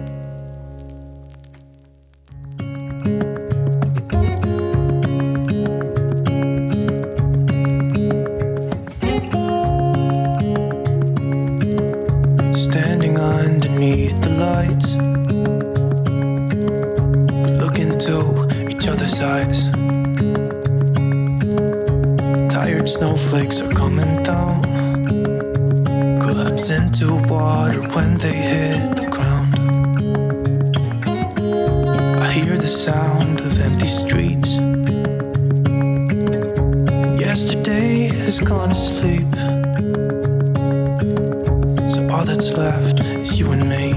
All 42.22 42.26
that's 42.26 42.56
left 42.56 43.00
is 43.00 43.36
you 43.36 43.50
and 43.50 43.68
me. 43.68 43.92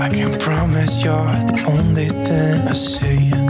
I 0.00 0.08
can 0.08 0.36
promise 0.40 1.04
you're 1.04 1.14
the 1.14 1.64
only 1.68 2.08
thing 2.08 2.66
I 2.66 2.72
see. 2.72 3.41